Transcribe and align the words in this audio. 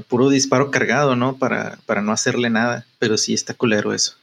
puro 0.00 0.28
disparo 0.28 0.70
cargado, 0.70 1.16
¿no? 1.16 1.36
Para, 1.36 1.78
para 1.86 2.02
no 2.02 2.12
hacerle 2.12 2.50
nada. 2.50 2.86
Pero 2.98 3.16
sí 3.16 3.34
está 3.34 3.54
culero 3.54 3.94
eso. 3.94 4.14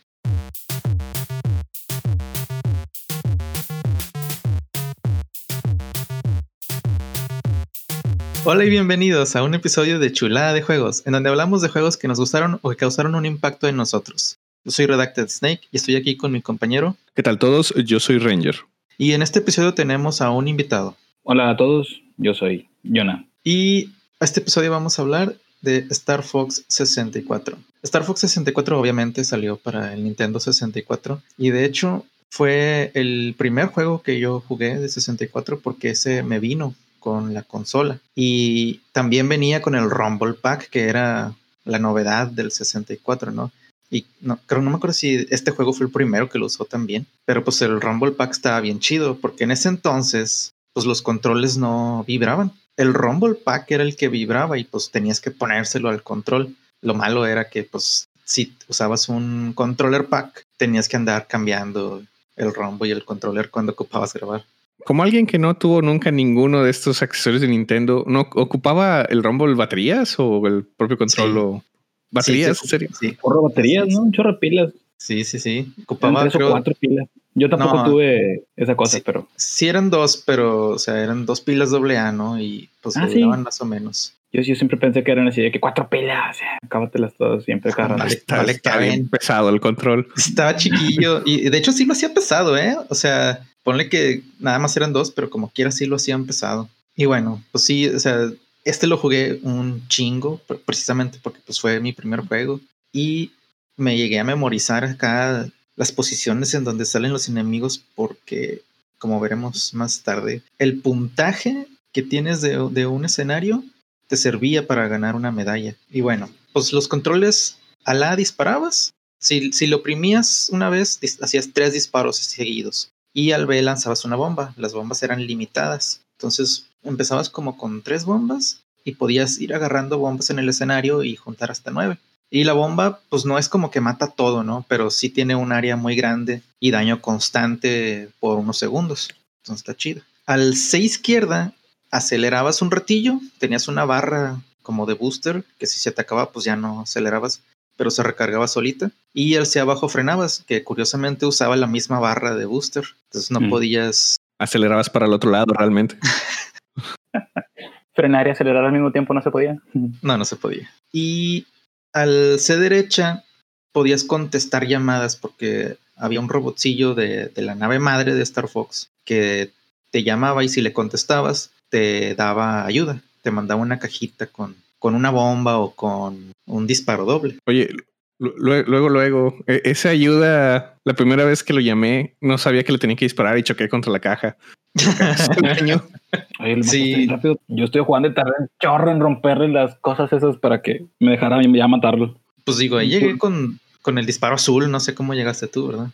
Hola 8.50 8.64
y 8.64 8.70
bienvenidos 8.70 9.36
a 9.36 9.44
un 9.44 9.56
episodio 9.56 10.00
de 10.00 10.14
Chulada 10.14 10.54
de 10.54 10.62
Juegos, 10.62 11.04
en 11.06 11.12
donde 11.12 11.28
hablamos 11.28 11.62
de 11.62 11.68
juegos 11.68 11.98
que 11.98 12.08
nos 12.08 12.18
gustaron 12.18 12.60
o 12.62 12.70
que 12.70 12.78
causaron 12.78 13.14
un 13.16 13.26
impacto 13.26 13.68
en 13.68 13.76
nosotros. 13.76 14.40
Yo 14.64 14.72
soy 14.72 14.86
Redacted 14.86 15.28
Snake 15.28 15.62
y 15.70 15.76
estoy 15.76 15.98
aquí 15.98 16.16
con 16.16 16.32
mi 16.32 16.42
compañero. 16.42 16.96
¿Qué 17.14 17.24
tal 17.24 17.40
todos? 17.40 17.74
Yo 17.76 18.00
soy 18.00 18.20
Ranger. 18.20 18.56
Y 18.98 19.12
en 19.12 19.22
este 19.22 19.40
episodio 19.40 19.74
tenemos 19.74 20.22
a 20.22 20.30
un 20.30 20.48
invitado. 20.48 20.96
Hola 21.24 21.50
a 21.50 21.58
todos, 21.58 22.02
yo 22.16 22.34
soy 22.34 22.70
Jonah. 22.84 23.26
Y 23.44 23.90
a 24.22 24.24
este 24.24 24.40
episodio 24.40 24.72
vamos 24.72 24.98
a 24.98 25.02
hablar 25.02 25.36
de 25.68 25.86
Star 25.90 26.24
Fox 26.24 26.64
64. 26.68 27.58
Star 27.84 28.04
Fox 28.04 28.22
64 28.22 28.80
obviamente 28.80 29.24
salió 29.24 29.58
para 29.58 29.94
el 29.94 30.04
Nintendo 30.04 30.40
64 30.40 31.22
y 31.38 31.50
de 31.52 31.66
hecho 31.66 32.06
fue 32.30 32.92
el 32.94 33.36
primer 33.38 33.68
juego 33.68 34.02
que 34.02 34.20
yo 34.20 34.42
jugué 34.48 34.78
de 34.80 34.90
64 34.90 35.60
porque 35.60 35.90
ese 35.90 36.24
me 36.24 36.40
vino 36.40 36.74
con 37.00 37.34
la 37.34 37.44
consola. 37.44 38.00
Y 38.16 38.82
también 38.92 39.30
venía 39.30 39.62
con 39.62 39.76
el 39.76 39.90
Rumble 39.90 40.34
Pack, 40.34 40.70
que 40.70 40.86
era 40.86 41.34
la 41.64 41.80
novedad 41.80 42.28
del 42.28 42.52
64, 42.52 43.32
¿no? 43.32 43.52
Y 43.90 44.06
no, 44.20 44.40
creo, 44.46 44.62
no 44.62 44.70
me 44.70 44.76
acuerdo 44.76 44.94
si 44.94 45.26
este 45.30 45.52
juego 45.52 45.74
fue 45.74 45.86
el 45.86 45.92
primero 45.92 46.30
que 46.30 46.40
lo 46.40 46.48
usó 46.48 46.66
también, 46.66 47.08
pero 47.26 47.44
pues 47.44 47.62
el 47.62 47.80
Rumble 47.80 48.12
Pack 48.12 48.32
estaba 48.32 48.60
bien 48.60 48.80
chido, 48.80 49.18
porque 49.18 49.46
en 49.46 49.52
ese 49.52 49.70
entonces, 49.70 50.52
pues 50.74 50.86
los 50.86 51.02
controles 51.02 51.58
no 51.58 52.04
vibraban. 52.06 52.52
El 52.78 52.94
Rumble 52.94 53.36
Pack 53.36 53.72
era 53.72 53.84
el 53.84 53.96
que 53.96 54.08
vibraba 54.08 54.58
y 54.58 54.64
pues 54.64 54.92
tenías 54.92 55.20
que 55.20 55.32
ponérselo 55.32 55.90
al 55.90 56.04
control. 56.04 56.56
Lo 56.82 56.94
malo 56.94 57.26
era 57.26 57.50
que 57.50 57.64
pues 57.64 58.08
si 58.24 58.54
usabas 58.68 59.10
un 59.10 59.54
controller 59.54 60.06
pack, 60.06 60.44
tenías 60.58 60.88
que 60.88 60.98
andar 60.98 61.28
cambiando 61.28 62.04
el 62.36 62.54
Rumble 62.54 62.90
y 62.90 62.92
el 62.92 63.04
controller 63.04 63.50
cuando 63.50 63.72
ocupabas 63.72 64.14
grabar 64.14 64.44
como 64.88 65.04
alguien 65.04 65.26
que 65.26 65.38
no 65.38 65.58
tuvo 65.58 65.82
nunca 65.82 66.12
ninguno 66.12 66.64
de 66.64 66.70
estos 66.70 67.02
accesorios 67.02 67.42
de 67.42 67.50
Nintendo, 67.50 68.06
¿no 68.08 68.22
ocupaba 68.22 69.02
el 69.02 69.22
Rumble 69.22 69.54
baterías 69.56 70.16
o 70.18 70.48
el 70.48 70.64
propio 70.64 70.98
control 70.98 71.38
o 71.38 71.64
baterías? 72.10 72.58
Sí, 72.58 72.68
sí, 72.70 72.88
sí. 72.98 73.18
baterías, 73.22 73.90
¿no? 73.90 74.04
Un 74.04 74.14
chorro 74.14 74.32
de 74.32 74.38
pilas. 74.38 74.74
Sí, 74.96 75.26
sí, 75.26 75.40
sí. 75.40 75.74
Ocupaba 75.84 76.22
tres 76.30 76.42
o 76.42 76.52
cuatro 76.52 76.74
pilas. 76.80 77.10
Yo 77.40 77.50
tampoco 77.50 77.84
tuve 77.84 78.46
esa 78.56 78.76
cosa, 78.76 78.98
pero. 79.06 79.28
Sí, 79.36 79.68
eran 79.68 79.92
dos, 79.92 80.24
pero, 80.26 80.70
o 80.70 80.80
sea, 80.80 81.04
eran 81.04 81.28
dos 81.28 81.40
pilas 81.42 81.70
doble 81.70 81.96
A, 81.98 82.12
¿no? 82.12 82.40
Y 82.40 82.70
pues 82.82 82.98
ah, 82.98 83.08
más 83.38 83.62
o 83.62 83.66
menos. 83.66 84.14
Yo, 84.34 84.42
yo 84.42 84.56
siempre 84.56 84.76
pensé 84.78 85.04
que 85.04 85.12
eran 85.12 85.28
así 85.28 85.42
de 85.42 85.52
que 85.52 85.60
cuatro 85.60 85.88
pilas, 85.88 86.38
acábatelas 86.64 87.14
todas 87.16 87.44
siempre, 87.44 87.72
cara. 87.72 88.08
está, 88.08 88.78
bien 88.78 89.08
pesado 89.08 89.50
el 89.50 89.62
control. 89.62 90.08
Estaba 90.18 90.56
chiquillo 90.56 91.22
y 91.26 91.50
de 91.50 91.58
hecho 91.58 91.72
sí 91.72 91.86
lo 91.86 91.94
hacía 91.94 92.12
pesado, 92.14 92.58
¿eh? 92.58 92.76
O 92.90 92.96
sea, 92.96 93.40
ponle 93.64 93.88
que 93.88 94.24
nada 94.40 94.58
más 94.58 94.76
eran 94.76 94.92
dos, 94.92 95.12
pero 95.12 95.30
como 95.30 95.50
quiera 95.50 95.70
sí 95.70 95.86
lo 95.86 95.98
hacían 95.98 96.26
pesado. 96.26 96.68
Y 96.96 97.06
bueno, 97.06 97.44
pues 97.52 97.64
sí, 97.64 97.88
o 97.88 98.00
sea, 98.00 98.32
este 98.66 98.88
lo 98.88 98.98
jugué 98.98 99.40
un 99.44 99.88
chingo, 99.88 100.42
precisamente 100.66 101.20
porque 101.22 101.40
pues 101.46 101.62
fue 101.62 101.80
mi 101.80 101.94
primer 101.94 102.22
juego. 102.22 102.60
Y 102.92 103.32
me 103.78 103.96
llegué 103.96 104.20
a 104.20 104.24
memorizar 104.24 104.84
acá 104.84 105.48
las 105.78 105.94
posiciones 105.94 106.54
en 106.54 106.66
donde 106.66 106.86
salen 106.86 107.14
los 107.14 107.30
enemigos 107.30 107.82
porque, 107.96 108.64
como 108.98 109.22
veremos 109.22 109.74
más 109.74 110.02
tarde, 110.02 110.42
el 110.58 110.82
puntaje 110.82 111.68
que 111.94 112.02
tienes 112.02 112.42
de, 112.42 112.86
un 112.86 113.06
escenario 113.06 113.64
te 114.08 114.18
servía 114.18 114.68
para 114.68 114.88
ganar 114.88 115.16
una 115.16 115.32
medalla. 115.32 115.76
Y 115.90 116.02
bueno, 116.02 116.30
pues 116.52 116.74
los 116.74 116.88
controles 116.88 117.58
a 117.86 117.94
la 117.94 118.16
disparabas. 118.16 118.94
Si, 119.20 119.52
si 119.54 119.68
lo 119.68 119.78
oprimías 119.78 120.50
una 120.52 120.70
vez, 120.70 121.00
hacías 121.22 121.52
tres 121.54 121.74
disparos 121.74 122.18
seguidos 122.18 122.92
y 123.14 123.32
al 123.32 123.46
B 123.46 123.62
lanzabas 123.62 124.04
una 124.04 124.16
bomba. 124.16 124.54
Las 124.58 124.74
bombas 124.74 125.02
eran 125.04 125.26
limitadas. 125.26 126.02
Entonces 126.18 126.68
empezabas 126.84 127.30
como 127.30 127.58
con 127.58 127.84
tres 127.84 128.06
bombas 128.06 128.64
y 128.84 128.96
podías 128.96 129.40
ir 129.40 129.54
agarrando 129.54 130.00
bombas 130.00 130.30
en 130.30 130.40
el 130.40 130.50
escenario 130.50 131.04
y 131.04 131.16
juntar 131.16 131.52
hasta 131.52 131.72
nueve. 131.72 131.98
Y 132.30 132.44
la 132.44 132.54
bomba, 132.54 133.00
pues 133.10 133.26
no 133.26 133.38
es 133.38 133.48
como 133.50 133.72
que 133.72 133.82
mata 133.82 134.08
todo, 134.08 134.44
¿no? 134.44 134.66
Pero 134.68 134.90
sí 134.92 135.10
tiene 135.10 135.36
un 135.36 135.52
área 135.52 135.78
muy 135.78 135.96
grande 135.96 136.42
y 136.60 136.72
daño 136.72 137.02
constante 137.02 138.10
por 138.20 138.38
unos 138.38 138.58
segundos. 138.58 139.10
Entonces 139.44 139.62
está 139.62 139.76
chido. 139.76 140.02
Al 140.26 140.56
C 140.56 140.80
izquierda, 140.80 141.54
acelerabas 141.90 142.62
un 142.62 142.72
ratillo, 142.72 143.20
tenías 143.40 143.68
una 143.68 143.86
barra 143.86 144.42
como 144.62 144.86
de 144.86 144.94
booster, 144.94 145.46
que 145.58 145.68
si 145.68 145.80
se 145.80 145.90
atacaba, 145.90 146.32
pues 146.32 146.44
ya 146.44 146.58
no 146.58 146.82
acelerabas 146.82 147.42
pero 147.78 147.92
se 147.92 148.04
recargaba 148.04 148.48
solita. 148.48 148.92
Y 149.14 149.36
hacia 149.36 149.62
abajo 149.62 149.88
frenabas, 149.88 150.44
que 150.46 150.64
curiosamente 150.64 151.26
usaba 151.26 151.56
la 151.56 151.68
misma 151.68 152.00
barra 152.00 152.36
de 152.36 152.46
booster. 152.46 152.84
Entonces 153.06 153.32
no 153.32 153.40
mm. 153.40 153.50
podías. 153.50 154.18
Acelerabas 154.40 154.90
para 154.90 155.06
el 155.06 155.14
otro 155.14 155.32
lado 155.32 155.54
realmente. 155.54 155.98
Frenar 157.94 158.28
y 158.28 158.32
acelerar 158.32 158.66
al 158.66 158.74
mismo 158.74 158.92
tiempo 158.92 159.14
no 159.14 159.22
se 159.22 159.32
podía. 159.32 159.58
No, 160.02 160.18
no 160.18 160.26
se 160.26 160.36
podía. 160.36 160.70
Y 160.92 161.48
al 161.94 162.40
C 162.40 162.58
derecha 162.58 163.24
podías 163.72 164.04
contestar 164.04 164.68
llamadas 164.68 165.16
porque 165.16 165.78
había 165.96 166.20
un 166.20 166.30
robotcillo 166.30 166.94
de, 166.96 167.28
de 167.28 167.42
la 167.42 167.56
nave 167.56 167.80
madre 167.80 168.14
de 168.14 168.24
Star 168.24 168.48
Fox 168.48 168.90
que 169.06 169.52
te 169.92 170.04
llamaba 170.04 170.44
y 170.44 170.50
si 170.50 170.62
le 170.62 170.74
contestabas 170.74 171.52
te 171.70 172.16
daba 172.16 172.66
ayuda, 172.66 173.02
te 173.22 173.32
mandaba 173.32 173.62
una 173.62 173.80
cajita 173.80 174.28
con 174.28 174.56
con 174.80 174.96
una 174.96 175.10
bomba 175.10 175.58
o 175.60 175.72
con 175.72 176.34
un 176.46 176.68
disparo 176.68 177.06
doble. 177.06 177.38
Oye, 177.46 177.70
luego, 178.20 178.90
luego, 178.90 179.36
e, 179.48 179.62
esa 179.66 179.90
ayuda, 179.90 180.78
la 180.84 180.94
primera 180.94 181.26
vez 181.26 181.44
que 181.44 181.54
lo 181.54 181.60
llamé, 181.60 182.16
no 182.22 182.38
sabía 182.38 182.64
que 182.64 182.72
le 182.72 182.78
tenía 182.78 182.96
que 182.96 183.06
disparar 183.06 183.38
y 183.38 183.44
choqué 183.44 183.70
contra 183.70 183.92
la 183.92 184.00
caja. 184.00 184.38
sí. 186.62 187.08
Yo 187.48 187.66
estoy 187.66 187.84
jugando 187.84 188.10
y 188.10 188.14
tardé 188.14 188.32
un 188.40 188.48
chorro 188.60 188.92
en 188.92 189.00
romperle 189.00 189.50
las 189.50 189.76
cosas 189.80 190.12
esas 190.14 190.38
para 190.38 190.62
que 190.62 190.86
me 191.00 191.12
dejara 191.12 191.40
ya 191.42 191.68
matarlo. 191.68 192.16
Pues 192.46 192.58
digo, 192.58 192.78
ahí 192.78 192.90
llegué 192.90 193.18
con, 193.18 193.60
con 193.82 193.98
el 193.98 194.06
disparo 194.06 194.36
azul, 194.36 194.72
no 194.72 194.80
sé 194.80 194.96
cómo 194.96 195.14
llegaste 195.14 195.48
tú, 195.48 195.68
¿verdad? 195.68 195.90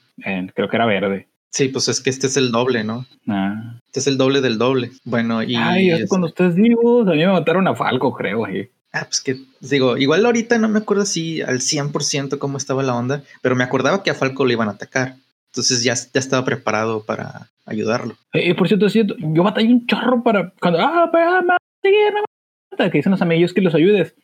creo 0.53 0.69
que 0.69 0.75
era 0.75 0.85
verde. 0.85 1.27
Sí, 1.49 1.69
pues 1.69 1.87
es 1.87 2.01
que 2.01 2.09
este 2.09 2.25
es 2.25 2.35
el 2.35 2.51
doble, 2.51 2.83
¿no? 2.83 3.05
Ah. 3.27 3.75
Este 3.85 3.99
es 3.99 4.07
el 4.07 4.17
doble 4.17 4.41
del 4.41 4.57
doble. 4.57 4.91
Bueno, 5.03 5.43
y. 5.43 5.55
Ay, 5.55 5.91
es... 5.91 6.09
cuando 6.09 6.27
ustedes 6.27 6.55
vivos, 6.55 7.07
a 7.07 7.11
mí 7.11 7.17
me 7.17 7.27
mataron 7.27 7.67
a 7.67 7.75
Falco, 7.75 8.11
creo, 8.11 8.45
ahí. 8.45 8.67
Ah, 8.91 9.05
pues 9.05 9.21
que 9.21 9.37
digo, 9.59 9.97
igual 9.97 10.25
ahorita 10.25 10.57
no 10.57 10.67
me 10.67 10.79
acuerdo 10.79 11.05
si 11.05 11.41
al 11.41 11.59
100% 11.59 12.39
cómo 12.39 12.57
estaba 12.57 12.81
la 12.81 12.95
onda, 12.95 13.23
pero 13.41 13.55
me 13.55 13.63
acordaba 13.63 14.01
que 14.01 14.09
a 14.09 14.15
Falco 14.15 14.45
le 14.45 14.53
iban 14.53 14.67
a 14.67 14.71
atacar. 14.71 15.15
Entonces 15.51 15.83
ya, 15.83 15.93
ya 15.93 16.19
estaba 16.19 16.43
preparado 16.43 17.03
para 17.03 17.49
ayudarlo. 17.65 18.15
Eh, 18.33 18.53
por 18.55 18.67
cierto, 18.67 18.87
yo 18.87 19.43
batallé 19.43 19.69
un 19.69 19.85
chorro 19.85 20.23
para. 20.23 20.53
Cuando. 20.59 20.79
Ah, 20.81 21.09
para 21.11 22.89
que 22.89 22.97
dicen 22.97 23.11
los 23.11 23.21
amigos 23.21 23.53
que 23.53 23.61
los 23.61 23.75
ayudes. 23.75 24.15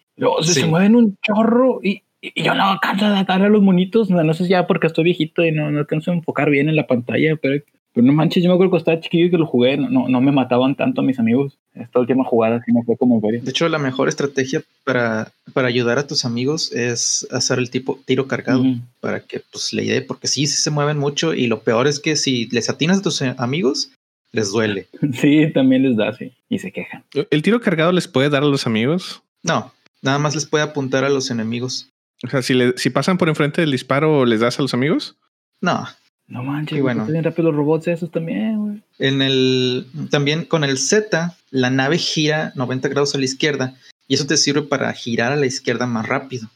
se 0.41 0.65
mueven 0.65 0.95
un 0.95 1.17
chorro 1.21 1.79
y, 1.83 2.03
y 2.21 2.43
yo 2.43 2.53
no 2.53 2.65
alcanzo 2.65 3.05
a 3.05 3.19
atar 3.19 3.41
a 3.41 3.49
los 3.49 3.61
monitos. 3.61 4.09
No, 4.09 4.33
sé 4.33 4.45
si 4.45 4.49
ya 4.51 4.67
porque 4.67 4.87
estoy 4.87 5.05
viejito 5.05 5.45
y 5.45 5.51
no, 5.51 5.71
no 5.71 5.79
alcanzo 5.79 6.11
a 6.11 6.15
enfocar 6.15 6.49
bien 6.49 6.69
en 6.69 6.75
la 6.75 6.87
pantalla, 6.87 7.35
pero, 7.41 7.63
pero 7.93 8.05
no 8.05 8.13
manches, 8.13 8.43
yo 8.43 8.49
me 8.49 8.55
acuerdo 8.55 8.71
que 8.71 8.77
estaba 8.77 8.99
chiquillo 8.99 9.25
y 9.25 9.31
que 9.31 9.37
lo 9.37 9.45
jugué. 9.45 9.77
No, 9.77 10.07
no, 10.07 10.21
me 10.21 10.31
mataban 10.31 10.75
tanto 10.75 11.01
a 11.01 11.03
mis 11.03 11.19
amigos. 11.19 11.59
Esta 11.79 11.99
última 11.99 12.23
jugada 12.23 12.61
sí 12.65 12.71
me 12.71 12.83
fue 12.83 12.97
como 12.97 13.21
De 13.21 13.41
hecho, 13.49 13.69
la 13.69 13.79
mejor 13.79 14.09
estrategia 14.09 14.61
para, 14.83 15.31
para 15.53 15.67
ayudar 15.67 15.97
a 15.97 16.07
tus 16.07 16.25
amigos 16.25 16.71
es 16.71 17.27
hacer 17.31 17.59
el 17.59 17.69
tipo 17.69 17.99
tiro 18.05 18.27
cargado 18.27 18.63
para 18.99 19.21
que 19.21 19.41
pues 19.51 19.73
le 19.73 19.85
dé, 19.85 20.01
porque 20.01 20.27
sí, 20.27 20.45
sí 20.47 20.61
se 20.61 20.71
mueven 20.71 20.97
mucho 20.97 21.33
y 21.33 21.47
lo 21.47 21.61
peor 21.61 21.87
es 21.87 21.99
que 21.99 22.15
si 22.15 22.47
les 22.47 22.69
atinas 22.69 22.99
a 22.99 23.01
tus 23.01 23.21
amigos, 23.21 23.91
les 24.31 24.51
duele. 24.51 24.87
Sí, 25.13 25.51
también 25.53 25.83
les 25.83 25.97
da, 25.97 26.13
sí. 26.13 26.31
Y 26.49 26.59
se 26.59 26.71
quejan. 26.71 27.03
¿El 27.29 27.41
tiro 27.41 27.61
cargado 27.61 27.91
les 27.91 28.07
puede 28.07 28.29
dar 28.29 28.43
a 28.43 28.47
los 28.47 28.67
amigos? 28.67 29.21
No, 29.43 29.73
nada 30.01 30.19
más 30.19 30.35
les 30.35 30.45
puede 30.45 30.63
apuntar 30.63 31.03
a 31.03 31.09
los 31.09 31.31
enemigos. 31.31 31.89
O 32.23 32.29
sea, 32.29 32.41
si, 32.41 32.53
le, 32.53 32.77
si 32.77 32.89
pasan 32.89 33.17
por 33.17 33.29
enfrente 33.29 33.61
del 33.61 33.71
disparo, 33.71 34.25
¿les 34.25 34.41
das 34.41 34.59
a 34.59 34.61
los 34.61 34.73
amigos? 34.73 35.15
No. 35.61 35.87
No 36.29 36.43
manches, 36.43 36.79
bueno. 36.81 37.05
Tienen 37.05 37.23
rápido 37.23 37.51
los 37.51 37.57
robots 37.57 37.87
esos 37.87 38.11
también, 38.11 38.59
güey. 38.59 38.81
En 38.99 39.21
el, 39.21 39.87
también 40.11 40.45
con 40.45 40.63
el 40.63 40.77
Z, 40.77 41.35
la 41.49 41.69
nave 41.71 41.97
gira 41.97 42.53
90 42.55 42.87
grados 42.87 43.15
a 43.15 43.17
la 43.17 43.25
izquierda 43.25 43.75
y 44.07 44.13
eso 44.13 44.27
te 44.27 44.37
sirve 44.37 44.61
para 44.61 44.93
girar 44.93 45.31
a 45.31 45.35
la 45.35 45.47
izquierda 45.47 45.87
más 45.87 46.07
rápido. 46.07 46.47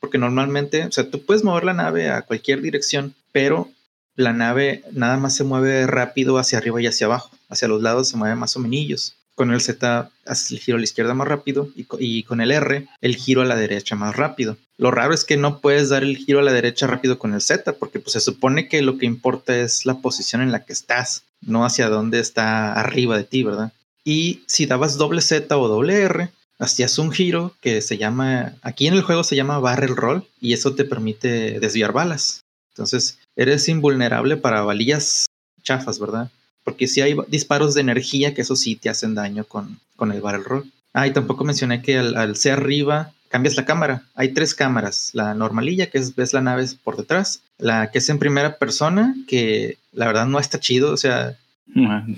Porque 0.00 0.16
normalmente, 0.16 0.86
o 0.86 0.92
sea, 0.92 1.10
tú 1.10 1.24
puedes 1.24 1.44
mover 1.44 1.64
la 1.64 1.74
nave 1.74 2.08
a 2.08 2.22
cualquier 2.22 2.62
dirección, 2.62 3.14
pero 3.32 3.68
la 4.14 4.32
nave 4.32 4.82
nada 4.92 5.18
más 5.18 5.36
se 5.36 5.44
mueve 5.44 5.86
rápido 5.86 6.38
hacia 6.38 6.58
arriba 6.58 6.80
y 6.80 6.86
hacia 6.86 7.06
abajo. 7.06 7.30
Hacia 7.50 7.68
los 7.68 7.82
lados 7.82 8.08
se 8.08 8.16
mueve 8.16 8.34
más 8.34 8.56
o 8.56 8.60
menos. 8.60 9.14
Con 9.38 9.52
el 9.52 9.60
Z 9.60 10.10
haces 10.26 10.50
el 10.50 10.58
giro 10.58 10.78
a 10.78 10.80
la 10.80 10.84
izquierda 10.84 11.14
más 11.14 11.28
rápido 11.28 11.68
y, 11.76 12.24
con 12.24 12.40
el 12.40 12.50
R 12.50 12.88
el 13.00 13.14
giro 13.14 13.40
a 13.40 13.44
la 13.44 13.54
derecha 13.54 13.94
más 13.94 14.16
rápido. 14.16 14.56
Lo 14.78 14.90
raro 14.90 15.14
es 15.14 15.24
que 15.24 15.36
no 15.36 15.60
puedes 15.60 15.90
dar 15.90 16.02
el 16.02 16.16
giro 16.16 16.40
a 16.40 16.42
la 16.42 16.50
derecha 16.50 16.88
rápido 16.88 17.20
con 17.20 17.32
el 17.32 17.40
Z 17.40 17.74
porque 17.74 18.00
pues, 18.00 18.14
se 18.14 18.20
supone 18.20 18.66
que 18.68 18.82
lo 18.82 18.98
que 18.98 19.06
importa 19.06 19.56
es 19.56 19.86
la 19.86 19.98
posición 19.98 20.42
en 20.42 20.50
la 20.50 20.64
que 20.64 20.72
estás, 20.72 21.22
no 21.40 21.64
hacia 21.64 21.88
dónde 21.88 22.18
está 22.18 22.72
arriba 22.72 23.16
de 23.16 23.22
ti, 23.22 23.44
¿verdad? 23.44 23.72
Y 24.02 24.42
si 24.48 24.66
dabas 24.66 24.96
doble 24.96 25.22
Z 25.22 25.56
o 25.56 25.68
doble 25.68 26.02
R, 26.02 26.30
hacías 26.58 26.98
un 26.98 27.12
giro 27.12 27.54
que 27.60 27.80
se 27.80 27.96
llama, 27.96 28.56
aquí 28.62 28.88
en 28.88 28.94
el 28.94 29.02
juego 29.02 29.22
se 29.22 29.36
llama 29.36 29.60
barrel 29.60 29.94
roll 29.94 30.26
y 30.40 30.52
eso 30.52 30.74
te 30.74 30.84
permite 30.84 31.60
desviar 31.60 31.92
balas. 31.92 32.40
Entonces, 32.72 33.20
eres 33.36 33.68
invulnerable 33.68 34.36
para 34.36 34.62
balillas 34.62 35.26
chafas, 35.62 36.00
¿verdad? 36.00 36.28
Porque 36.68 36.86
si 36.86 37.00
hay 37.00 37.16
disparos 37.28 37.72
de 37.72 37.80
energía 37.80 38.34
que 38.34 38.42
eso 38.42 38.54
sí 38.54 38.76
te 38.76 38.90
hacen 38.90 39.14
daño 39.14 39.44
con, 39.44 39.80
con 39.96 40.12
el 40.12 40.20
barrel 40.20 40.44
roll. 40.44 40.72
Ah, 40.92 41.06
y 41.06 41.14
tampoco 41.14 41.42
mencioné 41.42 41.80
que 41.80 41.96
al, 41.96 42.14
al 42.14 42.36
ser 42.36 42.52
arriba 42.52 43.14
cambias 43.30 43.56
la 43.56 43.64
cámara. 43.64 44.02
Hay 44.14 44.34
tres 44.34 44.54
cámaras. 44.54 45.08
La 45.14 45.32
normalilla, 45.32 45.88
que 45.88 45.96
es 45.96 46.14
ves 46.14 46.34
la 46.34 46.42
nave 46.42 46.66
por 46.84 46.98
detrás. 46.98 47.40
La 47.56 47.90
que 47.90 48.00
es 48.00 48.08
en 48.10 48.18
primera 48.18 48.58
persona, 48.58 49.14
que 49.26 49.78
la 49.94 50.08
verdad 50.08 50.26
no 50.26 50.38
está 50.38 50.60
chido. 50.60 50.92
O 50.92 50.98
sea, 50.98 51.38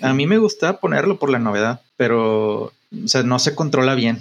a 0.03 0.15
mí 0.15 0.27
me 0.27 0.39
gusta 0.39 0.81
ponerlo 0.81 1.21
por 1.21 1.31
la 1.31 1.39
novedad, 1.39 1.81
pero 1.97 2.65
o 2.65 3.07
sea, 3.07 3.23
no 3.23 3.39
se 3.39 3.55
controla 3.55 3.95
bien. 3.95 4.19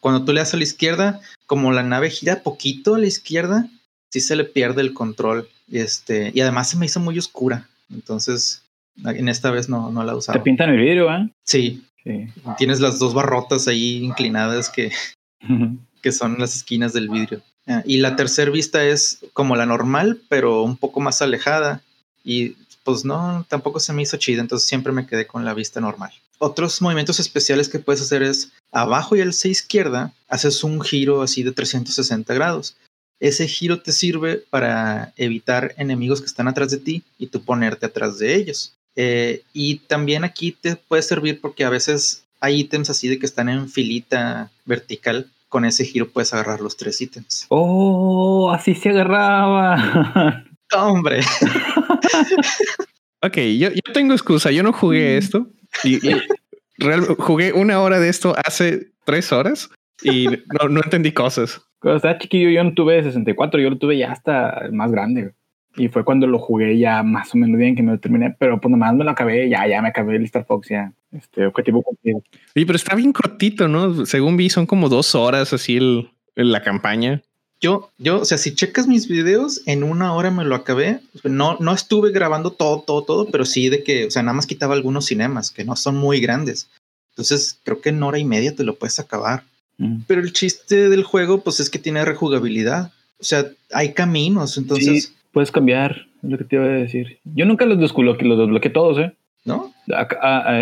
Cuando 0.00 0.24
tú 0.24 0.32
le 0.32 0.40
das 0.40 0.54
a 0.54 0.56
la 0.56 0.64
izquierda, 0.64 1.20
como 1.46 1.70
la 1.70 1.84
nave 1.84 2.10
gira 2.10 2.42
poquito 2.42 2.96
a 2.96 2.98
la 2.98 3.06
izquierda, 3.06 3.68
sí 4.10 4.18
se 4.18 4.34
le 4.34 4.42
pierde 4.42 4.80
el 4.80 4.92
control. 4.92 5.48
Este, 5.70 6.32
y 6.34 6.40
además 6.40 6.68
se 6.68 6.78
me 6.78 6.86
hizo 6.86 6.98
muy 6.98 7.16
oscura. 7.16 7.68
Entonces, 7.90 8.62
en 9.04 9.28
esta 9.28 9.50
vez 9.50 9.68
no, 9.68 9.90
no 9.90 10.04
la 10.04 10.16
usaba. 10.16 10.38
Te 10.38 10.44
pintan 10.44 10.70
el 10.70 10.78
vidrio, 10.78 11.10
¿eh? 11.12 11.30
Sí. 11.44 11.84
sí. 12.04 12.26
Tienes 12.56 12.80
las 12.80 12.98
dos 12.98 13.14
barrotas 13.14 13.68
ahí 13.68 14.04
inclinadas 14.04 14.70
que, 14.70 14.92
que 16.02 16.12
son 16.12 16.38
las 16.38 16.56
esquinas 16.56 16.92
del 16.92 17.08
vidrio. 17.08 17.42
Ah, 17.66 17.82
y 17.84 17.98
la 17.98 18.16
tercera 18.16 18.50
vista 18.50 18.84
es 18.84 19.18
como 19.32 19.54
la 19.56 19.66
normal, 19.66 20.20
pero 20.28 20.62
un 20.62 20.76
poco 20.76 21.00
más 21.00 21.20
alejada. 21.22 21.82
Y 22.24 22.56
pues 22.82 23.04
no, 23.04 23.44
tampoco 23.48 23.80
se 23.80 23.92
me 23.92 24.02
hizo 24.02 24.16
chida, 24.16 24.40
entonces 24.40 24.66
siempre 24.66 24.92
me 24.92 25.06
quedé 25.06 25.26
con 25.26 25.44
la 25.44 25.52
vista 25.52 25.80
normal. 25.80 26.10
Otros 26.38 26.80
movimientos 26.80 27.20
especiales 27.20 27.68
que 27.68 27.80
puedes 27.80 28.00
hacer 28.00 28.22
es 28.22 28.52
abajo 28.72 29.16
y 29.16 29.20
al 29.20 29.34
C 29.34 29.50
izquierda, 29.50 30.14
haces 30.28 30.64
un 30.64 30.80
giro 30.80 31.20
así 31.20 31.42
de 31.42 31.52
360 31.52 32.32
grados. 32.32 32.76
Ese 33.20 33.48
giro 33.48 33.82
te 33.82 33.92
sirve 33.92 34.36
para 34.48 35.12
evitar 35.16 35.74
enemigos 35.76 36.20
que 36.20 36.26
están 36.26 36.48
atrás 36.48 36.70
de 36.70 36.78
ti 36.78 37.02
y 37.18 37.26
tú 37.26 37.42
ponerte 37.42 37.84
atrás 37.84 38.18
de 38.18 38.36
ellos. 38.36 38.74
Eh, 39.00 39.42
y 39.52 39.76
también 39.76 40.24
aquí 40.24 40.50
te 40.50 40.74
puede 40.74 41.02
servir 41.02 41.40
porque 41.40 41.64
a 41.64 41.70
veces 41.70 42.24
hay 42.40 42.60
ítems 42.60 42.90
así 42.90 43.06
de 43.06 43.20
que 43.20 43.26
están 43.26 43.48
en 43.48 43.68
filita 43.68 44.50
vertical 44.64 45.30
con 45.48 45.64
ese 45.64 45.84
giro 45.84 46.08
puedes 46.08 46.34
agarrar 46.34 46.60
los 46.60 46.76
tres 46.76 47.00
ítems. 47.00 47.46
Oh, 47.48 48.50
así 48.52 48.74
se 48.74 48.90
agarraba. 48.90 50.44
Hombre. 50.76 51.20
ok, 53.22 53.36
yo, 53.36 53.70
yo, 53.70 53.92
tengo 53.94 54.12
excusa. 54.12 54.50
Yo 54.50 54.62
no 54.62 54.72
jugué 54.72 55.14
mm. 55.14 55.18
esto. 55.18 55.46
Y, 55.84 56.00
real, 56.76 57.06
jugué 57.18 57.52
una 57.52 57.80
hora 57.80 58.00
de 58.00 58.08
esto 58.08 58.34
hace 58.44 58.88
tres 59.04 59.32
horas 59.32 59.70
y 60.02 60.26
no, 60.26 60.68
no 60.68 60.80
entendí 60.82 61.12
cosas. 61.12 61.62
Cuando 61.80 61.96
estaba 61.96 62.18
chiquillo, 62.18 62.50
yo 62.50 62.64
no 62.64 62.74
tuve 62.74 63.02
64, 63.02 63.60
yo 63.60 63.70
lo 63.70 63.78
tuve 63.78 63.96
ya 63.96 64.12
hasta 64.12 64.68
más 64.72 64.90
grande. 64.90 65.32
Y 65.76 65.88
fue 65.88 66.04
cuando 66.04 66.26
lo 66.26 66.38
jugué 66.38 66.78
ya 66.78 67.02
más 67.02 67.34
o 67.34 67.38
menos 67.38 67.58
bien 67.58 67.76
que 67.76 67.82
me 67.82 67.92
lo 67.92 67.98
terminé, 68.00 68.34
pero 68.38 68.60
pues 68.60 68.70
nomás 68.70 68.94
me 68.94 69.04
lo 69.04 69.10
acabé, 69.10 69.48
ya, 69.48 69.66
ya 69.68 69.80
me 69.80 69.88
acabé 69.88 70.16
el 70.16 70.24
Star 70.24 70.44
Fox, 70.44 70.68
ya. 70.68 70.92
Este 71.12 71.46
objetivo 71.46 71.82
cumplido. 71.82 72.22
Oye, 72.54 72.66
pero 72.66 72.76
está 72.76 72.94
bien 72.94 73.12
cortito, 73.12 73.68
¿no? 73.68 74.04
Según 74.04 74.36
vi, 74.36 74.50
son 74.50 74.66
como 74.66 74.88
dos 74.88 75.14
horas 75.14 75.52
así 75.52 75.76
el, 75.76 76.10
la 76.34 76.62
campaña. 76.62 77.22
Yo, 77.60 77.90
yo, 77.98 78.20
o 78.20 78.24
sea, 78.24 78.38
si 78.38 78.54
checas 78.54 78.86
mis 78.86 79.08
videos, 79.08 79.62
en 79.66 79.82
una 79.82 80.14
hora 80.14 80.30
me 80.30 80.44
lo 80.44 80.54
acabé. 80.54 81.00
No, 81.24 81.56
no 81.58 81.72
estuve 81.72 82.12
grabando 82.12 82.52
todo, 82.52 82.82
todo, 82.82 83.02
todo, 83.02 83.26
pero 83.30 83.44
sí 83.44 83.68
de 83.68 83.82
que, 83.82 84.06
o 84.06 84.10
sea, 84.10 84.22
nada 84.22 84.34
más 84.34 84.46
quitaba 84.46 84.74
algunos 84.74 85.06
cinemas 85.06 85.50
que 85.50 85.64
no 85.64 85.74
son 85.74 85.96
muy 85.96 86.20
grandes. 86.20 86.68
Entonces, 87.10 87.58
creo 87.64 87.80
que 87.80 87.88
en 87.88 88.02
hora 88.02 88.18
y 88.18 88.24
media 88.24 88.54
te 88.54 88.62
lo 88.62 88.76
puedes 88.76 89.00
acabar. 89.00 89.42
Mm. 89.78 90.02
Pero 90.06 90.20
el 90.20 90.32
chiste 90.32 90.88
del 90.88 91.02
juego, 91.02 91.40
pues 91.40 91.58
es 91.58 91.68
que 91.68 91.80
tiene 91.80 92.04
rejugabilidad. 92.04 92.92
O 93.18 93.24
sea, 93.24 93.50
hay 93.72 93.92
caminos, 93.92 94.56
entonces. 94.56 95.04
Sí, 95.04 95.14
puedes 95.32 95.50
cambiar, 95.50 96.06
es 96.22 96.30
lo 96.30 96.38
que 96.38 96.44
te 96.44 96.56
iba 96.56 96.64
a 96.64 96.68
decir. 96.68 97.18
Yo 97.24 97.44
nunca 97.44 97.64
los 97.64 97.78
desbloqueé, 97.78 98.28
los 98.28 98.38
desbloqueé 98.38 98.70
todos, 98.70 98.98
¿eh? 98.98 99.14
¿No? 99.44 99.72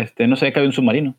este, 0.01 0.27
no 0.27 0.35
sé, 0.35 0.51
que 0.51 0.59
había 0.59 0.69
un 0.69 0.73
submarino. 0.73 1.15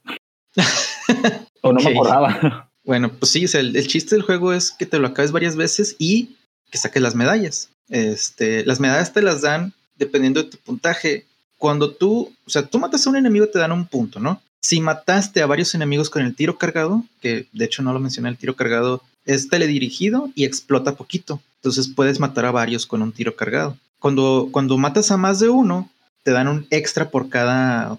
o 1.62 1.72
no 1.72 1.80
me 1.80 1.90
acordaba. 1.90 2.64
Bueno, 2.84 3.10
pues 3.10 3.32
sí, 3.32 3.44
el, 3.52 3.76
el, 3.76 3.86
chiste 3.86 4.14
del 4.14 4.22
juego 4.22 4.54
es 4.54 4.70
que 4.70 4.86
te 4.86 4.98
lo 4.98 5.08
acabes 5.08 5.30
varias 5.30 5.56
veces 5.56 5.94
y 5.98 6.36
que 6.70 6.78
saques 6.78 7.02
las 7.02 7.14
medallas. 7.14 7.68
Este, 7.90 8.64
las 8.64 8.80
medallas 8.80 9.12
te 9.12 9.20
las 9.20 9.42
dan 9.42 9.74
dependiendo 9.96 10.42
de 10.42 10.48
tu 10.48 10.56
puntaje. 10.56 11.26
Cuando 11.58 11.90
tú, 11.90 12.32
o 12.46 12.50
sea, 12.50 12.62
tú 12.62 12.78
matas 12.78 13.06
a 13.06 13.10
un 13.10 13.16
enemigo 13.16 13.46
te 13.48 13.58
dan 13.58 13.72
un 13.72 13.86
punto, 13.86 14.20
¿no? 14.20 14.40
Si 14.60 14.80
mataste 14.80 15.42
a 15.42 15.46
varios 15.46 15.74
enemigos 15.74 16.08
con 16.08 16.22
el 16.22 16.34
tiro 16.34 16.56
cargado, 16.56 17.04
que 17.20 17.46
de 17.52 17.64
hecho 17.64 17.82
no 17.82 17.92
lo 17.92 18.00
mencioné, 18.00 18.30
el 18.30 18.38
tiro 18.38 18.56
cargado 18.56 19.02
es 19.24 19.48
teledirigido 19.48 20.30
y 20.34 20.44
explota 20.44 20.96
poquito. 20.96 21.42
Entonces 21.58 21.88
puedes 21.88 22.20
matar 22.20 22.46
a 22.46 22.50
varios 22.52 22.86
con 22.86 23.02
un 23.02 23.12
tiro 23.12 23.36
cargado. 23.36 23.76
Cuando, 23.98 24.48
cuando 24.52 24.78
matas 24.78 25.10
a 25.10 25.16
más 25.16 25.40
de 25.40 25.48
uno, 25.48 25.90
te 26.22 26.30
dan 26.30 26.48
un 26.48 26.66
extra 26.70 27.10
por 27.10 27.28
cada, 27.28 27.98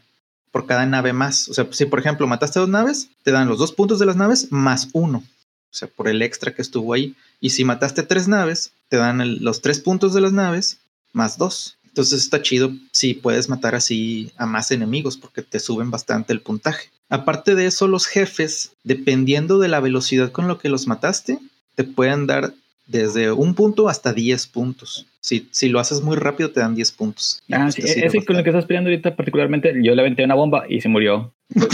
por 0.52 0.66
cada 0.66 0.86
nave 0.86 1.14
más. 1.14 1.50
O 1.50 1.54
sea, 1.54 1.68
si 1.72 1.86
por 1.86 2.00
ejemplo 2.00 2.28
mataste 2.28 2.60
dos 2.60 2.70
naves, 2.70 3.10
te 3.24 3.32
dan 3.32 3.48
los 3.48 3.60
dos 3.60 3.72
puntos 3.72 4.00
de 4.00 4.06
las 4.06 4.16
naves 4.16 4.48
más 4.52 4.90
uno. 4.94 5.24
O 5.72 5.76
sea, 5.76 5.88
por 5.88 6.08
el 6.08 6.22
extra 6.22 6.54
que 6.54 6.62
estuvo 6.62 6.94
ahí. 6.94 7.16
Y 7.42 7.52
si 7.52 7.64
mataste 7.64 8.04
tres 8.04 8.28
naves, 8.28 8.72
te 8.88 8.98
dan 8.98 9.44
los 9.44 9.62
tres 9.62 9.80
puntos 9.80 10.14
de 10.14 10.22
las 10.22 10.32
naves 10.32 10.80
más 11.14 11.38
dos. 11.38 11.78
Entonces 11.86 12.22
está 12.22 12.42
chido 12.42 12.72
si 12.92 13.14
puedes 13.14 13.50
matar 13.50 13.76
así 13.76 14.32
a 14.38 14.46
más 14.46 14.72
enemigos 14.72 15.18
porque 15.18 15.42
te 15.42 15.60
suben 15.60 15.92
bastante 15.92 16.34
el 16.34 16.42
puntaje. 16.42 16.90
Aparte 17.10 17.56
de 17.56 17.66
eso, 17.66 17.88
los 17.88 18.06
jefes, 18.06 18.72
dependiendo 18.84 19.60
de 19.60 19.68
la 19.68 19.80
velocidad 19.80 20.32
con 20.32 20.48
lo 20.48 20.60
que 20.60 20.70
los 20.70 20.88
mataste, 20.88 21.40
te 21.76 21.84
pueden 21.84 22.28
dar 22.28 22.54
desde 22.90 23.32
un 23.32 23.54
punto 23.54 23.88
hasta 23.88 24.14
10 24.14 24.48
puntos. 24.48 25.06
Si, 25.22 25.48
si 25.52 25.70
lo 25.70 25.80
haces 25.80 26.02
muy 26.02 26.18
rápido, 26.18 26.52
te 26.52 26.60
dan 26.60 26.76
10 26.76 26.92
puntos. 26.94 27.42
Ah, 27.52 27.72
sí, 27.72 27.84
ese 27.86 28.26
con 28.26 28.36
el 28.36 28.44
que 28.44 28.50
estás 28.50 28.66
peleando 28.66 28.90
ahorita, 28.90 29.16
particularmente, 29.16 29.74
yo 29.84 29.94
le 29.94 30.02
aventé 30.02 30.24
una 30.24 30.36
bomba 30.36 30.66
y 30.68 30.82
se 30.82 30.90
murió. 30.90 31.32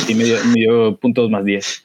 Y 0.08 0.14
me 0.14 0.26
dio, 0.26 0.98
puntos 0.98 1.30
más 1.30 1.46
10. 1.46 1.85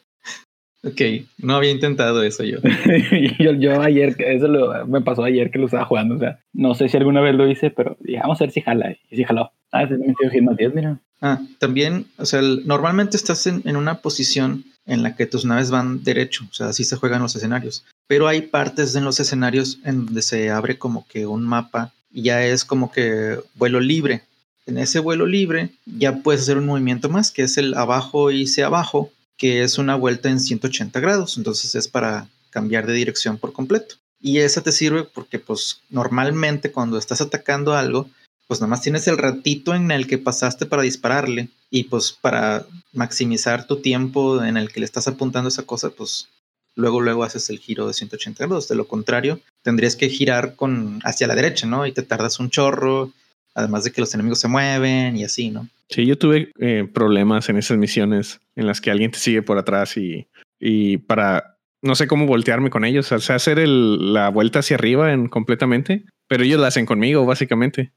Ok, 0.83 1.01
no 1.39 1.57
había 1.57 1.71
intentado 1.71 2.23
eso 2.23 2.43
yo. 2.43 2.59
yo. 3.39 3.53
yo. 3.53 3.83
ayer, 3.83 4.17
eso 4.19 4.49
lo, 4.49 4.87
me 4.87 5.03
pasó 5.03 5.25
ayer 5.25 5.51
que 5.51 5.59
lo 5.59 5.67
estaba 5.67 5.85
jugando. 5.85 6.15
O 6.15 6.19
sea, 6.19 6.41
no 6.53 6.75
sé 6.75 6.89
si 6.89 6.97
alguna 6.97 7.21
vez 7.21 7.35
lo 7.35 7.49
hice, 7.49 7.71
pero 7.71 7.99
vamos 8.21 8.41
a 8.41 8.45
ver 8.45 8.51
si 8.51 8.63
jala. 8.63 8.97
Y 9.11 9.17
si 9.17 9.25
jaló. 9.25 9.53
Ah, 9.73 9.85
ese 9.85 9.97
me 9.99 10.43
más 10.43 10.57
10, 10.57 10.75
mira. 10.75 11.01
Ah, 11.21 11.39
también, 11.59 12.07
o 12.17 12.25
sea, 12.25 12.41
normalmente 12.41 13.17
estás 13.17 13.47
en, 13.47 13.63
en, 13.67 13.77
una 13.77 14.01
posición 14.01 14.65
en 14.87 15.03
la 15.03 15.17
que 15.17 15.27
tus 15.27 15.45
naves 15.45 15.71
van 15.71 16.03
derecho, 16.03 16.47
o 16.51 16.55
sea, 16.55 16.69
así 16.69 16.83
se 16.83 16.97
juegan 16.97 17.21
los 17.21 17.37
escenarios. 17.37 17.85
Pero 18.07 18.27
hay 18.27 18.43
partes 18.43 18.97
en 18.97 19.05
los 19.05 19.21
escenarios 19.21 19.79
en 19.85 20.07
donde 20.07 20.23
se 20.23 20.51
abre 20.51 20.79
como 20.79 21.07
que 21.07 21.27
un 21.27 21.45
mapa 21.45 21.93
y 22.11 22.23
ya 22.23 22.45
es 22.45 22.65
como 22.65 22.91
que 22.91 23.39
vuelo 23.55 23.81
libre. 23.81 24.23
En 24.67 24.79
ese 24.79 24.99
vuelo 24.99 25.27
libre 25.27 25.71
ya 25.85 26.23
puedes 26.23 26.43
hacer 26.43 26.57
un 26.57 26.67
movimiento 26.67 27.09
más, 27.09 27.31
que 27.31 27.43
es 27.43 27.59
el 27.59 27.75
abajo 27.75 28.31
y 28.31 28.47
se 28.47 28.65
abajo, 28.65 29.11
que 29.41 29.63
es 29.63 29.79
una 29.79 29.97
vuelta 29.97 30.29
en 30.29 30.39
180 30.39 31.01
grados. 31.01 31.39
Entonces 31.39 31.75
es 31.75 31.89
para 31.89 32.29
cambiar 32.51 32.87
de 32.87 32.93
dirección 32.93 33.39
por 33.39 33.55
completo. 33.55 33.95
Y 34.21 34.39
esa 34.39 34.61
te 34.61 34.71
sirve 34.71 35.05
porque 35.05 35.39
pues 35.39 35.81
normalmente 35.89 36.71
cuando 36.71 36.99
estás 36.99 37.23
atacando 37.23 37.75
algo, 37.75 38.11
pues 38.47 38.61
nada 38.61 38.69
más 38.69 38.83
tienes 38.83 39.09
el 39.09 39.17
ratito 39.17 39.75
en 39.75 39.91
el 39.93 40.07
que 40.07 40.19
pasaste 40.19 40.67
para 40.67 40.83
dispararle 40.83 41.49
y 41.71 41.85
pues 41.85 42.13
para 42.13 42.67
maximizar 42.93 43.67
tu 43.67 43.81
tiempo 43.81 44.45
en 44.45 44.59
el 44.59 44.71
que 44.71 44.81
le 44.81 44.85
estás 44.85 45.09
apuntando 45.09 45.49
esa 45.49 45.63
cosa, 45.63 45.89
pues 45.89 46.29
luego 46.77 47.01
luego 47.01 47.25
haces 47.25 47.49
el 47.49 47.61
giro 47.61 47.87
de 47.87 47.95
180 47.95 48.45
grados. 48.45 48.69
De 48.69 48.75
lo 48.75 48.87
contrario, 48.89 49.41
tendrías 49.63 49.97
que 49.97 50.11
girar 50.11 50.55
con 50.55 51.01
hacia 51.03 51.27
la 51.27 51.35
derecha, 51.35 51.67
¿no? 51.67 51.87
Y 51.87 51.93
te 51.93 52.03
tardas 52.03 52.41
un 52.41 52.51
chorro, 52.51 53.11
además 53.55 53.85
de 53.85 53.93
que 53.93 54.03
los 54.03 54.13
enemigos 54.13 54.41
se 54.41 54.49
mueven 54.49 55.17
y 55.17 55.25
así, 55.25 55.49
¿no? 55.49 55.67
Sí, 55.91 56.07
yo 56.07 56.17
tuve 56.17 56.53
eh, 56.61 56.89
problemas 56.93 57.49
en 57.49 57.57
esas 57.57 57.77
misiones 57.77 58.41
en 58.55 58.67
las 58.67 58.81
que 58.81 58.91
alguien 58.91 59.11
te 59.11 59.19
sigue 59.19 59.43
por 59.43 59.59
atrás 59.59 59.97
y, 59.97 60.29
y 60.61 60.99
para 60.99 61.57
no 61.83 61.95
sé 61.95 62.07
cómo 62.07 62.27
voltearme 62.27 62.71
con 62.71 62.85
ellos, 62.85 63.11
o 63.11 63.19
sea, 63.19 63.37
hacer 63.37 63.59
el, 63.59 64.13
la 64.13 64.29
vuelta 64.29 64.61
hacia 64.61 64.77
arriba 64.77 65.13
en 65.13 65.29
completamente, 65.29 66.05
pero 66.29 66.45
ellos 66.45 66.61
la 66.61 66.69
hacen 66.69 66.87
conmigo, 66.87 67.25
básicamente. 67.25 67.91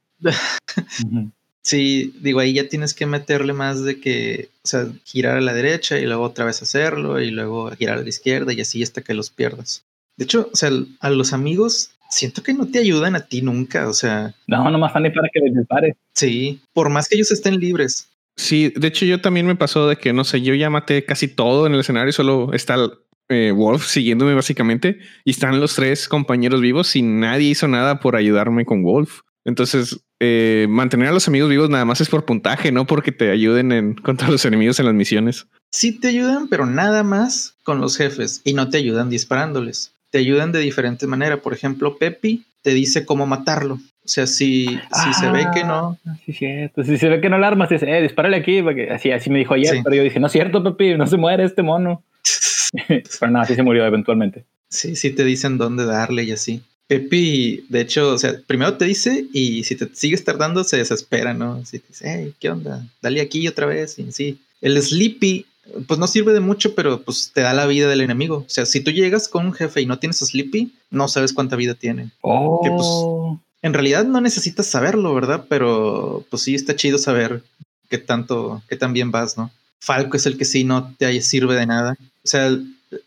Sí, 1.62 2.14
digo, 2.20 2.42
ahí 2.42 2.54
ya 2.54 2.68
tienes 2.68 2.94
que 2.94 3.06
meterle 3.06 3.54
más 3.54 3.84
de 3.84 4.02
que, 4.02 4.50
o 4.64 4.68
sea, 4.68 4.88
girar 5.06 5.38
a 5.38 5.42
la 5.42 5.54
derecha 5.54 5.98
y 5.98 6.06
luego 6.06 6.24
otra 6.24 6.44
vez 6.44 6.62
hacerlo 6.62 7.22
y 7.22 7.32
luego 7.32 7.72
girar 7.72 8.00
a 8.00 8.02
la 8.02 8.10
izquierda 8.10 8.52
y 8.52 8.60
así 8.60 8.84
hasta 8.84 9.02
que 9.02 9.14
los 9.14 9.30
pierdas. 9.30 9.86
De 10.18 10.26
hecho, 10.26 10.50
o 10.52 10.56
sea, 10.58 10.72
a 11.00 11.10
los 11.10 11.32
amigos 11.32 11.92
siento 12.14 12.44
que 12.44 12.54
no 12.54 12.68
te 12.68 12.80
ayudan 12.80 13.16
a 13.16 13.26
ti 13.26 13.42
nunca, 13.42 13.88
o 13.88 13.94
sea. 13.94 14.34
No, 14.48 14.70
nomás 14.70 14.90
están 14.90 15.06
ahí 15.06 15.12
para 15.12 15.30
que 15.34 15.40
les 15.40 15.56
dispare. 15.56 15.96
Sí, 16.14 16.62
por 16.74 16.90
más 16.90 17.08
que 17.08 17.16
ellos 17.16 17.32
estén 17.32 17.60
libres. 17.60 18.10
Sí, 18.36 18.74
de 18.76 18.88
hecho 18.88 19.06
yo 19.06 19.22
también 19.22 19.46
me 19.46 19.56
pasó 19.56 19.88
de 19.88 19.98
que, 19.98 20.14
no 20.14 20.24
sé, 20.24 20.42
yo 20.42 20.56
ya 20.56 20.70
maté 20.70 21.06
casi 21.06 21.28
todo 21.28 21.68
en 21.68 21.74
el 21.74 21.82
escenario, 21.82 22.12
solo 22.12 22.52
está 22.54 22.78
eh, 23.30 23.52
Wolf 23.52 23.86
siguiéndome 23.86 24.34
básicamente 24.34 25.00
y 25.24 25.32
están 25.32 25.60
los 25.60 25.76
tres 25.76 26.08
compañeros 26.08 26.62
vivos 26.62 26.96
y 26.96 27.02
nadie 27.02 27.50
hizo 27.50 27.68
nada 27.68 28.00
por 28.00 28.16
ayudarme 28.16 28.66
con 28.66 28.84
Wolf. 28.84 29.22
Entonces, 29.46 30.00
eh, 30.20 30.68
mantener 30.70 31.10
a 31.10 31.12
los 31.12 31.28
amigos 31.28 31.50
vivos 31.50 31.70
nada 31.70 31.86
más 31.86 32.00
es 32.02 32.10
por 32.10 32.26
puntaje, 32.26 32.72
no 32.72 32.88
porque 32.88 33.12
te 33.12 33.30
ayuden 33.30 33.72
en 33.72 33.94
contra 34.04 34.30
los 34.30 34.46
enemigos 34.46 34.80
en 34.80 34.86
las 34.86 34.96
misiones. 34.96 35.48
Sí 35.72 36.00
te 36.00 36.10
ayudan, 36.10 36.48
pero 36.48 36.66
nada 36.66 37.04
más 37.04 37.56
con 37.64 37.82
los 37.82 37.98
jefes 37.98 38.42
y 38.44 38.54
no 38.54 38.70
te 38.70 38.78
ayudan 38.78 39.10
disparándoles. 39.10 39.93
Te 40.14 40.20
ayudan 40.20 40.52
de 40.52 40.60
diferente 40.60 41.08
manera. 41.08 41.38
Por 41.38 41.56
ejemplo, 41.56 41.98
Pepi 41.98 42.46
te 42.62 42.72
dice 42.72 43.04
cómo 43.04 43.26
matarlo. 43.26 43.80
O 44.06 44.08
sea, 44.08 44.28
si, 44.28 44.68
si 44.68 45.14
se 45.20 45.28
ve 45.32 45.48
que 45.56 45.64
no. 45.64 45.98
Ah, 46.06 46.16
sí, 46.24 46.34
cierto. 46.34 46.84
Si 46.84 47.00
se 47.00 47.10
ve 47.10 47.20
que 47.20 47.32
no 47.32 47.40
la 47.40 47.48
armas, 47.48 47.68
dice, 47.70 47.90
eh, 47.90 48.00
dispárale 48.00 48.38
aquí. 48.38 48.62
Porque 48.62 48.92
así, 48.92 49.10
así 49.10 49.32
me 49.32 49.40
dijo 49.40 49.56
ayer, 49.56 49.82
pero 49.84 49.96
yo 49.96 50.04
dije, 50.04 50.20
no 50.20 50.28
es 50.28 50.34
cierto, 50.34 50.64
Pepi, 50.64 50.96
no 50.98 51.08
se 51.08 51.18
muere 51.18 51.46
este 51.46 51.64
mono. 51.64 52.04
pero 52.88 53.32
nada, 53.32 53.46
sí 53.46 53.56
se 53.56 53.64
murió 53.64 53.84
eventualmente. 53.88 54.46
Sí, 54.70 54.96
sí 54.96 55.10
te 55.10 55.26
dicen 55.26 55.58
dónde 55.58 55.84
darle 55.84 56.26
y 56.26 56.32
así. 56.32 56.62
Pepi, 56.86 57.66
de 57.70 57.82
hecho, 57.82 58.14
o 58.14 58.18
sea, 58.20 58.36
primero 58.46 58.78
te 58.78 58.86
dice 58.86 59.26
y 59.34 59.64
si 59.64 59.76
te 59.76 59.88
sigues 59.96 60.24
tardando 60.24 60.64
se 60.64 60.78
desespera, 60.78 61.34
¿no? 61.34 61.66
Si 61.66 61.80
te 61.80 61.88
dice, 61.88 62.06
hey, 62.08 62.36
¿qué 62.40 62.52
onda? 62.52 62.86
Dale 63.02 63.20
aquí 63.20 63.48
otra 63.48 63.66
vez. 63.66 63.98
Y 63.98 64.12
sí. 64.12 64.38
El 64.62 64.80
Sleepy, 64.80 65.48
pues 65.88 66.00
no 66.00 66.08
sirve 66.08 66.34
de 66.34 66.40
mucho, 66.40 66.76
pero 66.76 67.02
pues 67.02 67.32
te 67.34 67.42
da 67.42 67.54
la 67.54 67.66
vida 67.66 67.88
del 67.88 68.02
enemigo. 68.02 68.38
O 68.46 68.50
sea, 68.50 68.66
si 68.66 68.82
tú 68.82 68.92
llegas 68.92 69.28
con 69.28 69.46
un 69.46 69.54
jefe 69.54 69.82
y 69.82 69.86
no 69.86 70.00
tienes 70.00 70.18
Sleepy, 70.20 70.74
no 70.90 71.08
sabes 71.08 71.34
cuánta 71.34 71.56
vida 71.56 71.74
tiene. 71.74 72.12
Oh. 72.22 72.62
Que, 72.64 72.70
pues, 72.70 72.88
en 73.62 73.74
realidad 73.74 74.04
no 74.06 74.22
necesitas 74.22 74.68
saberlo, 74.68 75.14
¿verdad? 75.14 75.46
Pero 75.50 76.26
pues 76.30 76.44
sí 76.44 76.54
está 76.54 76.76
chido 76.76 76.98
saber 76.98 77.44
qué 77.90 77.98
tanto, 77.98 78.62
qué 78.68 78.76
tan 78.76 78.94
bien 78.94 79.12
vas, 79.12 79.38
¿no? 79.38 79.52
Falco 79.80 80.18
es 80.18 80.26
el 80.26 80.38
que 80.38 80.46
sí 80.46 80.64
no 80.64 80.94
te 80.98 81.22
sirve 81.22 81.56
de 81.56 81.66
nada. 81.66 81.98
O 82.00 82.28
sea, 82.28 82.58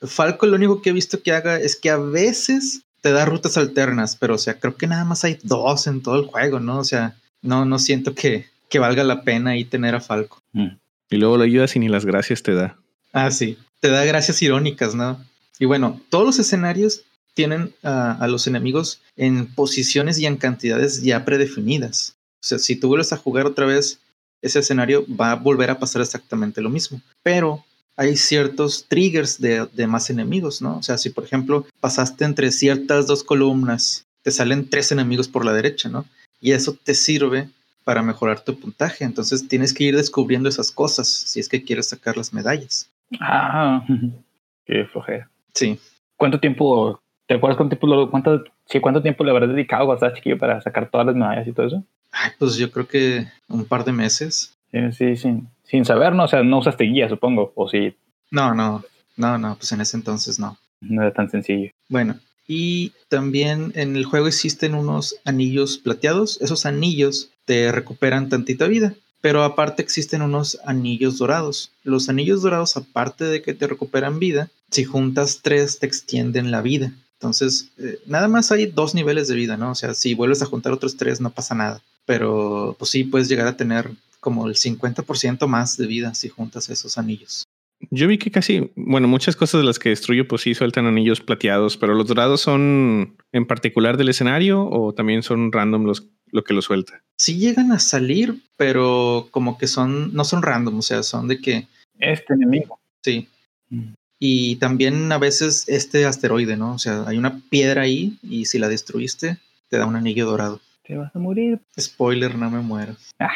Falco 0.03 0.47
lo 0.47 0.57
único 0.57 0.83
que 0.83 0.91
he 0.91 0.95
visto 0.95 1.23
que 1.23 1.33
haga 1.33 1.59
es 1.59 1.77
que 1.77 1.91
a 1.91 1.99
veces 1.99 2.83
te 3.03 3.13
da 3.13 3.25
rutas 3.25 3.57
alternas, 3.57 4.17
pero 4.17 4.35
o 4.35 4.39
sea, 4.39 4.59
creo 4.59 4.77
que 4.77 4.87
nada 4.87 5.05
más 5.05 5.25
hay 5.25 5.39
dos 5.43 5.87
en 5.87 6.03
todo 6.03 6.17
el 6.17 6.27
juego, 6.27 6.59
¿no? 6.59 6.79
O 6.79 6.85
sea, 6.85 7.17
no, 7.43 7.65
no 7.65 7.79
siento 7.79 8.15
que, 8.15 8.47
que 8.69 8.79
valga 8.79 9.05
la 9.05 9.23
pena 9.23 9.51
ahí 9.51 9.65
tener 9.65 9.95
a 9.95 10.01
Falco. 10.01 10.43
Mm. 10.53 10.77
Y 11.11 11.17
luego 11.17 11.37
lo 11.37 11.45
ayudas 11.45 11.77
y 11.77 11.79
ni 11.79 11.89
las 11.89 12.05
gracias 12.05 12.43
te 12.43 12.55
da. 12.55 12.79
Ah, 13.13 13.31
sí. 13.31 13.59
Te 13.81 13.89
da 13.89 14.05
gracias 14.05 14.43
irónicas, 14.43 14.95
¿no? 14.95 15.25
Y 15.59 15.65
bueno, 15.65 16.01
todos 16.11 16.25
los 16.27 16.39
escenarios 16.39 17.03
tienen 17.35 17.75
a 17.83 18.27
los 18.29 18.47
enemigos 18.47 19.03
en 19.15 19.47
posiciones 19.47 20.19
y 20.19 20.27
en 20.27 20.37
cantidades 20.37 21.03
ya 21.03 21.25
predefinidas. 21.25 22.17
O 22.43 22.47
sea, 22.47 22.59
si 22.59 22.77
tú 22.77 22.89
vuelves 22.89 23.13
a 23.13 23.19
jugar 23.19 23.45
otra 23.45 23.67
vez 23.67 24.01
ese 24.41 24.61
escenario, 24.61 25.05
va 25.09 25.33
a 25.33 25.37
volver 25.37 25.71
a 25.71 25.79
pasar 25.79 26.01
exactamente 26.01 26.61
lo 26.61 26.71
mismo. 26.71 27.01
Pero 27.23 27.65
hay 27.97 28.17
ciertos 28.17 28.87
triggers 28.89 29.41
de, 29.41 29.67
de, 29.73 29.87
más 29.87 30.11
enemigos, 30.11 30.63
¿no? 30.63 30.79
O 30.79 30.83
sea, 30.83 30.97
si 30.99 31.11
por 31.11 31.25
ejemplo 31.25 31.67
pasaste 31.81 32.25
entre 32.25 32.51
ciertas 32.53 33.07
dos 33.07 33.25
columnas, 33.25 34.07
te 34.23 34.31
salen 34.31 34.69
tres 34.69 34.93
enemigos 34.93 35.29
por 35.29 35.45
la 35.45 35.53
derecha, 35.53 35.89
¿no? 35.89 36.07
Y 36.41 36.53
eso 36.53 36.77
te 36.83 36.95
sirve 36.95 37.49
para 37.87 38.03
mejorar 38.03 38.41
tu 38.41 38.59
puntaje. 38.59 39.05
Entonces 39.05 39.47
tienes 39.47 39.73
que 39.73 39.85
ir 39.85 39.97
descubriendo 39.97 40.49
esas 40.49 40.73
cosas 40.73 41.07
si 41.07 41.39
es 41.39 41.49
que 41.49 41.63
quieres 41.63 41.89
sacar 41.89 42.17
las 42.17 42.33
medallas. 42.33 42.91
Ah, 43.21 43.87
qué 44.67 44.85
flojera. 44.87 45.31
Sí. 45.55 45.79
¿Cuánto 46.17 46.41
tiempo 46.41 47.01
¿Te 47.27 47.35
acuerdas 47.35 47.57
cuánto 47.57 47.77
tiempo, 47.77 48.11
cuánto, 48.11 48.45
sí, 48.67 48.81
cuánto 48.81 49.03
tiempo 49.03 49.23
le 49.23 49.31
habrás 49.31 49.51
dedicado 49.51 49.87
cuando 49.87 49.99
estabas 49.99 50.17
chiquillo 50.17 50.39
para 50.39 50.61
sacar 50.61 50.91
todas 50.91 51.07
las 51.07 51.17
medallas 51.17 51.47
y 51.47 51.53
todo 51.53 51.67
eso? 51.67 51.85
Ay, 52.11 52.33
pues 52.39 52.57
yo 52.57 52.71
creo 52.73 52.89
que 52.89 53.27
un 53.49 53.65
par 53.65 53.85
de 53.85 53.93
meses. 53.93 54.57
Sí, 54.73 54.79
sí, 54.93 55.17
sin, 55.17 55.49
sin 55.63 55.85
saber, 55.85 56.13
¿no? 56.13 56.25
O 56.25 56.29
sea, 56.29 56.43
no 56.43 56.59
usaste 56.59 56.85
guía, 56.85 57.09
supongo, 57.09 57.53
o 57.55 57.69
sí. 57.69 57.95
No, 58.33 58.55
no, 58.55 58.83
no, 59.17 59.39
no, 59.39 59.57
pues 59.57 59.71
en 59.73 59.81
ese 59.81 59.97
entonces 59.97 60.39
no. 60.39 60.57
No 60.81 61.03
era 61.03 61.13
tan 61.13 61.31
sencillo. 61.31 61.71
Bueno, 61.89 62.17
y 62.47 62.93
también 63.09 63.73
en 63.75 63.97
el 63.97 64.05
juego 64.05 64.29
existen 64.29 64.75
unos 64.75 65.17
anillos 65.25 65.79
plateados. 65.79 66.41
Esos 66.41 66.67
anillos 66.67 67.31
te 67.47 67.73
recuperan 67.73 68.29
tantita 68.29 68.67
vida. 68.67 68.95
Pero 69.23 69.43
aparte 69.43 69.83
existen 69.83 70.23
unos 70.23 70.59
anillos 70.67 71.19
dorados. 71.19 71.73
Los 71.83 72.09
anillos 72.11 72.43
dorados, 72.43 72.77
aparte 72.77 73.25
de 73.25 73.43
que 73.43 73.55
te 73.55 73.67
recuperan 73.67 74.19
vida, 74.19 74.51
si 74.71 74.85
juntas 74.85 75.41
tres 75.43 75.79
te 75.79 75.87
extienden 75.87 76.51
la 76.51 76.61
vida. 76.61 76.93
Entonces, 77.15 77.71
eh, 77.79 77.99
nada 78.07 78.29
más 78.29 78.53
hay 78.53 78.67
dos 78.67 78.95
niveles 78.95 79.27
de 79.27 79.35
vida, 79.35 79.57
¿no? 79.57 79.71
O 79.71 79.75
sea, 79.75 79.95
si 79.95 80.15
vuelves 80.15 80.43
a 80.43 80.47
juntar 80.47 80.73
otros 80.73 80.97
tres, 80.97 81.21
no 81.21 81.31
pasa 81.31 81.55
nada. 81.55 81.81
Pero, 82.05 82.77
pues 82.79 82.91
sí, 82.91 83.05
puedes 83.05 83.29
llegar 83.29 83.49
a 83.49 83.57
tener 83.57 83.91
como 84.21 84.47
el 84.47 84.55
50% 84.55 85.47
más 85.47 85.77
de 85.77 85.87
vida 85.87 86.15
si 86.15 86.29
juntas 86.29 86.69
esos 86.69 86.99
anillos. 86.99 87.45
Yo 87.91 88.09
vi 88.09 88.19
que 88.19 88.31
casi, 88.31 88.71
bueno, 88.75 89.07
muchas 89.07 89.37
cosas 89.37 89.61
de 89.61 89.67
las 89.67 89.79
que 89.79 89.91
destruyo, 89.91 90.27
pues 90.27 90.43
sí 90.43 90.55
sueltan 90.55 90.87
anillos 90.87 91.21
plateados, 91.21 91.77
pero 91.77 91.95
los 91.95 92.07
dorados 92.07 92.41
son 92.41 93.17
en 93.33 93.47
particular 93.47 93.97
del 93.97 94.09
escenario 94.09 94.67
o 94.67 94.95
también 94.95 95.23
son 95.23 95.53
random 95.53 95.85
los, 95.85 96.09
lo 96.31 96.45
que 96.45 96.55
lo 96.55 96.63
suelta. 96.63 97.03
Sí 97.17 97.39
llegan 97.39 97.73
a 97.73 97.79
salir, 97.79 98.43
pero 98.57 99.29
como 99.31 99.59
que 99.59 99.67
son, 99.67 100.15
no 100.15 100.25
son 100.25 100.43
random, 100.43 100.79
o 100.79 100.83
sea, 100.83 101.03
son 101.03 101.29
de 101.29 101.41
que. 101.41 101.67
Este 101.99 102.35
enemigo. 102.35 102.79
Sí. 103.03 103.29
Mm. 103.71 103.95
Y 104.19 104.57
también 104.57 105.13
a 105.13 105.19
veces 105.19 105.65
este 105.69 106.07
asteroide, 106.07 106.57
¿no? 106.57 106.75
O 106.75 106.79
sea, 106.79 107.05
hay 107.07 107.19
una 107.19 107.41
piedra 107.51 107.83
ahí 107.83 108.17
y 108.23 108.47
si 108.47 108.59
la 108.59 108.69
destruiste, 108.69 109.39
te 109.69 109.79
da 109.79 109.87
un 109.87 109.97
anillo 109.97 110.27
dorado. 110.27 110.61
Te 110.85 110.97
vas 110.97 111.15
a 111.15 111.19
morir. 111.19 111.61
Spoiler, 111.79 112.35
no 112.37 112.51
me 112.51 112.61
muero. 112.61 112.97
Ah. 113.19 113.33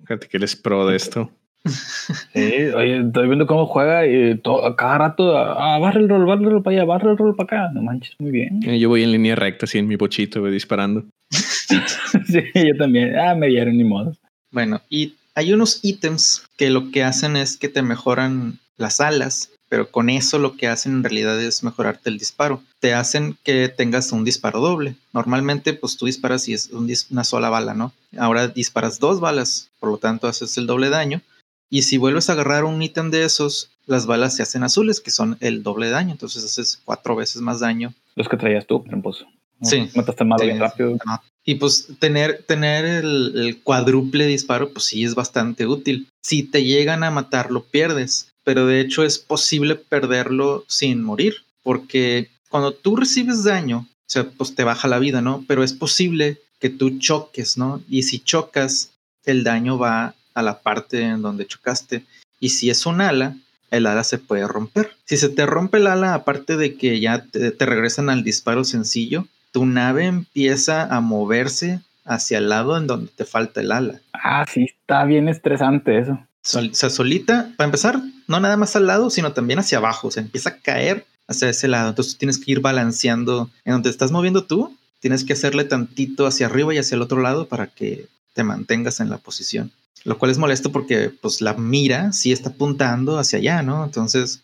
Fíjate 0.00 0.26
que 0.26 0.36
eres 0.38 0.56
pro 0.56 0.86
de 0.86 0.96
esto. 0.96 1.30
sí, 2.34 2.40
oye, 2.74 3.06
estoy 3.06 3.26
viendo 3.28 3.46
cómo 3.46 3.66
juega 3.66 4.04
y 4.04 4.36
todo, 4.38 4.74
cada 4.74 4.98
rato, 4.98 5.36
ah, 5.36 5.78
barra 5.78 6.00
el 6.00 6.08
rol, 6.08 6.26
barra 6.26 6.40
el 6.40 6.50
rol 6.50 6.62
para 6.62 6.76
allá, 6.76 6.84
barra 6.84 7.10
el 7.12 7.18
rol 7.18 7.36
para 7.36 7.64
acá. 7.64 7.72
No 7.72 7.82
manches, 7.82 8.16
muy 8.18 8.32
bien. 8.32 8.60
Eh, 8.66 8.80
yo 8.80 8.88
voy 8.88 9.04
en 9.04 9.12
línea 9.12 9.36
recta, 9.36 9.66
así 9.66 9.78
en 9.78 9.86
mi 9.86 9.94
bochito, 9.94 10.40
voy 10.40 10.50
disparando. 10.50 11.04
sí, 12.26 12.42
yo 12.54 12.76
también. 12.76 13.18
Ah, 13.18 13.34
me 13.34 13.48
dieron 13.48 13.76
ni 13.76 13.84
modo. 13.84 14.16
Bueno, 14.50 14.80
y 14.88 15.14
hay 15.34 15.52
unos 15.52 15.80
ítems 15.82 16.42
que 16.56 16.70
lo 16.70 16.90
que 16.90 17.04
hacen 17.04 17.36
es 17.36 17.56
que 17.56 17.68
te 17.68 17.82
mejoran 17.82 18.58
las 18.76 19.00
alas 19.00 19.52
pero 19.72 19.90
con 19.90 20.10
eso 20.10 20.38
lo 20.38 20.54
que 20.54 20.68
hacen 20.68 20.92
en 20.92 21.02
realidad 21.02 21.40
es 21.40 21.64
mejorarte 21.64 22.10
el 22.10 22.18
disparo. 22.18 22.62
Te 22.78 22.92
hacen 22.92 23.38
que 23.42 23.70
tengas 23.70 24.12
un 24.12 24.22
disparo 24.22 24.60
doble. 24.60 24.96
Normalmente, 25.14 25.72
pues 25.72 25.96
tú 25.96 26.04
disparas 26.04 26.46
y 26.46 26.52
es 26.52 26.68
una 27.10 27.24
sola 27.24 27.48
bala, 27.48 27.72
¿no? 27.72 27.90
Ahora 28.18 28.48
disparas 28.48 28.98
dos 28.98 29.18
balas, 29.18 29.70
por 29.80 29.88
lo 29.88 29.96
tanto 29.96 30.28
haces 30.28 30.58
el 30.58 30.66
doble 30.66 30.90
daño. 30.90 31.22
Y 31.70 31.84
si 31.84 31.96
vuelves 31.96 32.28
a 32.28 32.34
agarrar 32.34 32.64
un 32.64 32.82
ítem 32.82 33.10
de 33.10 33.24
esos, 33.24 33.70
las 33.86 34.04
balas 34.04 34.36
se 34.36 34.42
hacen 34.42 34.62
azules, 34.62 35.00
que 35.00 35.10
son 35.10 35.38
el 35.40 35.62
doble 35.62 35.88
daño. 35.88 36.12
Entonces 36.12 36.44
haces 36.44 36.78
cuatro 36.84 37.16
veces 37.16 37.40
más 37.40 37.60
daño. 37.60 37.94
Los 38.14 38.28
que 38.28 38.36
traías 38.36 38.66
tú, 38.66 38.84
tramposo. 38.86 39.24
Sí. 39.62 39.88
Mataste 39.94 40.24
mal 40.24 40.38
bien 40.42 40.60
rápido. 40.60 40.98
Y 41.44 41.56
pues 41.56 41.88
tener, 41.98 42.44
tener 42.46 42.84
el, 42.84 43.32
el, 43.36 43.60
cuádruple 43.62 44.26
disparo, 44.26 44.70
pues 44.70 44.86
sí 44.86 45.02
es 45.04 45.14
bastante 45.14 45.66
útil. 45.66 46.08
Si 46.22 46.44
te 46.44 46.62
llegan 46.62 47.02
a 47.02 47.10
matar, 47.10 47.50
lo 47.50 47.64
pierdes 47.64 48.32
pero 48.44 48.66
de 48.66 48.80
hecho 48.80 49.04
es 49.04 49.18
posible 49.18 49.76
perderlo 49.76 50.64
sin 50.68 51.02
morir, 51.02 51.36
porque 51.62 52.30
cuando 52.48 52.72
tú 52.72 52.96
recibes 52.96 53.44
daño, 53.44 53.86
o 53.88 54.10
sea, 54.12 54.28
pues 54.28 54.54
te 54.54 54.64
baja 54.64 54.88
la 54.88 54.98
vida, 54.98 55.22
¿no? 55.22 55.44
Pero 55.46 55.62
es 55.62 55.72
posible 55.72 56.40
que 56.58 56.68
tú 56.68 56.98
choques, 56.98 57.56
¿no? 57.56 57.82
Y 57.88 58.02
si 58.02 58.18
chocas, 58.18 58.90
el 59.24 59.44
daño 59.44 59.78
va 59.78 60.14
a 60.34 60.42
la 60.42 60.60
parte 60.60 61.02
en 61.02 61.22
donde 61.22 61.46
chocaste. 61.46 62.04
Y 62.40 62.50
si 62.50 62.70
es 62.70 62.84
un 62.86 63.00
ala, 63.00 63.36
el 63.70 63.86
ala 63.86 64.04
se 64.04 64.18
puede 64.18 64.46
romper. 64.46 64.96
Si 65.04 65.16
se 65.16 65.28
te 65.28 65.46
rompe 65.46 65.78
el 65.78 65.86
ala, 65.86 66.14
aparte 66.14 66.56
de 66.56 66.74
que 66.74 67.00
ya 67.00 67.24
te, 67.24 67.52
te 67.52 67.66
regresan 67.66 68.10
al 68.10 68.24
disparo 68.24 68.64
sencillo, 68.64 69.26
tu 69.52 69.64
nave 69.64 70.06
empieza 70.06 70.84
a 70.84 71.00
moverse 71.00 71.80
hacia 72.04 72.38
el 72.38 72.48
lado 72.48 72.76
en 72.76 72.86
donde 72.88 73.12
te 73.14 73.24
falta 73.24 73.60
el 73.60 73.70
ala. 73.70 74.00
Ah, 74.12 74.44
sí, 74.52 74.64
está 74.64 75.04
bien 75.04 75.28
estresante 75.28 75.98
eso 75.98 76.18
o 76.42 76.74
sea, 76.74 76.90
solita, 76.90 77.52
para 77.56 77.66
empezar, 77.66 78.00
no 78.26 78.40
nada 78.40 78.56
más 78.56 78.74
al 78.74 78.86
lado, 78.86 79.10
sino 79.10 79.32
también 79.32 79.60
hacia 79.60 79.78
abajo. 79.78 80.08
O 80.08 80.10
sea, 80.10 80.22
empieza 80.22 80.50
a 80.50 80.56
caer 80.58 81.06
hacia 81.28 81.48
ese 81.48 81.68
lado. 81.68 81.90
Entonces 81.90 82.18
tienes 82.18 82.38
que 82.38 82.52
ir 82.52 82.60
balanceando 82.60 83.50
en 83.64 83.74
donde 83.74 83.90
estás 83.90 84.10
moviendo 84.10 84.44
tú. 84.44 84.76
Tienes 85.00 85.24
que 85.24 85.34
hacerle 85.34 85.64
tantito 85.64 86.26
hacia 86.26 86.46
arriba 86.46 86.74
y 86.74 86.78
hacia 86.78 86.96
el 86.96 87.02
otro 87.02 87.20
lado 87.20 87.46
para 87.46 87.68
que 87.68 88.08
te 88.34 88.44
mantengas 88.44 89.00
en 89.00 89.10
la 89.10 89.18
posición. 89.18 89.70
Lo 90.04 90.18
cual 90.18 90.32
es 90.32 90.38
molesto 90.38 90.72
porque 90.72 91.10
pues 91.10 91.40
la 91.40 91.54
mira 91.54 92.12
sí 92.12 92.32
está 92.32 92.50
apuntando 92.50 93.18
hacia 93.18 93.38
allá, 93.38 93.62
¿no? 93.62 93.84
Entonces 93.84 94.42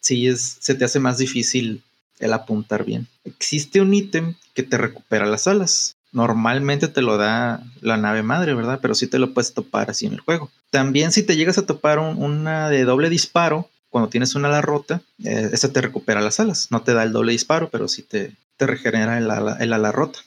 sí 0.00 0.26
es, 0.26 0.56
se 0.60 0.74
te 0.74 0.84
hace 0.84 0.98
más 0.98 1.18
difícil 1.18 1.82
el 2.20 2.32
apuntar 2.32 2.84
bien. 2.84 3.06
Existe 3.24 3.80
un 3.80 3.94
ítem 3.94 4.34
que 4.54 4.62
te 4.62 4.78
recupera 4.78 5.26
las 5.26 5.46
alas 5.46 5.98
normalmente 6.12 6.88
te 6.88 7.02
lo 7.02 7.16
da 7.16 7.62
la 7.80 7.96
nave 7.96 8.22
madre, 8.22 8.54
¿verdad? 8.54 8.78
Pero 8.80 8.94
sí 8.94 9.06
te 9.06 9.18
lo 9.18 9.34
puedes 9.34 9.54
topar 9.54 9.90
así 9.90 10.06
en 10.06 10.14
el 10.14 10.20
juego. 10.20 10.50
También 10.70 11.12
si 11.12 11.22
te 11.22 11.36
llegas 11.36 11.58
a 11.58 11.66
topar 11.66 11.98
una 11.98 12.68
de 12.68 12.84
doble 12.84 13.10
disparo, 13.10 13.68
cuando 13.90 14.10
tienes 14.10 14.34
una 14.34 14.48
ala 14.48 14.60
rota, 14.60 15.02
eh, 15.24 15.50
esa 15.52 15.72
te 15.72 15.80
recupera 15.80 16.20
las 16.20 16.40
alas. 16.40 16.68
No 16.70 16.82
te 16.82 16.94
da 16.94 17.02
el 17.04 17.12
doble 17.12 17.32
disparo, 17.32 17.70
pero 17.70 17.88
sí 17.88 18.02
te, 18.02 18.34
te 18.56 18.66
regenera 18.66 19.18
el 19.18 19.30
ala, 19.30 19.56
el 19.60 19.72
ala 19.72 19.92
rota. 19.92 20.20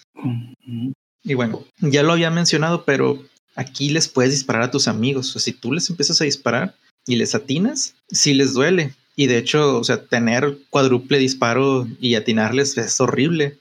Y 1.23 1.33
bueno, 1.35 1.63
ya 1.79 2.03
lo 2.03 2.13
había 2.13 2.31
mencionado, 2.31 2.85
pero 2.85 3.23
aquí 3.55 3.89
les 3.89 4.07
puedes 4.07 4.31
disparar 4.31 4.63
a 4.63 4.71
tus 4.71 4.87
amigos. 4.87 5.29
O 5.29 5.31
sea, 5.33 5.41
si 5.41 5.53
tú 5.53 5.71
les 5.71 5.89
empiezas 5.89 6.19
a 6.21 6.25
disparar 6.25 6.75
y 7.05 7.15
les 7.15 7.35
atinas, 7.35 7.93
sí 8.09 8.33
les 8.33 8.53
duele. 8.53 8.95
Y 9.15 9.27
de 9.27 9.37
hecho, 9.37 9.77
o 9.77 9.83
sea, 9.83 10.03
tener 10.05 10.57
cuádruple 10.69 11.17
disparo 11.17 11.87
y 11.99 12.15
atinarles 12.15 12.77
es 12.77 12.99
horrible 13.01 13.57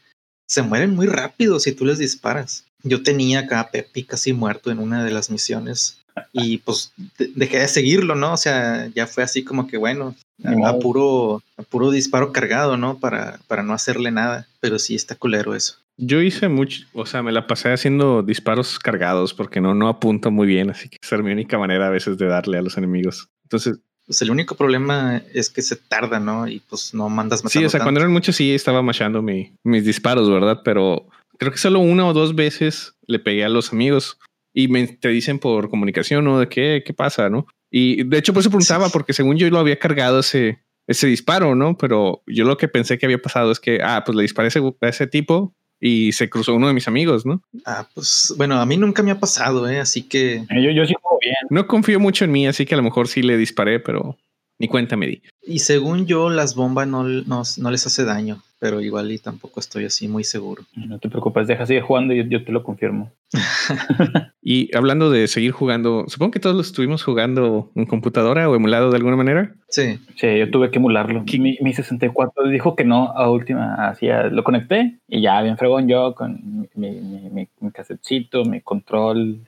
se 0.50 0.62
mueren 0.62 0.96
muy 0.96 1.06
rápido 1.06 1.60
si 1.60 1.70
tú 1.70 1.84
les 1.84 1.98
disparas. 1.98 2.64
Yo 2.82 3.04
tenía 3.04 3.40
acá 3.40 3.60
a 3.60 3.70
Pepi 3.70 4.02
casi 4.02 4.32
muerto 4.32 4.72
en 4.72 4.80
una 4.80 5.04
de 5.04 5.12
las 5.12 5.30
misiones. 5.30 5.98
y 6.32 6.58
pues 6.58 6.92
dejé 7.36 7.60
de 7.60 7.68
seguirlo, 7.68 8.16
¿no? 8.16 8.32
O 8.32 8.36
sea, 8.36 8.88
ya 8.92 9.06
fue 9.06 9.22
así 9.22 9.44
como 9.44 9.68
que 9.68 9.76
bueno, 9.76 10.16
a, 10.44 10.78
puro, 10.80 11.40
puro 11.68 11.92
disparo 11.92 12.32
cargado, 12.32 12.76
¿no? 12.76 12.98
Para, 12.98 13.38
para 13.46 13.62
no 13.62 13.74
hacerle 13.74 14.10
nada, 14.10 14.48
pero 14.58 14.80
sí 14.80 14.96
está 14.96 15.14
culero 15.14 15.54
eso. 15.54 15.76
Yo 15.96 16.20
hice 16.20 16.48
mucho, 16.48 16.84
o 16.94 17.06
sea, 17.06 17.22
me 17.22 17.30
la 17.30 17.46
pasé 17.46 17.72
haciendo 17.72 18.24
disparos 18.24 18.80
cargados 18.80 19.32
porque 19.34 19.60
no, 19.60 19.74
no 19.74 19.86
apunto 19.86 20.32
muy 20.32 20.48
bien, 20.48 20.70
así 20.70 20.88
que 20.88 20.96
esa 21.00 21.14
es 21.14 21.22
mi 21.22 21.30
única 21.30 21.58
manera 21.58 21.86
a 21.86 21.90
veces 21.90 22.18
de 22.18 22.26
darle 22.26 22.58
a 22.58 22.62
los 22.62 22.76
enemigos. 22.76 23.28
Entonces, 23.44 23.78
pues 24.10 24.22
el 24.22 24.32
único 24.32 24.56
problema 24.56 25.22
es 25.32 25.50
que 25.50 25.62
se 25.62 25.76
tarda, 25.76 26.18
¿no? 26.18 26.48
Y 26.48 26.58
pues 26.68 26.92
no 26.94 27.08
mandas 27.08 27.44
más. 27.44 27.52
Sí, 27.52 27.64
o 27.64 27.70
sea, 27.70 27.80
cuando 27.80 28.00
eran 28.00 28.12
muchos 28.12 28.34
sí 28.34 28.52
estaba 28.52 28.82
machando 28.82 29.22
mi, 29.22 29.52
mis 29.62 29.84
disparos, 29.84 30.28
¿verdad? 30.28 30.62
Pero 30.64 31.06
creo 31.38 31.52
que 31.52 31.58
solo 31.58 31.78
una 31.78 32.04
o 32.08 32.12
dos 32.12 32.34
veces 32.34 32.96
le 33.06 33.20
pegué 33.20 33.44
a 33.44 33.48
los 33.48 33.72
amigos 33.72 34.18
y 34.52 34.66
me, 34.66 34.84
te 34.88 35.10
dicen 35.10 35.38
por 35.38 35.70
comunicación, 35.70 36.24
¿no? 36.24 36.40
De 36.40 36.48
qué, 36.48 36.82
qué 36.84 36.92
pasa, 36.92 37.30
¿no? 37.30 37.46
Y 37.70 38.02
de 38.02 38.18
hecho, 38.18 38.32
pues 38.32 38.42
se 38.42 38.50
preguntaba, 38.50 38.88
porque 38.88 39.12
según 39.12 39.36
yo 39.36 39.48
lo 39.48 39.60
había 39.60 39.78
cargado 39.78 40.18
ese, 40.18 40.58
ese 40.88 41.06
disparo, 41.06 41.54
¿no? 41.54 41.78
Pero 41.78 42.24
yo 42.26 42.44
lo 42.44 42.56
que 42.56 42.66
pensé 42.66 42.98
que 42.98 43.06
había 43.06 43.22
pasado 43.22 43.52
es 43.52 43.60
que, 43.60 43.78
ah, 43.80 44.02
pues 44.04 44.16
le 44.16 44.22
disparé 44.22 44.48
a 44.48 44.88
ese 44.88 45.06
tipo, 45.06 45.54
y 45.80 46.12
se 46.12 46.28
cruzó 46.28 46.54
uno 46.54 46.68
de 46.68 46.74
mis 46.74 46.88
amigos, 46.88 47.24
¿no? 47.24 47.42
Ah, 47.64 47.88
pues 47.94 48.34
bueno, 48.36 48.60
a 48.60 48.66
mí 48.66 48.76
nunca 48.76 49.02
me 49.02 49.10
ha 49.10 49.18
pasado, 49.18 49.68
¿eh? 49.68 49.80
Así 49.80 50.02
que... 50.02 50.44
Yo, 50.50 50.70
yo 50.70 50.86
sí 50.86 50.94
bien. 51.20 51.34
No 51.48 51.66
confío 51.66 51.98
mucho 51.98 52.24
en 52.24 52.32
mí, 52.32 52.46
así 52.46 52.66
que 52.66 52.74
a 52.74 52.76
lo 52.76 52.82
mejor 52.82 53.08
sí 53.08 53.22
le 53.22 53.36
disparé, 53.36 53.80
pero 53.80 54.16
ni 54.58 54.68
cuenta 54.68 54.96
me 54.96 55.06
di. 55.06 55.22
Y 55.42 55.60
según 55.60 56.06
yo, 56.06 56.30
las 56.30 56.54
bombas 56.54 56.86
no, 56.86 57.04
no 57.04 57.70
les 57.70 57.86
hace 57.86 58.04
daño 58.04 58.42
pero 58.60 58.82
igual 58.82 59.10
y 59.10 59.18
tampoco 59.18 59.58
estoy 59.58 59.86
así 59.86 60.06
muy 60.06 60.22
seguro. 60.22 60.64
No 60.76 60.98
te 60.98 61.08
preocupes, 61.08 61.46
deja 61.46 61.64
seguir 61.64 61.82
jugando 61.82 62.12
y 62.12 62.28
yo, 62.28 62.44
te 62.44 62.52
lo 62.52 62.62
confirmo. 62.62 63.10
y 64.42 64.74
hablando 64.76 65.10
de 65.10 65.28
seguir 65.28 65.52
jugando, 65.52 66.04
supongo 66.08 66.30
que 66.30 66.40
todos 66.40 66.54
lo 66.54 66.60
estuvimos 66.60 67.02
jugando 67.02 67.70
en 67.74 67.86
computadora 67.86 68.50
o 68.50 68.54
emulado 68.54 68.90
de 68.90 68.98
alguna 68.98 69.16
manera. 69.16 69.54
Sí. 69.70 69.98
Sí, 70.16 70.38
yo 70.38 70.50
tuve 70.50 70.70
que 70.70 70.78
emularlo. 70.78 71.24
Mi, 71.38 71.56
mi 71.62 71.72
64 71.72 72.48
dijo 72.48 72.76
que 72.76 72.84
no 72.84 73.12
a 73.16 73.30
última, 73.30 73.88
hacía, 73.88 74.24
lo 74.24 74.44
conecté 74.44 74.98
y 75.08 75.22
ya 75.22 75.40
bien 75.40 75.56
fregón 75.56 75.88
yo 75.88 76.14
con 76.14 76.68
mi, 76.74 76.90
mi, 76.90 77.48
mi, 77.60 77.70
casetcito, 77.72 78.44
mi 78.44 78.60
control, 78.60 79.40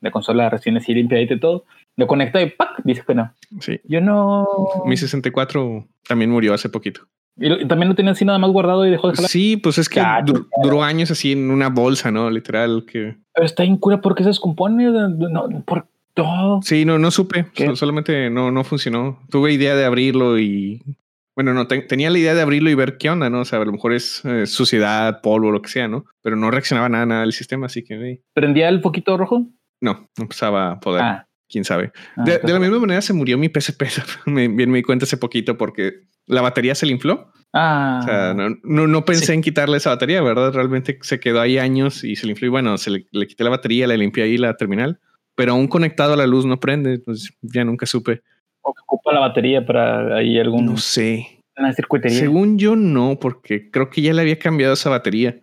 la 0.00 0.10
consola 0.10 0.48
recién 0.48 0.78
así 0.78 0.94
limpiadita 0.94 1.34
y 1.34 1.40
todo. 1.40 1.64
Lo 1.96 2.06
conecté 2.06 2.42
y 2.42 2.50
¡pac! 2.50 2.80
Dice 2.82 3.04
que 3.06 3.14
no. 3.14 3.30
Sí. 3.60 3.78
Yo 3.84 4.00
no. 4.00 4.48
Mi 4.86 4.96
64 4.96 5.86
también 6.08 6.30
murió 6.30 6.54
hace 6.54 6.70
poquito. 6.70 7.02
Y 7.36 7.66
también 7.66 7.88
lo 7.88 7.94
tenía 7.94 8.12
así 8.12 8.24
nada 8.24 8.38
más 8.38 8.50
guardado 8.50 8.86
y 8.86 8.90
dejó 8.90 9.08
de 9.08 9.16
jalar. 9.16 9.30
Sí, 9.30 9.56
pues 9.56 9.78
es 9.78 9.88
que 9.88 10.00
duró 10.62 10.82
años 10.82 11.10
así 11.10 11.32
en 11.32 11.50
una 11.50 11.68
bolsa, 11.68 12.10
¿no? 12.10 12.30
Literal. 12.30 12.84
que 12.86 13.16
Pero 13.32 13.46
está 13.46 13.64
en 13.64 13.76
cura 13.76 14.00
porque 14.00 14.22
se 14.22 14.28
descompone. 14.28 14.84
No, 14.84 15.48
por 15.64 15.88
todo. 16.14 16.60
Sí, 16.62 16.84
no, 16.84 16.98
no 16.98 17.10
supe. 17.10 17.46
solamente 17.74 18.30
no, 18.30 18.50
no 18.50 18.64
funcionó. 18.64 19.20
Tuve 19.30 19.52
idea 19.52 19.74
de 19.74 19.84
abrirlo 19.84 20.38
y. 20.38 20.82
Bueno, 21.34 21.52
no, 21.52 21.66
tenía 21.66 22.10
la 22.10 22.18
idea 22.18 22.34
de 22.34 22.42
abrirlo 22.42 22.70
y 22.70 22.76
ver 22.76 22.96
qué 22.96 23.10
onda, 23.10 23.28
¿no? 23.28 23.40
O 23.40 23.44
sea, 23.44 23.60
a 23.60 23.64
lo 23.64 23.72
mejor 23.72 23.92
es 23.92 24.24
eh, 24.24 24.46
suciedad, 24.46 25.20
polvo, 25.20 25.50
lo 25.50 25.62
que 25.62 25.68
sea, 25.68 25.88
¿no? 25.88 26.04
Pero 26.22 26.36
no 26.36 26.52
reaccionaba 26.52 26.88
nada, 26.88 27.06
nada 27.06 27.24
el 27.24 27.32
sistema, 27.32 27.66
así 27.66 27.82
que. 27.82 28.22
¿Prendía 28.32 28.68
el 28.68 28.80
poquito 28.80 29.16
rojo? 29.16 29.48
No, 29.80 30.08
no 30.16 30.22
empezaba 30.22 30.70
a 30.70 30.80
poder. 30.80 31.02
Ah. 31.02 31.26
Quién 31.48 31.64
sabe. 31.64 31.92
Ah, 32.16 32.24
de, 32.24 32.40
la 32.42 32.58
misma 32.58 32.78
manera 32.78 33.00
se 33.02 33.12
murió 33.12 33.38
mi 33.38 33.48
PSP. 33.48 33.82
me, 34.26 34.48
bien 34.48 34.70
me 34.70 34.78
di 34.78 34.82
cuenta 34.82 35.04
hace 35.04 35.16
poquito 35.16 35.56
porque 35.56 36.04
la 36.26 36.40
batería 36.40 36.74
se 36.74 36.86
le 36.86 36.92
infló. 36.92 37.30
Ah. 37.52 38.00
O 38.02 38.04
sea, 38.04 38.34
no, 38.34 38.86
no, 38.86 39.04
pensé 39.04 39.32
en 39.32 39.42
quitarle 39.42 39.76
esa 39.76 39.90
batería, 39.90 40.20
¿verdad? 40.22 40.52
Realmente 40.52 40.98
se 41.02 41.20
quedó 41.20 41.40
ahí 41.40 41.58
años 41.58 42.02
y 42.02 42.16
se 42.16 42.26
le 42.26 42.32
infló. 42.32 42.46
Y 42.46 42.50
bueno, 42.50 42.78
se 42.78 42.90
le, 42.90 43.06
le 43.12 43.26
quité 43.26 43.44
la 43.44 43.50
batería, 43.50 43.86
le 43.86 43.96
limpié 43.96 44.24
ahí 44.24 44.36
la 44.36 44.56
terminal, 44.56 44.98
pero 45.36 45.52
aún 45.52 45.68
conectado 45.68 46.14
a 46.14 46.16
la 46.16 46.26
luz 46.26 46.46
no 46.46 46.58
prende. 46.58 46.98
Pues 46.98 47.32
ya 47.42 47.64
nunca 47.64 47.86
supe. 47.86 48.22
¿O 48.62 48.72
que 48.72 48.80
ocupa 48.82 49.12
la 49.12 49.20
batería 49.20 49.64
para 49.64 50.16
ahí 50.16 50.38
algún. 50.38 50.66
No 50.66 50.76
sé. 50.78 51.42
Una 51.56 51.72
circuitería. 51.72 52.18
Según 52.18 52.58
yo, 52.58 52.74
no, 52.74 53.18
porque 53.20 53.70
creo 53.70 53.90
que 53.90 54.02
ya 54.02 54.12
le 54.12 54.22
había 54.22 54.38
cambiado 54.38 54.74
esa 54.74 54.90
batería. 54.90 55.38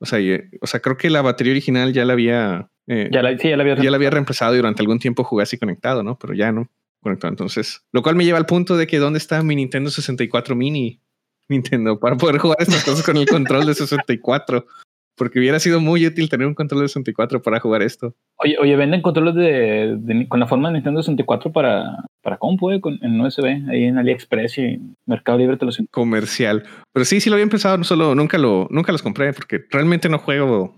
O 0.00 0.06
sea, 0.06 0.18
o 0.60 0.66
sea, 0.66 0.80
creo 0.80 0.96
que 0.96 1.10
la 1.10 1.22
batería 1.22 1.52
original 1.52 1.92
ya 1.92 2.04
la 2.04 2.14
había. 2.14 2.68
Eh, 2.86 3.08
ya, 3.12 3.22
la, 3.22 3.36
sí, 3.38 3.48
ya, 3.48 3.56
la 3.56 3.62
había 3.62 3.76
ya 3.76 3.90
la 3.90 3.96
había 3.96 4.10
reemplazado 4.10 4.54
y 4.54 4.56
durante 4.56 4.82
algún 4.82 4.98
tiempo 4.98 5.24
jugué 5.24 5.44
así 5.44 5.58
conectado, 5.58 6.02
¿no? 6.02 6.18
Pero 6.18 6.34
ya 6.34 6.50
no 6.52 6.68
conectado. 7.00 7.30
Entonces, 7.30 7.84
lo 7.92 8.02
cual 8.02 8.16
me 8.16 8.24
lleva 8.24 8.38
al 8.38 8.46
punto 8.46 8.76
de 8.76 8.86
que 8.86 8.98
dónde 8.98 9.18
está 9.18 9.42
mi 9.42 9.56
Nintendo 9.56 9.90
64 9.90 10.54
Mini 10.54 11.00
Nintendo 11.48 11.98
para 11.98 12.16
poder 12.16 12.38
jugar 12.38 12.58
estas 12.60 12.84
cosas 12.84 13.04
con 13.04 13.16
el 13.16 13.26
control 13.26 13.66
de 13.66 13.74
64. 13.74 14.66
Porque 15.16 15.38
hubiera 15.38 15.58
sido 15.60 15.80
muy 15.80 16.06
útil 16.06 16.28
tener 16.28 16.46
un 16.46 16.54
control 16.54 16.82
de 16.82 16.88
64 16.88 17.42
para 17.42 17.60
jugar 17.60 17.82
esto. 17.82 18.14
Oye, 18.36 18.56
oye 18.58 18.76
venden 18.76 19.02
controles 19.02 19.34
de, 19.34 20.26
con 20.28 20.40
la 20.40 20.46
forma 20.46 20.68
de 20.68 20.74
Nintendo 20.74 21.02
64 21.02 21.52
para, 21.52 22.04
para 22.22 22.38
compu, 22.38 22.70
eh, 22.70 22.80
con, 22.80 22.98
en 23.02 23.20
USB, 23.20 23.44
ahí 23.70 23.84
en 23.84 23.98
AliExpress 23.98 24.58
y 24.58 24.80
Mercado 25.06 25.38
Libre 25.38 25.56
te 25.56 25.66
los 25.66 25.80
Comercial. 25.90 26.64
Pero 26.92 27.04
sí, 27.04 27.20
sí 27.20 27.28
lo 27.28 27.34
había 27.34 27.44
empezado, 27.44 27.82
solo, 27.84 28.14
nunca 28.14 28.38
lo, 28.38 28.68
nunca 28.70 28.92
los 28.92 29.02
compré, 29.02 29.32
porque 29.32 29.60
realmente 29.70 30.08
no 30.08 30.18
juego 30.18 30.76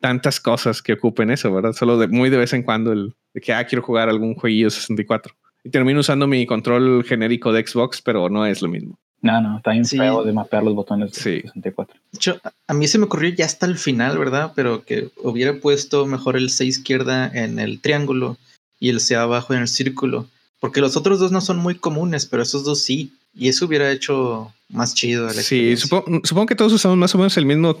tantas 0.00 0.40
cosas 0.40 0.82
que 0.82 0.94
ocupen 0.94 1.30
eso, 1.30 1.52
¿verdad? 1.52 1.72
Solo 1.72 1.98
de, 1.98 2.08
muy 2.08 2.30
de 2.30 2.36
vez 2.36 2.52
en 2.52 2.62
cuando 2.62 2.92
el 2.92 3.14
de 3.34 3.40
que 3.40 3.52
ah, 3.52 3.64
quiero 3.64 3.82
jugar 3.82 4.08
algún 4.08 4.34
jueguillo 4.34 4.70
64. 4.70 5.34
Y 5.62 5.70
termino 5.70 6.00
usando 6.00 6.26
mi 6.26 6.46
control 6.46 7.04
genérico 7.04 7.52
de 7.52 7.66
Xbox, 7.66 8.02
pero 8.02 8.28
no 8.28 8.46
es 8.46 8.62
lo 8.62 8.68
mismo. 8.68 8.98
No, 9.22 9.40
no, 9.40 9.58
está 9.58 9.72
bien 9.72 9.84
feo 9.84 10.24
de 10.24 10.32
mapear 10.32 10.62
los 10.62 10.74
botones 10.74 11.12
de 11.12 11.20
64. 11.20 11.94
De 11.94 12.16
hecho, 12.16 12.40
a 12.66 12.74
mí 12.74 12.88
se 12.88 12.98
me 12.98 13.04
ocurrió 13.04 13.30
ya 13.30 13.44
hasta 13.44 13.66
el 13.66 13.76
final, 13.76 14.16
¿verdad? 14.18 14.52
Pero 14.56 14.84
que 14.84 15.10
hubiera 15.22 15.54
puesto 15.60 16.06
mejor 16.06 16.36
el 16.36 16.48
C 16.48 16.64
izquierda 16.64 17.30
en 17.32 17.58
el 17.58 17.80
triángulo 17.80 18.38
y 18.78 18.88
el 18.88 19.00
C 19.00 19.16
abajo 19.16 19.52
en 19.52 19.60
el 19.60 19.68
círculo. 19.68 20.26
Porque 20.58 20.80
los 20.80 20.96
otros 20.96 21.18
dos 21.18 21.32
no 21.32 21.40
son 21.40 21.58
muy 21.58 21.74
comunes, 21.74 22.26
pero 22.26 22.42
esos 22.42 22.64
dos 22.64 22.82
sí. 22.82 23.12
Y 23.34 23.48
eso 23.48 23.66
hubiera 23.66 23.92
hecho 23.92 24.52
más 24.70 24.94
chido. 24.94 25.28
sí, 25.30 25.76
supongo, 25.76 26.46
que 26.46 26.54
todos 26.56 26.72
usamos 26.72 26.96
más 26.96 27.14
o 27.14 27.18
menos 27.18 27.36
el 27.36 27.46
mismo 27.46 27.76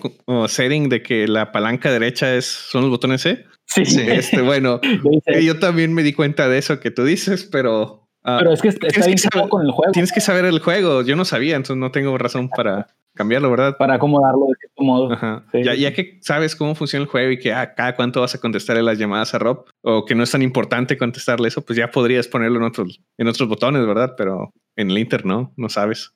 setting 0.46 0.88
de 0.88 1.02
que 1.02 1.26
la 1.26 1.52
palanca 1.52 1.90
derecha 1.90 2.34
es, 2.34 2.46
son 2.46 2.82
los 2.82 2.90
botones 2.90 3.22
C. 3.22 3.46
Sí. 3.66 3.84
sí 3.84 4.00
este, 4.00 4.42
bueno, 4.42 4.80
yo 5.42 5.58
también 5.58 5.94
me 5.94 6.02
di 6.02 6.12
cuenta 6.12 6.48
de 6.48 6.58
eso 6.58 6.80
que 6.80 6.90
tú 6.90 7.04
dices, 7.04 7.44
pero 7.44 8.09
Ah, 8.22 8.36
pero 8.38 8.52
es 8.52 8.60
que 8.60 8.68
está 8.68 9.06
bien 9.06 9.18
con 9.48 9.64
el 9.64 9.70
juego. 9.70 9.92
Tienes 9.92 10.12
que 10.12 10.20
saber 10.20 10.44
el 10.44 10.58
juego. 10.58 11.02
Yo 11.02 11.16
no 11.16 11.24
sabía, 11.24 11.56
entonces 11.56 11.78
no 11.78 11.90
tengo 11.90 12.16
razón 12.18 12.48
para 12.48 12.88
cambiarlo, 13.14 13.50
¿verdad? 13.50 13.76
Para 13.76 13.94
acomodarlo 13.94 14.46
de 14.46 14.54
cierto 14.58 14.82
modo. 14.82 15.42
Ya, 15.52 15.92
que 15.92 16.18
sabes 16.22 16.54
cómo 16.54 16.74
funciona 16.74 17.02
el 17.02 17.08
juego 17.08 17.32
y 17.32 17.38
que 17.38 17.52
a 17.52 17.60
ah, 17.60 17.74
cada 17.74 17.96
cuánto 17.96 18.20
vas 18.20 18.34
a 18.34 18.40
contestarle 18.40 18.82
las 18.82 18.98
llamadas 18.98 19.34
a 19.34 19.38
Rob, 19.38 19.64
o 19.82 20.04
que 20.04 20.14
no 20.14 20.22
es 20.22 20.30
tan 20.30 20.42
importante 20.42 20.96
contestarle 20.96 21.48
eso, 21.48 21.62
pues 21.62 21.78
ya 21.78 21.90
podrías 21.90 22.28
ponerlo 22.28 22.58
en 22.58 22.64
otros, 22.64 23.00
en 23.18 23.28
otros 23.28 23.48
botones, 23.48 23.86
¿verdad? 23.86 24.14
Pero 24.16 24.52
en 24.76 24.90
el 24.90 24.98
Inter 24.98 25.24
no, 25.24 25.52
no 25.56 25.68
sabes. 25.68 26.12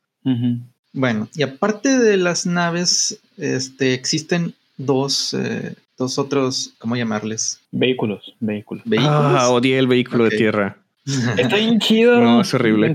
Bueno, 0.93 1.29
y 1.35 1.43
aparte 1.43 1.99
de 1.99 2.17
las 2.17 2.47
naves, 2.47 3.21
este, 3.37 3.95
existen 3.95 4.55
dos, 4.77 5.35
eh, 5.35 5.75
dos 5.99 6.19
otros, 6.19 6.73
¿cómo 6.79 6.97
llamarles? 6.97 7.61
Vehículos, 7.73 8.35
vehículos. 8.41 8.85
Ah, 8.99 9.49
odié 9.51 9.79
el 9.79 9.87
vehículo 9.87 10.25
de 10.25 10.37
tierra. 10.37 10.79
Está 11.07 11.57
bien 11.57 11.79
chido. 11.81 12.21
No, 12.21 12.41
es 12.41 12.55
horrible. 12.55 12.95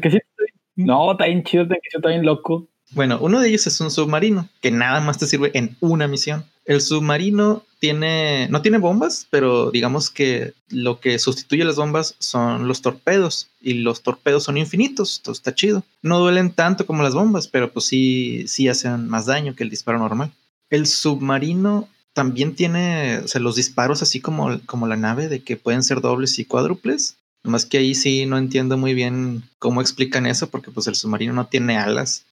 No, 0.75 1.11
está 1.11 1.25
bien 1.25 1.43
chido, 1.43 1.67
está 1.93 2.09
bien 2.09 2.25
loco. 2.25 2.67
Bueno, 2.91 3.19
uno 3.21 3.39
de 3.39 3.49
ellos 3.49 3.67
es 3.67 3.79
un 3.81 3.91
submarino 3.91 4.49
que 4.61 4.71
nada 4.71 4.99
más 4.99 5.17
te 5.19 5.27
sirve 5.27 5.51
en 5.53 5.75
una 5.79 6.07
misión. 6.07 6.43
El 6.65 6.81
submarino 6.81 7.63
tiene, 7.79 8.47
no 8.49 8.61
tiene 8.61 8.77
bombas, 8.77 9.27
pero 9.29 9.71
digamos 9.71 10.09
que 10.09 10.53
lo 10.69 10.99
que 10.99 11.19
sustituye 11.19 11.63
las 11.63 11.75
bombas 11.75 12.15
son 12.19 12.67
los 12.67 12.81
torpedos 12.81 13.49
y 13.61 13.73
los 13.75 14.01
torpedos 14.01 14.43
son 14.43 14.57
infinitos, 14.57 15.17
entonces 15.17 15.39
está 15.39 15.53
chido. 15.55 15.83
No 16.01 16.19
duelen 16.19 16.51
tanto 16.51 16.85
como 16.85 17.03
las 17.03 17.13
bombas, 17.13 17.47
pero 17.47 17.71
pues 17.71 17.85
sí, 17.85 18.47
sí 18.47 18.67
hacen 18.67 19.07
más 19.07 19.27
daño 19.27 19.55
que 19.55 19.63
el 19.63 19.69
disparo 19.69 19.99
normal. 19.99 20.31
El 20.69 20.87
submarino 20.87 21.87
también 22.13 22.55
tiene, 22.55 23.19
o 23.23 23.27
sea, 23.27 23.41
los 23.41 23.55
disparos 23.55 24.01
así 24.01 24.19
como, 24.19 24.59
como 24.65 24.87
la 24.87 24.97
nave 24.97 25.27
de 25.27 25.41
que 25.41 25.57
pueden 25.57 25.83
ser 25.83 26.01
dobles 26.01 26.37
y 26.39 26.45
cuádruples, 26.45 27.17
más 27.43 27.65
que 27.65 27.77
ahí 27.77 27.95
sí 27.95 28.25
no 28.25 28.37
entiendo 28.37 28.77
muy 28.77 28.93
bien 28.93 29.43
cómo 29.59 29.81
explican 29.81 30.25
eso, 30.25 30.49
porque 30.49 30.71
pues 30.71 30.87
el 30.87 30.95
submarino 30.95 31.33
no 31.33 31.47
tiene 31.47 31.77
alas 31.77 32.25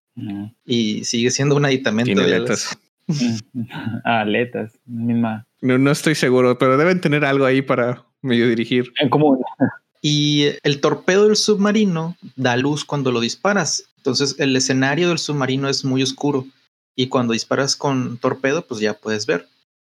y 0.66 1.04
sigue 1.04 1.30
siendo 1.30 1.56
un 1.56 1.66
aditamento 1.66 2.20
de 2.20 2.36
aletas. 2.36 2.78
aletas, 4.04 4.74
misma. 4.86 5.46
No, 5.62 5.78
no 5.78 5.92
estoy 5.92 6.16
seguro, 6.16 6.58
pero 6.58 6.78
deben 6.78 7.02
tener 7.02 7.24
algo 7.24 7.46
ahí 7.46 7.62
para 7.62 8.04
medio 8.22 8.48
dirigir. 8.48 8.92
En 9.00 9.10
común. 9.10 9.40
Y 10.00 10.50
el 10.62 10.80
torpedo 10.80 11.26
del 11.26 11.36
submarino 11.36 12.16
da 12.36 12.56
luz 12.56 12.86
cuando 12.86 13.12
lo 13.12 13.20
disparas. 13.20 13.84
Entonces 13.98 14.36
el 14.38 14.56
escenario 14.56 15.10
del 15.10 15.18
submarino 15.18 15.68
es 15.68 15.84
muy 15.84 16.04
oscuro 16.04 16.46
y 16.96 17.08
cuando 17.08 17.34
disparas 17.34 17.76
con 17.76 18.20
torpedo, 18.20 18.66
pues 18.66 18.80
ya 18.80 18.94
puedes 18.94 19.26
ver. 19.26 19.48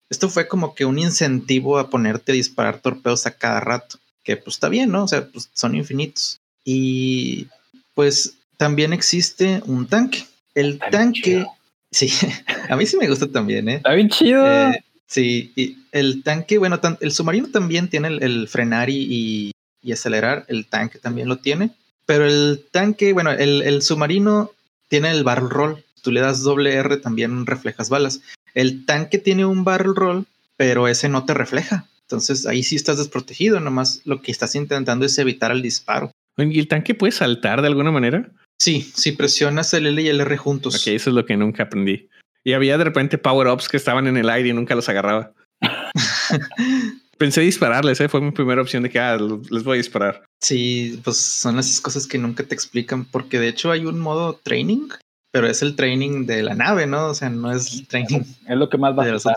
Esto 0.09 0.27
fue 0.27 0.49
como 0.49 0.75
que 0.75 0.83
un 0.83 0.99
incentivo 0.99 1.79
a 1.79 1.89
ponerte 1.89 2.33
a 2.33 2.35
disparar 2.35 2.79
torpedos 2.79 3.25
a 3.25 3.37
cada 3.37 3.61
rato 3.61 3.97
que 4.23 4.37
pues 4.37 4.55
está 4.55 4.69
bien, 4.69 4.91
¿no? 4.91 5.03
O 5.03 5.07
sea, 5.07 5.27
pues 5.27 5.49
son 5.53 5.75
infinitos. 5.75 6.39
Y 6.63 7.47
pues 7.93 8.35
también 8.57 8.93
existe 8.93 9.61
un 9.65 9.87
tanque. 9.87 10.25
El 10.55 10.79
tanque, 10.79 11.45
sí, 11.91 12.09
a 12.69 12.75
mí 12.75 12.85
sí 12.85 12.97
me 12.97 13.09
gusta 13.09 13.27
también, 13.27 13.69
¿eh? 13.69 13.75
Está 13.75 13.93
bien 13.93 14.09
chido. 14.09 14.45
Eh, 14.45 14.83
sí, 15.07 15.51
y 15.55 15.77
el 15.91 16.23
tanque, 16.23 16.57
bueno, 16.57 16.79
el 16.99 17.11
submarino 17.11 17.49
también 17.49 17.89
tiene 17.89 18.07
el, 18.07 18.47
frenar 18.47 18.89
y, 18.89 19.51
y 19.81 19.91
acelerar. 19.91 20.45
El 20.47 20.67
tanque 20.67 20.99
también 20.99 21.27
lo 21.27 21.37
tiene. 21.37 21.71
Pero 22.05 22.25
el 22.25 22.65
tanque, 22.71 23.13
bueno, 23.13 23.31
el, 23.31 23.61
el 23.61 23.81
submarino 23.81 24.51
tiene 24.87 25.11
el 25.11 25.23
barrel 25.23 25.49
roll. 25.49 25.83
Tú 26.01 26.11
le 26.11 26.21
das 26.21 26.41
doble 26.41 26.73
R, 26.73 26.97
también 26.97 27.45
reflejas 27.45 27.89
balas. 27.89 28.21
El 28.53 28.85
tanque 28.85 29.17
tiene 29.17 29.45
un 29.45 29.63
barrel 29.63 29.95
roll, 29.95 30.25
pero 30.57 30.87
ese 30.87 31.09
no 31.09 31.25
te 31.25 31.33
refleja. 31.33 31.87
Entonces 32.13 32.45
ahí 32.45 32.61
sí 32.61 32.75
estás 32.75 32.99
desprotegido, 32.99 33.59
nomás 33.59 34.01
lo 34.05 34.21
que 34.21 34.31
estás 34.31 34.53
intentando 34.53 35.03
es 35.03 35.17
evitar 35.17 35.51
el 35.51 35.63
disparo. 35.63 36.11
¿Y 36.37 36.59
el 36.59 36.67
tanque 36.67 36.93
puede 36.93 37.11
saltar 37.11 37.61
de 37.61 37.67
alguna 37.67 37.89
manera? 37.89 38.29
Sí, 38.59 38.81
si 38.93 39.13
presionas 39.13 39.73
el 39.73 39.87
L 39.87 39.99
y 39.99 40.09
el 40.09 40.21
R 40.21 40.37
juntos. 40.37 40.75
Ok, 40.75 40.87
eso 40.89 41.09
es 41.09 41.15
lo 41.15 41.25
que 41.25 41.35
nunca 41.35 41.63
aprendí. 41.63 42.07
Y 42.43 42.53
había 42.53 42.77
de 42.77 42.83
repente 42.83 43.17
power-ups 43.17 43.67
que 43.67 43.77
estaban 43.77 44.05
en 44.05 44.17
el 44.17 44.29
aire 44.29 44.49
y 44.49 44.53
nunca 44.53 44.75
los 44.75 44.87
agarraba. 44.89 45.33
Pensé 47.17 47.41
dispararles, 47.41 47.99
¿eh? 47.99 48.07
fue 48.09 48.21
mi 48.21 48.29
primera 48.29 48.61
opción 48.61 48.83
de 48.83 48.91
que 48.91 48.99
ah, 48.99 49.17
les 49.49 49.63
voy 49.63 49.77
a 49.77 49.77
disparar. 49.77 50.23
Sí, 50.39 51.01
pues 51.03 51.17
son 51.17 51.57
esas 51.57 51.81
cosas 51.81 52.05
que 52.05 52.19
nunca 52.19 52.43
te 52.43 52.53
explican, 52.53 53.05
porque 53.05 53.39
de 53.39 53.47
hecho 53.47 53.71
hay 53.71 53.87
un 53.87 53.99
modo 53.99 54.39
training, 54.43 54.89
pero 55.31 55.47
es 55.47 55.63
el 55.63 55.75
training 55.75 56.27
de 56.27 56.43
la 56.43 56.53
nave, 56.53 56.85
¿no? 56.85 57.07
O 57.07 57.15
sea, 57.15 57.31
no 57.31 57.51
es 57.51 57.73
el 57.73 57.87
training. 57.87 58.21
Es 58.47 58.55
lo 58.55 58.69
que 58.69 58.77
más 58.77 58.95
va 58.95 59.03
a 59.03 59.11
pasar. 59.13 59.35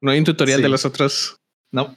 No 0.00 0.10
hay 0.10 0.18
un 0.20 0.24
tutorial 0.24 0.62
de 0.62 0.70
los 0.70 0.86
otros. 0.86 1.36
No. 1.70 1.94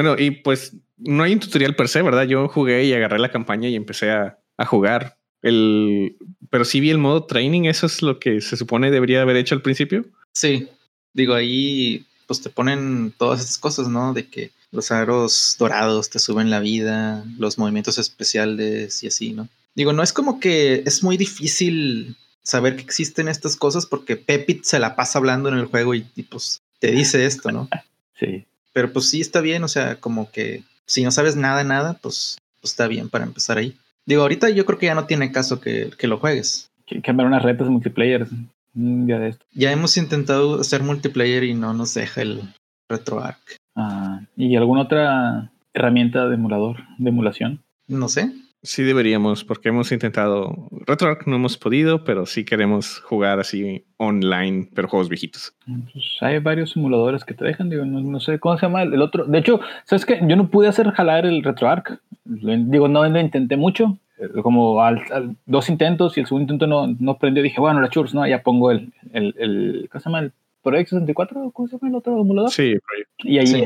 Bueno, 0.00 0.16
y 0.18 0.30
pues 0.30 0.72
no 0.96 1.22
hay 1.22 1.34
un 1.34 1.40
tutorial 1.40 1.76
per 1.76 1.86
se, 1.86 2.00
¿verdad? 2.00 2.24
Yo 2.24 2.48
jugué 2.48 2.86
y 2.86 2.94
agarré 2.94 3.18
la 3.18 3.30
campaña 3.30 3.68
y 3.68 3.76
empecé 3.76 4.10
a, 4.10 4.38
a 4.56 4.64
jugar. 4.64 5.18
El, 5.42 6.16
pero 6.48 6.64
sí 6.64 6.80
vi 6.80 6.88
el 6.88 6.96
modo 6.96 7.24
training, 7.24 7.64
eso 7.64 7.84
es 7.84 8.00
lo 8.00 8.18
que 8.18 8.40
se 8.40 8.56
supone 8.56 8.90
debería 8.90 9.20
haber 9.20 9.36
hecho 9.36 9.54
al 9.54 9.60
principio. 9.60 10.06
Sí, 10.32 10.68
digo, 11.12 11.34
ahí 11.34 12.06
pues 12.26 12.40
te 12.40 12.48
ponen 12.48 13.12
todas 13.18 13.40
estas 13.40 13.58
cosas, 13.58 13.88
¿no? 13.88 14.14
De 14.14 14.26
que 14.26 14.52
los 14.70 14.90
aros 14.90 15.56
dorados 15.58 16.08
te 16.08 16.18
suben 16.18 16.48
la 16.48 16.60
vida, 16.60 17.22
los 17.36 17.58
movimientos 17.58 17.98
especiales 17.98 19.02
y 19.02 19.08
así, 19.08 19.34
¿no? 19.34 19.50
Digo, 19.74 19.92
no 19.92 20.02
es 20.02 20.14
como 20.14 20.40
que 20.40 20.82
es 20.86 21.02
muy 21.02 21.18
difícil 21.18 22.16
saber 22.42 22.76
que 22.76 22.82
existen 22.84 23.28
estas 23.28 23.54
cosas 23.54 23.84
porque 23.84 24.16
Pepit 24.16 24.64
se 24.64 24.78
la 24.78 24.96
pasa 24.96 25.18
hablando 25.18 25.50
en 25.50 25.56
el 25.58 25.66
juego 25.66 25.94
y, 25.94 26.04
pues 26.30 26.62
te 26.78 26.90
dice 26.90 27.26
esto, 27.26 27.52
¿no? 27.52 27.68
Sí. 28.18 28.46
Pero 28.72 28.92
pues 28.92 29.10
sí 29.10 29.20
está 29.20 29.40
bien, 29.40 29.64
o 29.64 29.68
sea, 29.68 29.96
como 29.96 30.30
que 30.30 30.62
si 30.86 31.04
no 31.04 31.10
sabes 31.10 31.36
nada, 31.36 31.64
nada, 31.64 31.94
pues, 31.94 32.38
pues 32.60 32.72
está 32.72 32.88
bien 32.88 33.08
para 33.08 33.24
empezar 33.24 33.58
ahí. 33.58 33.76
Digo, 34.06 34.22
ahorita 34.22 34.50
yo 34.50 34.66
creo 34.66 34.78
que 34.78 34.86
ya 34.86 34.94
no 34.94 35.06
tiene 35.06 35.32
caso 35.32 35.60
que, 35.60 35.90
que 35.98 36.08
lo 36.08 36.18
juegues. 36.18 36.70
Que 36.86 37.00
cambiar 37.00 37.28
unas 37.28 37.42
retas 37.42 37.68
multiplayer. 37.68 38.26
de 38.74 39.28
esto. 39.28 39.44
Ya 39.52 39.72
hemos 39.72 39.96
intentado 39.96 40.60
hacer 40.60 40.82
multiplayer 40.82 41.44
y 41.44 41.54
no 41.54 41.74
nos 41.74 41.94
deja 41.94 42.22
el 42.22 42.42
RetroArch. 42.88 43.56
Ah, 43.76 44.20
¿Y 44.36 44.56
alguna 44.56 44.82
otra 44.82 45.52
herramienta 45.72 46.28
de 46.28 46.34
emulador, 46.34 46.78
de 46.98 47.10
emulación? 47.10 47.62
No 47.86 48.08
sé. 48.08 48.32
Sí 48.62 48.82
deberíamos, 48.82 49.42
porque 49.42 49.70
hemos 49.70 49.90
intentado 49.90 50.68
RetroArch, 50.86 51.26
no 51.26 51.36
hemos 51.36 51.56
podido, 51.56 52.04
pero 52.04 52.26
sí 52.26 52.44
queremos 52.44 53.00
jugar 53.00 53.40
así 53.40 53.86
online, 53.96 54.68
pero 54.74 54.86
juegos 54.86 55.08
viejitos. 55.08 55.54
Pues 55.92 56.18
hay 56.20 56.38
varios 56.40 56.72
simuladores 56.72 57.24
que 57.24 57.32
te 57.32 57.46
dejan, 57.46 57.70
digo, 57.70 57.86
no, 57.86 58.20
sé 58.20 58.38
cómo 58.38 58.58
se 58.58 58.66
llama 58.66 58.82
el, 58.82 59.00
otro. 59.00 59.24
De 59.24 59.38
hecho, 59.38 59.60
¿sabes 59.84 60.04
qué? 60.04 60.20
Yo 60.26 60.36
no 60.36 60.50
pude 60.50 60.68
hacer 60.68 60.90
jalar 60.90 61.24
el 61.24 61.42
RetroArch. 61.42 61.98
Digo, 62.24 62.86
no 62.86 63.08
lo 63.08 63.20
intenté 63.20 63.56
mucho, 63.56 63.98
eh, 64.18 64.28
como 64.42 64.82
al, 64.82 65.36
dos 65.46 65.70
intentos 65.70 66.18
y 66.18 66.20
el 66.20 66.26
segundo 66.26 66.52
intento 66.52 66.66
no, 66.66 66.94
no 66.98 67.16
prendió. 67.16 67.42
Dije, 67.42 67.60
bueno, 67.60 67.80
la 67.80 67.88
churros, 67.88 68.12
¿no? 68.12 68.26
Ya 68.26 68.42
pongo 68.42 68.70
el, 68.70 68.92
el, 69.14 69.34
el 69.38 69.88
¿cómo 69.90 70.00
se 70.00 70.08
llama? 70.10 70.18
El 70.20 70.32
Project 70.62 70.90
64, 70.90 71.50
¿cómo 71.52 71.68
se 71.68 71.76
llama 71.76 71.88
el 71.88 71.94
otro 71.94 72.20
emulador? 72.20 72.50
Sí, 72.50 72.74
Y 73.18 73.38
ahí, 73.38 73.46
sí. 73.46 73.64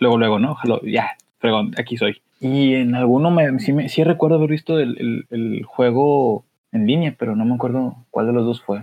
luego, 0.00 0.18
luego, 0.18 0.38
¿no? 0.38 0.58
ya, 0.82 1.12
pregón, 1.40 1.72
aquí 1.78 1.96
soy. 1.96 2.20
Y 2.44 2.74
en 2.74 2.94
alguno 2.94 3.30
me, 3.30 3.58
sí, 3.58 3.72
me, 3.72 3.88
sí 3.88 4.04
recuerdo 4.04 4.36
haber 4.36 4.50
visto 4.50 4.78
el, 4.78 5.26
el, 5.30 5.64
juego 5.64 6.44
en 6.72 6.86
línea, 6.86 7.16
pero 7.18 7.34
no 7.34 7.46
me 7.46 7.54
acuerdo 7.54 7.96
cuál 8.10 8.26
de 8.26 8.34
los 8.34 8.44
dos 8.44 8.60
fue. 8.60 8.82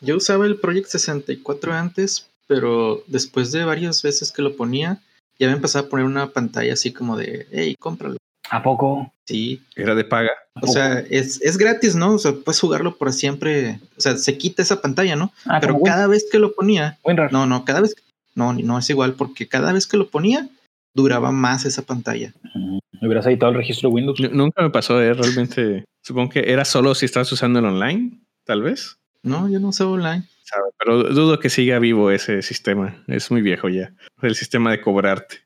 Yo 0.00 0.18
usaba 0.18 0.46
el 0.46 0.60
Project 0.60 0.86
64 0.86 1.72
antes, 1.72 2.30
pero 2.46 3.02
después 3.08 3.50
de 3.50 3.64
varias 3.64 4.04
veces 4.04 4.30
que 4.30 4.42
lo 4.42 4.54
ponía, 4.54 5.00
ya 5.40 5.48
me 5.48 5.54
empezaba 5.54 5.86
a 5.86 5.88
poner 5.88 6.06
una 6.06 6.28
pantalla 6.28 6.74
así 6.74 6.92
como 6.92 7.16
de, 7.16 7.48
hey, 7.50 7.74
cómpralo. 7.76 8.18
¿A 8.50 8.62
poco? 8.62 9.12
Sí. 9.24 9.60
Era 9.74 9.96
de 9.96 10.04
paga. 10.04 10.30
O 10.60 10.68
sea, 10.68 11.00
es, 11.00 11.42
es, 11.42 11.58
gratis, 11.58 11.96
¿no? 11.96 12.14
O 12.14 12.18
sea, 12.18 12.34
puedes 12.44 12.60
jugarlo 12.60 12.94
por 12.98 13.12
siempre. 13.12 13.80
O 13.98 14.00
sea, 14.00 14.16
se 14.16 14.38
quita 14.38 14.62
esa 14.62 14.80
pantalla, 14.80 15.16
¿no? 15.16 15.32
Ah, 15.46 15.58
pero 15.60 15.80
cada 15.80 16.06
vez 16.06 16.26
que 16.30 16.38
lo 16.38 16.54
ponía. 16.54 16.98
No, 17.32 17.46
no, 17.46 17.64
cada 17.64 17.80
vez. 17.80 17.96
No, 18.36 18.52
no 18.52 18.78
es 18.78 18.88
igual, 18.90 19.14
porque 19.14 19.48
cada 19.48 19.72
vez 19.72 19.88
que 19.88 19.96
lo 19.96 20.08
ponía, 20.08 20.48
duraba 20.94 21.32
más 21.32 21.64
esa 21.64 21.82
pantalla. 21.82 22.32
Mm, 23.02 23.06
¿Hubieras 23.06 23.26
editado 23.26 23.52
el 23.52 23.58
registro 23.58 23.90
Windows? 23.90 24.18
Nunca 24.32 24.62
me 24.62 24.70
pasó, 24.70 25.02
¿eh? 25.02 25.12
Realmente. 25.12 25.84
Supongo 26.02 26.30
que 26.30 26.40
era 26.46 26.64
solo 26.64 26.94
si 26.94 27.04
estás 27.04 27.30
usando 27.30 27.58
el 27.58 27.66
online, 27.66 28.20
tal 28.44 28.62
vez. 28.62 28.98
No, 29.22 29.48
yo 29.48 29.60
no 29.60 29.68
uso 29.68 29.90
online. 29.90 30.24
Pero 30.78 31.04
dudo 31.04 31.38
que 31.38 31.48
siga 31.48 31.78
vivo 31.78 32.10
ese 32.10 32.42
sistema. 32.42 33.02
Es 33.06 33.30
muy 33.30 33.40
viejo 33.40 33.68
ya. 33.68 33.92
El 34.20 34.34
sistema 34.34 34.70
de 34.70 34.80
cobrarte. 34.80 35.36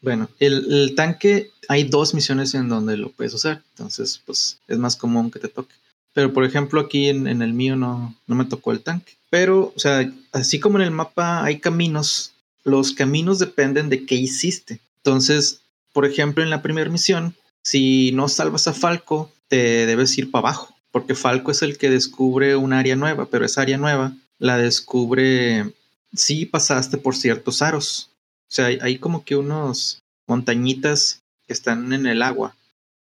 Bueno, 0.00 0.28
el, 0.38 0.94
tanque, 0.94 1.50
hay 1.68 1.84
dos 1.84 2.14
misiones 2.14 2.54
en 2.54 2.68
donde 2.68 2.96
lo 2.96 3.10
puedes 3.10 3.34
usar. 3.34 3.62
Entonces, 3.70 4.22
pues 4.24 4.60
es 4.68 4.78
más 4.78 4.96
común 4.96 5.30
que 5.30 5.38
te 5.38 5.48
toque. 5.48 5.74
Pero, 6.12 6.32
por 6.32 6.44
ejemplo, 6.44 6.80
aquí 6.80 7.08
en, 7.08 7.26
en 7.26 7.42
el 7.42 7.52
mío 7.52 7.74
no, 7.74 8.14
no 8.26 8.34
me 8.34 8.44
tocó 8.44 8.72
el 8.72 8.80
tanque. 8.80 9.14
Pero, 9.30 9.72
o 9.74 9.78
sea, 9.78 10.10
así 10.32 10.60
como 10.60 10.78
en 10.78 10.84
el 10.84 10.90
mapa 10.90 11.42
hay 11.42 11.58
caminos 11.58 12.34
los 12.68 12.92
caminos 12.92 13.38
dependen 13.38 13.88
de 13.88 14.06
qué 14.06 14.14
hiciste. 14.14 14.80
Entonces, 14.98 15.62
por 15.92 16.06
ejemplo, 16.06 16.42
en 16.42 16.50
la 16.50 16.62
primera 16.62 16.90
misión, 16.90 17.34
si 17.62 18.12
no 18.12 18.28
salvas 18.28 18.68
a 18.68 18.72
Falco, 18.72 19.32
te 19.48 19.86
debes 19.86 20.16
ir 20.18 20.30
para 20.30 20.48
abajo, 20.48 20.74
porque 20.90 21.14
Falco 21.14 21.50
es 21.50 21.62
el 21.62 21.78
que 21.78 21.90
descubre 21.90 22.56
un 22.56 22.72
área 22.72 22.96
nueva, 22.96 23.26
pero 23.26 23.44
esa 23.44 23.62
área 23.62 23.78
nueva 23.78 24.12
la 24.38 24.56
descubre 24.56 25.72
si 26.14 26.46
pasaste 26.46 26.98
por 26.98 27.16
ciertos 27.16 27.62
aros. 27.62 28.10
O 28.48 28.50
sea, 28.50 28.66
hay, 28.66 28.98
como 28.98 29.24
que 29.24 29.36
unos 29.36 30.02
montañitas 30.26 31.22
que 31.46 31.52
están 31.52 31.92
en 31.92 32.06
el 32.06 32.22
agua. 32.22 32.56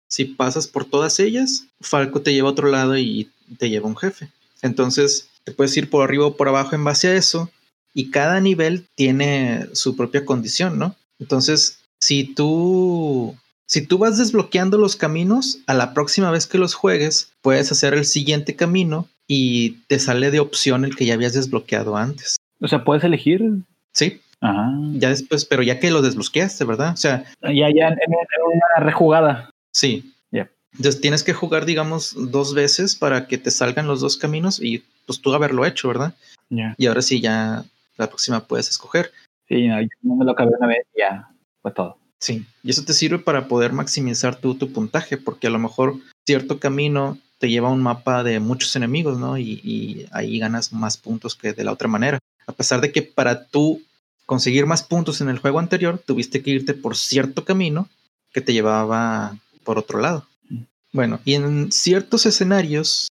Si 0.08 0.26
pasas 0.26 0.68
por 0.68 0.86
todas 0.86 1.20
ellas, 1.20 1.66
Falco 1.82 2.22
te 2.22 2.34
lleva 2.34 2.50
a 2.50 2.52
otro 2.52 2.70
lado 2.70 2.98
y 2.98 3.32
te 3.58 3.70
lleva 3.70 3.88
un 3.88 3.98
jefe. 3.98 4.30
Entonces, 4.62 5.30
te 5.44 5.52
puedes 5.52 5.76
ir 5.78 5.90
por 5.90 6.04
arriba 6.04 6.26
o 6.26 6.36
por 6.36 6.48
abajo 6.48 6.76
en 6.76 6.84
base 6.84 7.08
a 7.08 7.16
eso 7.16 7.52
y 7.94 8.10
cada 8.10 8.40
nivel 8.42 8.88
tiene 8.96 9.68
su 9.74 9.96
propia 9.96 10.26
condición, 10.26 10.80
¿no? 10.80 10.96
Entonces, 11.20 11.80
si 12.06 12.24
tú, 12.24 13.36
si 13.66 13.88
tú 13.88 13.98
vas 13.98 14.20
desbloqueando 14.20 14.78
los 14.78 14.96
caminos, 14.96 15.62
a 15.66 15.74
la 15.74 15.96
próxima 15.96 16.30
vez 16.30 16.46
que 16.46 16.60
los 16.60 16.76
juegues, 16.76 17.34
puedes 17.42 17.72
hacer 17.72 17.96
el 17.96 18.06
siguiente 18.06 18.56
camino 18.56 19.08
y 19.28 19.78
te 19.88 19.98
sale 19.98 20.30
de 20.30 20.40
opción 20.40 20.86
el 20.86 20.96
que 20.96 21.08
ya 21.08 21.16
habías 21.16 21.34
desbloqueado 21.34 21.98
antes. 21.98 22.38
O 22.62 22.68
sea, 22.68 22.84
puedes 22.84 23.04
elegir. 23.04 23.44
Sí. 23.92 24.22
Ajá. 24.40 24.72
Ya 24.94 25.10
después, 25.10 25.46
pero 25.46 25.64
ya 25.64 25.80
que 25.80 25.90
lo 25.90 26.04
desbloqueaste, 26.04 26.64
¿verdad? 26.64 26.94
O 26.94 26.98
sea. 26.98 27.26
Ya, 27.42 27.70
ya 27.74 27.88
en, 27.88 27.98
una 28.14 28.86
rejugada. 28.86 29.50
Sí. 29.74 30.14
Ya. 30.30 30.48
Entonces 30.74 31.02
tienes 31.02 31.24
que 31.24 31.34
jugar, 31.34 31.66
digamos, 31.66 32.14
dos 32.16 32.54
veces 32.54 32.96
para 32.96 33.26
que 33.26 33.40
te 33.40 33.50
salgan 33.50 33.88
los 33.88 34.00
dos 34.00 34.16
caminos 34.16 34.62
y 34.62 34.84
pues 35.08 35.22
tú 35.22 35.34
haberlo 35.34 35.66
hecho, 35.66 35.88
¿verdad? 35.88 36.14
Ya. 36.50 36.76
Y 36.78 36.86
ahora 36.86 37.02
sí 37.02 37.20
ya 37.20 37.66
la 37.98 38.08
próxima 38.08 38.42
puedes 38.42 38.70
escoger. 38.70 39.12
Sí, 39.48 39.68
no, 39.68 40.16
me 40.16 40.26
lo 40.26 40.34
acabé 40.34 40.52
una 40.60 40.68
vez 40.68 40.86
ya 40.96 41.30
fue 41.66 41.72
todo. 41.72 41.98
Sí, 42.20 42.46
y 42.62 42.70
eso 42.70 42.86
te 42.86 42.94
sirve 42.94 43.18
para 43.18 43.48
poder 43.48 43.74
maximizar 43.74 44.36
tu, 44.36 44.54
tu 44.54 44.72
puntaje, 44.72 45.18
porque 45.18 45.48
a 45.48 45.50
lo 45.50 45.58
mejor 45.58 45.96
cierto 46.24 46.60
camino 46.60 47.18
te 47.40 47.50
lleva 47.50 47.70
a 47.70 47.72
un 47.72 47.82
mapa 47.82 48.24
de 48.24 48.40
muchos 48.40 48.76
enemigos, 48.76 49.18
¿no? 49.18 49.40
Y, 49.40 49.60
y, 49.64 50.06
ahí 50.12 50.38
ganas 50.38 50.72
más 50.72 50.98
puntos 50.98 51.34
que 51.34 51.54
de 51.54 51.64
la 51.64 51.72
otra 51.72 51.88
manera. 51.88 52.20
A 52.46 52.52
pesar 52.52 52.82
de 52.82 52.92
que 52.92 53.02
para 53.02 53.48
tú 53.48 53.82
conseguir 54.28 54.68
más 54.68 54.84
puntos 54.84 55.22
en 55.22 55.30
el 55.30 55.40
juego 55.40 55.58
anterior, 55.58 55.98
tuviste 55.98 56.44
que 56.44 56.52
irte 56.52 56.76
por 56.76 56.96
cierto 56.96 57.46
camino 57.46 57.90
que 58.32 58.42
te 58.42 58.54
llevaba 58.54 59.36
por 59.64 59.80
otro 59.80 60.00
lado. 60.00 60.28
Mm. 60.50 60.60
Bueno, 60.94 61.20
y 61.26 61.34
en 61.34 61.72
ciertos 61.72 62.28
escenarios 62.28 63.08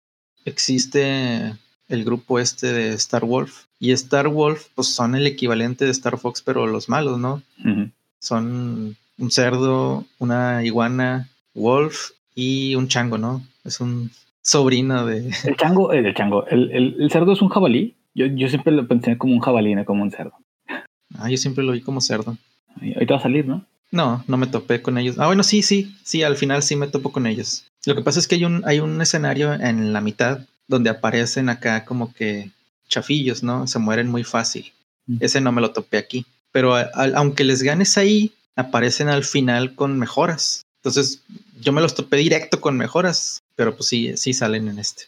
existe 0.44 1.54
el 1.86 2.04
grupo 2.04 2.40
este 2.40 2.72
de 2.72 2.94
Star 2.94 3.24
Wolf. 3.24 3.66
Y 3.78 3.92
Star 3.92 4.26
Wolf, 4.26 4.66
pues 4.74 4.88
son 4.88 5.14
el 5.14 5.28
equivalente 5.28 5.84
de 5.84 5.92
Star 5.92 6.18
Fox, 6.18 6.42
pero 6.42 6.66
los 6.66 6.88
malos, 6.88 7.20
¿no? 7.20 7.44
Son 8.20 8.96
un 9.18 9.30
cerdo, 9.30 10.04
una 10.18 10.64
iguana, 10.64 11.28
wolf 11.54 12.10
y 12.34 12.74
un 12.74 12.88
chango, 12.88 13.18
¿no? 13.18 13.42
Es 13.64 13.80
un 13.80 14.10
sobrino 14.42 15.06
de. 15.06 15.30
El 15.44 15.56
chango, 15.56 15.92
el 15.92 16.14
chango, 16.14 16.46
el, 16.46 16.70
el, 16.98 17.10
cerdo 17.10 17.32
es 17.32 17.42
un 17.42 17.48
jabalí. 17.48 17.96
Yo, 18.14 18.26
yo 18.26 18.48
siempre 18.48 18.72
lo 18.72 18.86
pensé 18.86 19.16
como 19.18 19.34
un 19.34 19.40
jabalí, 19.40 19.74
no 19.74 19.84
como 19.84 20.02
un 20.02 20.10
cerdo. 20.10 20.34
Ah, 21.18 21.28
yo 21.28 21.36
siempre 21.36 21.64
lo 21.64 21.72
vi 21.72 21.80
como 21.80 22.00
cerdo. 22.00 22.36
Ahorita 22.80 23.14
va 23.14 23.20
a 23.20 23.22
salir, 23.22 23.46
¿no? 23.46 23.64
No, 23.90 24.24
no 24.28 24.36
me 24.36 24.46
topé 24.46 24.82
con 24.82 24.98
ellos. 24.98 25.18
Ah, 25.18 25.26
bueno, 25.26 25.42
sí, 25.42 25.62
sí, 25.62 25.94
sí, 26.04 26.22
al 26.22 26.36
final 26.36 26.62
sí 26.62 26.76
me 26.76 26.86
topo 26.86 27.12
con 27.12 27.26
ellos. 27.26 27.66
Lo 27.86 27.94
que 27.94 28.02
pasa 28.02 28.20
es 28.20 28.28
que 28.28 28.36
hay 28.36 28.44
un, 28.44 28.62
hay 28.64 28.80
un 28.80 29.00
escenario 29.00 29.52
en 29.52 29.92
la 29.92 30.00
mitad 30.00 30.40
donde 30.68 30.90
aparecen 30.90 31.48
acá 31.48 31.84
como 31.84 32.12
que 32.12 32.50
chafillos, 32.88 33.42
¿no? 33.42 33.66
Se 33.66 33.78
mueren 33.78 34.08
muy 34.08 34.22
fácil. 34.22 34.72
Mm. 35.06 35.16
Ese 35.20 35.40
no 35.40 35.50
me 35.50 35.60
lo 35.60 35.72
topé 35.72 35.98
aquí. 35.98 36.24
Pero 36.52 36.74
aunque 37.14 37.44
les 37.44 37.62
ganes 37.62 37.96
ahí, 37.96 38.32
aparecen 38.56 39.08
al 39.08 39.24
final 39.24 39.74
con 39.74 39.98
mejoras. 39.98 40.62
Entonces, 40.82 41.22
yo 41.60 41.72
me 41.72 41.80
los 41.80 41.94
topé 41.94 42.16
directo 42.16 42.60
con 42.60 42.76
mejoras, 42.76 43.42
pero 43.54 43.76
pues 43.76 43.88
sí, 43.88 44.16
sí 44.16 44.32
salen 44.32 44.68
en 44.68 44.78
este. 44.78 45.04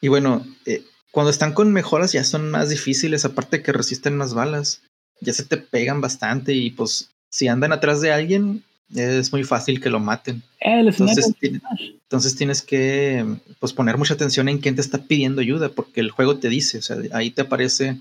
Y 0.00 0.08
bueno, 0.08 0.46
eh, 0.66 0.82
cuando 1.10 1.30
están 1.30 1.52
con 1.52 1.72
mejoras 1.72 2.12
ya 2.12 2.24
son 2.24 2.50
más 2.50 2.68
difíciles, 2.68 3.24
aparte 3.24 3.62
que 3.62 3.72
resisten 3.72 4.16
más 4.16 4.34
balas. 4.34 4.82
Ya 5.20 5.32
se 5.32 5.44
te 5.44 5.56
pegan 5.56 6.00
bastante 6.00 6.54
y 6.54 6.70
pues 6.70 7.10
si 7.30 7.48
andan 7.48 7.72
atrás 7.72 8.00
de 8.00 8.12
alguien, 8.12 8.62
es 8.94 9.32
muy 9.32 9.44
fácil 9.44 9.80
que 9.80 9.90
lo 9.90 10.00
maten. 10.00 10.42
Eh, 10.60 10.80
entonces, 10.80 11.34
entonces, 11.40 12.36
tienes 12.36 12.62
que 12.62 13.24
pues, 13.58 13.72
poner 13.72 13.98
mucha 13.98 14.14
atención 14.14 14.48
en 14.48 14.58
quién 14.58 14.76
te 14.76 14.80
está 14.80 14.98
pidiendo 14.98 15.40
ayuda, 15.40 15.68
porque 15.68 16.00
el 16.00 16.10
juego 16.10 16.38
te 16.38 16.48
dice, 16.48 16.78
o 16.78 16.82
sea, 16.82 16.96
ahí 17.12 17.30
te 17.30 17.42
aparece 17.42 17.98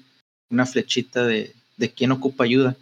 una 0.50 0.66
flechita 0.66 1.26
de, 1.26 1.54
de 1.78 1.92
quién 1.92 2.12
ocupa 2.12 2.44
ayuda. 2.44 2.76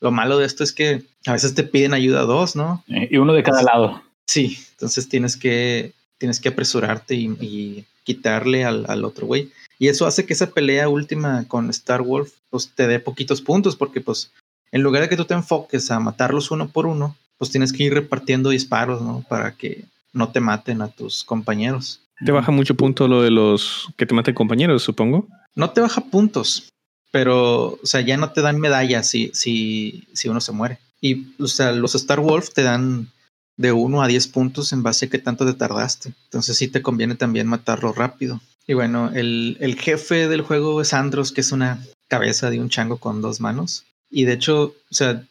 Lo 0.00 0.10
malo 0.10 0.38
de 0.38 0.46
esto 0.46 0.64
es 0.64 0.72
que 0.72 1.02
a 1.26 1.32
veces 1.32 1.54
te 1.54 1.62
piden 1.62 1.94
ayuda 1.94 2.22
dos, 2.22 2.56
¿no? 2.56 2.84
Eh, 2.88 3.08
y 3.10 3.16
uno 3.16 3.32
de 3.32 3.42
cada 3.42 3.62
lado. 3.62 4.02
Sí, 4.26 4.58
entonces 4.72 5.08
tienes 5.08 5.36
que, 5.36 5.92
tienes 6.18 6.40
que 6.40 6.48
apresurarte 6.48 7.14
y, 7.14 7.84
quitarle 8.04 8.64
al, 8.64 8.84
al 8.88 9.04
otro 9.04 9.28
güey. 9.28 9.52
Y 9.78 9.86
eso 9.86 10.06
hace 10.06 10.26
que 10.26 10.32
esa 10.32 10.50
pelea 10.50 10.88
última 10.88 11.46
con 11.46 11.70
Star 11.70 12.02
Wolf 12.02 12.32
pues, 12.50 12.72
te 12.74 12.88
dé 12.88 12.98
poquitos 12.98 13.40
puntos, 13.40 13.76
porque 13.76 14.00
pues 14.00 14.32
en 14.72 14.82
lugar 14.82 15.02
de 15.02 15.08
que 15.08 15.16
tú 15.16 15.24
te 15.24 15.34
enfoques 15.34 15.90
a 15.90 16.00
matarlos 16.00 16.50
uno 16.50 16.68
por 16.68 16.86
uno, 16.86 17.16
pues 17.38 17.50
tienes 17.50 17.72
que 17.72 17.84
ir 17.84 17.94
repartiendo 17.94 18.50
disparos, 18.50 19.02
¿no? 19.02 19.24
Para 19.28 19.52
que 19.52 19.84
no 20.12 20.30
te 20.30 20.40
maten 20.40 20.82
a 20.82 20.88
tus 20.88 21.24
compañeros. 21.24 22.00
Te 22.24 22.32
baja 22.32 22.52
mucho 22.52 22.74
punto 22.74 23.08
lo 23.08 23.22
de 23.22 23.30
los 23.30 23.88
que 23.96 24.06
te 24.06 24.14
maten 24.14 24.34
compañeros, 24.34 24.82
supongo. 24.82 25.26
No 25.54 25.70
te 25.70 25.80
baja 25.80 26.00
puntos, 26.00 26.68
pero, 27.12 27.74
o 27.74 27.80
sea, 27.86 28.00
ya 28.00 28.16
no 28.16 28.32
te 28.32 28.40
dan 28.40 28.58
medallas 28.58 29.08
si, 29.08 29.30
si, 29.34 30.08
si 30.12 30.28
uno 30.28 30.40
se 30.40 30.50
muere. 30.50 30.78
Y, 31.00 31.34
o 31.40 31.46
sea, 31.46 31.70
los 31.72 31.94
Star 31.94 32.20
Wolf 32.20 32.50
te 32.52 32.62
dan 32.62 33.08
de 33.56 33.70
1 33.70 34.02
a 34.02 34.08
10 34.08 34.28
puntos 34.28 34.72
en 34.72 34.82
base 34.82 35.06
a 35.06 35.10
qué 35.10 35.18
tanto 35.18 35.44
te 35.44 35.52
tardaste. 35.52 36.14
Entonces 36.24 36.56
sí 36.56 36.68
te 36.68 36.82
conviene 36.82 37.14
también 37.14 37.46
matarlo 37.46 37.92
rápido. 37.92 38.40
Y 38.66 38.74
bueno, 38.74 39.10
el, 39.12 39.58
el 39.60 39.78
jefe 39.78 40.26
del 40.26 40.40
juego 40.40 40.80
es 40.80 40.94
Andros, 40.94 41.32
que 41.32 41.42
es 41.42 41.52
una 41.52 41.84
cabeza 42.08 42.50
de 42.50 42.60
un 42.60 42.70
chango 42.70 42.96
con 42.96 43.20
dos 43.20 43.40
manos. 43.40 43.84
Y 44.10 44.24
de 44.24 44.32
hecho, 44.32 44.74
o 44.90 44.94
sea, 44.94 45.24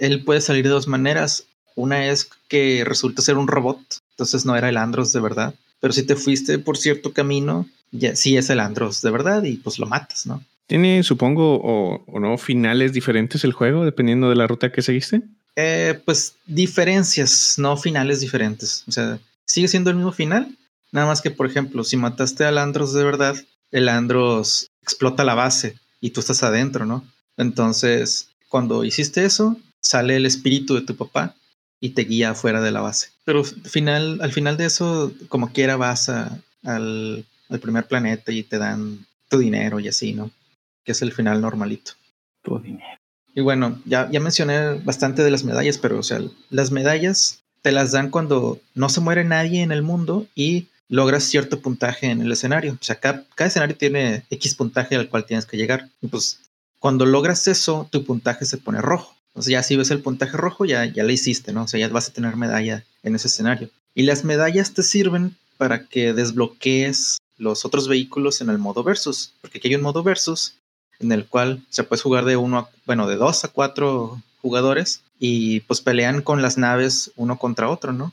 él 0.00 0.24
puede 0.24 0.40
salir 0.40 0.64
de 0.64 0.70
dos 0.70 0.88
maneras. 0.88 1.44
Una 1.76 2.06
es 2.06 2.28
que 2.48 2.84
resulta 2.84 3.22
ser 3.22 3.38
un 3.38 3.46
robot, 3.46 3.80
entonces 4.12 4.44
no 4.44 4.56
era 4.56 4.68
el 4.68 4.76
Andros 4.76 5.12
de 5.12 5.20
verdad. 5.20 5.54
Pero 5.80 5.92
si 5.92 6.02
te 6.02 6.16
fuiste 6.16 6.58
por 6.58 6.76
cierto 6.76 7.12
camino, 7.12 7.66
ya 7.92 8.16
sí 8.16 8.36
es 8.36 8.50
el 8.50 8.60
Andros 8.60 9.00
de 9.02 9.10
verdad 9.10 9.44
y 9.44 9.56
pues 9.56 9.78
lo 9.78 9.86
matas, 9.86 10.26
¿no? 10.26 10.44
¿Tiene, 10.70 11.02
supongo, 11.02 11.60
o, 11.60 12.20
no, 12.20 12.38
finales 12.38 12.92
diferentes 12.92 13.42
el 13.42 13.52
juego, 13.52 13.84
dependiendo 13.84 14.28
de 14.28 14.36
la 14.36 14.46
ruta 14.46 14.70
que 14.70 14.82
seguiste? 14.82 15.20
Eh, 15.56 16.00
pues 16.04 16.36
diferencias, 16.46 17.56
no 17.58 17.76
finales 17.76 18.20
diferentes. 18.20 18.84
O 18.86 18.92
sea, 18.92 19.18
sigue 19.44 19.66
siendo 19.66 19.90
el 19.90 19.96
mismo 19.96 20.12
final. 20.12 20.56
Nada 20.92 21.08
más 21.08 21.22
que, 21.22 21.32
por 21.32 21.48
ejemplo, 21.48 21.82
si 21.82 21.96
mataste 21.96 22.44
al 22.44 22.56
Andros 22.56 22.94
de 22.94 23.02
verdad, 23.02 23.34
el 23.72 23.88
Andros 23.88 24.70
explota 24.80 25.24
la 25.24 25.34
base 25.34 25.74
y 26.00 26.10
tú 26.10 26.20
estás 26.20 26.44
adentro, 26.44 26.86
¿no? 26.86 27.04
Entonces, 27.36 28.28
cuando 28.48 28.84
hiciste 28.84 29.24
eso, 29.24 29.56
sale 29.80 30.14
el 30.14 30.24
espíritu 30.24 30.76
de 30.76 30.82
tu 30.82 30.94
papá 30.94 31.34
y 31.80 31.90
te 31.90 32.02
guía 32.02 32.30
afuera 32.30 32.60
de 32.60 32.70
la 32.70 32.80
base. 32.80 33.08
Pero 33.24 33.42
al 33.42 34.32
final 34.32 34.56
de 34.56 34.66
eso, 34.66 35.12
como 35.28 35.52
quiera, 35.52 35.74
vas 35.74 36.08
al 36.62 37.24
primer 37.60 37.88
planeta 37.88 38.30
y 38.30 38.44
te 38.44 38.58
dan 38.58 39.04
tu 39.28 39.38
dinero 39.38 39.80
y 39.80 39.88
así, 39.88 40.12
¿no? 40.12 40.30
Que 40.84 40.92
es 40.92 41.02
el 41.02 41.12
final 41.12 41.40
normalito. 41.40 41.92
Tu 42.42 42.58
dinero. 42.58 42.98
Y 43.34 43.40
bueno, 43.42 43.80
ya, 43.84 44.10
ya 44.10 44.20
mencioné 44.20 44.74
bastante 44.84 45.22
de 45.22 45.30
las 45.30 45.44
medallas, 45.44 45.78
pero 45.78 45.98
o 45.98 46.02
sea, 46.02 46.20
las 46.50 46.70
medallas 46.72 47.42
te 47.62 47.72
las 47.72 47.92
dan 47.92 48.10
cuando 48.10 48.60
no 48.74 48.88
se 48.88 49.00
muere 49.00 49.24
nadie 49.24 49.62
en 49.62 49.72
el 49.72 49.82
mundo 49.82 50.26
y 50.34 50.68
logras 50.88 51.24
cierto 51.24 51.60
puntaje 51.60 52.10
en 52.10 52.20
el 52.20 52.32
escenario. 52.32 52.72
O 52.72 52.84
sea, 52.84 52.96
cada, 52.96 53.24
escenario 53.38 53.76
tiene 53.76 54.24
X 54.30 54.54
puntaje 54.54 54.96
al 54.96 55.08
cual 55.08 55.24
tienes 55.24 55.46
que 55.46 55.56
llegar. 55.56 55.88
Y 56.00 56.08
pues 56.08 56.40
cuando 56.78 57.06
logras 57.06 57.46
eso, 57.46 57.88
tu 57.90 58.04
puntaje 58.04 58.44
se 58.44 58.58
pone 58.58 58.80
rojo. 58.80 59.14
O 59.32 59.42
sea, 59.42 59.52
ya 59.52 59.62
si 59.62 59.76
ves 59.76 59.90
el 59.90 60.02
puntaje 60.02 60.36
rojo, 60.36 60.64
ya, 60.64 60.84
ya 60.84 61.04
le 61.04 61.12
hiciste, 61.12 61.52
¿no? 61.52 61.62
O 61.62 61.68
sea, 61.68 61.78
ya 61.78 61.88
vas 61.88 62.08
a 62.08 62.12
tener 62.12 62.36
medalla 62.36 62.84
en 63.04 63.14
ese 63.14 63.28
escenario. 63.28 63.70
Y 63.94 64.02
las 64.02 64.24
medallas 64.24 64.74
te 64.74 64.82
sirven 64.82 65.36
para 65.56 65.86
que 65.86 66.12
desbloquees 66.12 67.18
los 67.36 67.64
otros 67.64 67.86
vehículos 67.86 68.40
en 68.40 68.50
el 68.50 68.58
modo 68.58 68.82
versus. 68.82 69.34
Porque 69.40 69.58
aquí 69.58 69.68
hay 69.68 69.76
un 69.76 69.82
modo 69.82 70.02
versus 70.02 70.56
en 71.00 71.12
el 71.12 71.26
cual 71.26 71.62
se 71.68 71.82
puede 71.82 72.02
jugar 72.02 72.24
de 72.24 72.36
uno, 72.36 72.58
a, 72.58 72.68
bueno, 72.86 73.08
de 73.08 73.16
dos 73.16 73.44
a 73.44 73.48
cuatro 73.48 74.22
jugadores 74.42 75.02
y 75.18 75.60
pues 75.60 75.80
pelean 75.80 76.22
con 76.22 76.42
las 76.42 76.56
naves 76.58 77.10
uno 77.16 77.38
contra 77.38 77.68
otro, 77.68 77.92
¿no? 77.92 78.12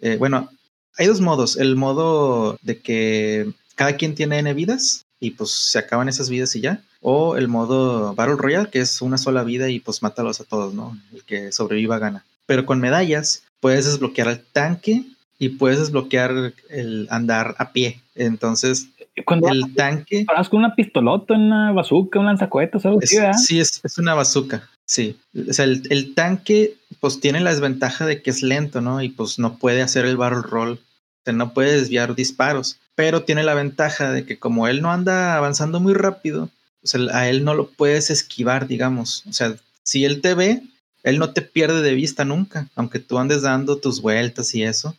Eh, 0.00 0.16
bueno, 0.16 0.48
hay 0.96 1.06
dos 1.06 1.20
modos. 1.20 1.56
El 1.56 1.76
modo 1.76 2.58
de 2.62 2.80
que 2.80 3.52
cada 3.74 3.96
quien 3.96 4.14
tiene 4.14 4.38
N 4.38 4.54
vidas 4.54 5.04
y 5.20 5.32
pues 5.32 5.50
se 5.50 5.78
acaban 5.78 6.08
esas 6.08 6.28
vidas 6.28 6.54
y 6.56 6.60
ya. 6.60 6.82
O 7.00 7.36
el 7.36 7.48
modo 7.48 8.14
Battle 8.14 8.36
Royale, 8.36 8.70
que 8.70 8.80
es 8.80 9.02
una 9.02 9.18
sola 9.18 9.42
vida 9.42 9.68
y 9.68 9.80
pues 9.80 10.02
mátalos 10.02 10.40
a 10.40 10.44
todos, 10.44 10.74
¿no? 10.74 10.96
El 11.12 11.24
que 11.24 11.52
sobreviva 11.52 11.98
gana. 11.98 12.24
Pero 12.46 12.66
con 12.66 12.80
medallas 12.80 13.42
puedes 13.60 13.86
desbloquear 13.86 14.28
al 14.28 14.40
tanque 14.40 15.04
y 15.42 15.48
puedes 15.48 15.80
desbloquear 15.80 16.52
el 16.70 17.08
andar 17.10 17.56
a 17.58 17.72
pie. 17.72 18.00
Entonces, 18.14 18.86
cuando 19.24 19.48
el 19.48 19.74
tanque. 19.74 20.22
Paras 20.24 20.48
con 20.48 20.60
una 20.60 20.76
pistolota, 20.76 21.34
una 21.34 21.72
bazooka, 21.72 22.20
un 22.20 22.26
lanzacohetes, 22.26 22.86
algo 22.86 23.00
así, 23.02 23.16
Sí, 23.44 23.58
es, 23.58 23.80
es, 23.82 23.98
una 23.98 24.14
bazooka. 24.14 24.70
Sí. 24.86 25.18
O 25.48 25.52
sea, 25.52 25.64
el, 25.64 25.82
el, 25.90 26.14
tanque, 26.14 26.76
pues 27.00 27.18
tiene 27.18 27.40
la 27.40 27.50
desventaja 27.50 28.06
de 28.06 28.22
que 28.22 28.30
es 28.30 28.44
lento, 28.44 28.80
¿no? 28.80 29.02
Y 29.02 29.08
pues 29.08 29.40
no 29.40 29.58
puede 29.58 29.82
hacer 29.82 30.04
el 30.04 30.16
barrel 30.16 30.44
roll. 30.44 30.74
O 30.74 31.24
sea, 31.24 31.34
no 31.34 31.52
puede 31.54 31.72
desviar 31.72 32.14
disparos. 32.14 32.78
Pero 32.94 33.24
tiene 33.24 33.42
la 33.42 33.54
ventaja 33.54 34.12
de 34.12 34.24
que 34.24 34.38
como 34.38 34.68
él 34.68 34.80
no 34.80 34.92
anda 34.92 35.36
avanzando 35.36 35.80
muy 35.80 35.94
rápido, 35.94 36.50
o 36.84 36.86
sea, 36.86 37.00
a 37.12 37.28
él 37.28 37.42
no 37.42 37.54
lo 37.54 37.68
puedes 37.68 38.10
esquivar, 38.10 38.68
digamos. 38.68 39.24
O 39.28 39.32
sea, 39.32 39.56
si 39.82 40.04
él 40.04 40.20
te 40.20 40.34
ve, 40.34 40.62
él 41.02 41.18
no 41.18 41.32
te 41.32 41.42
pierde 41.42 41.82
de 41.82 41.94
vista 41.94 42.24
nunca. 42.24 42.68
Aunque 42.76 43.00
tú 43.00 43.18
andes 43.18 43.42
dando 43.42 43.78
tus 43.78 44.00
vueltas 44.00 44.54
y 44.54 44.62
eso, 44.62 44.94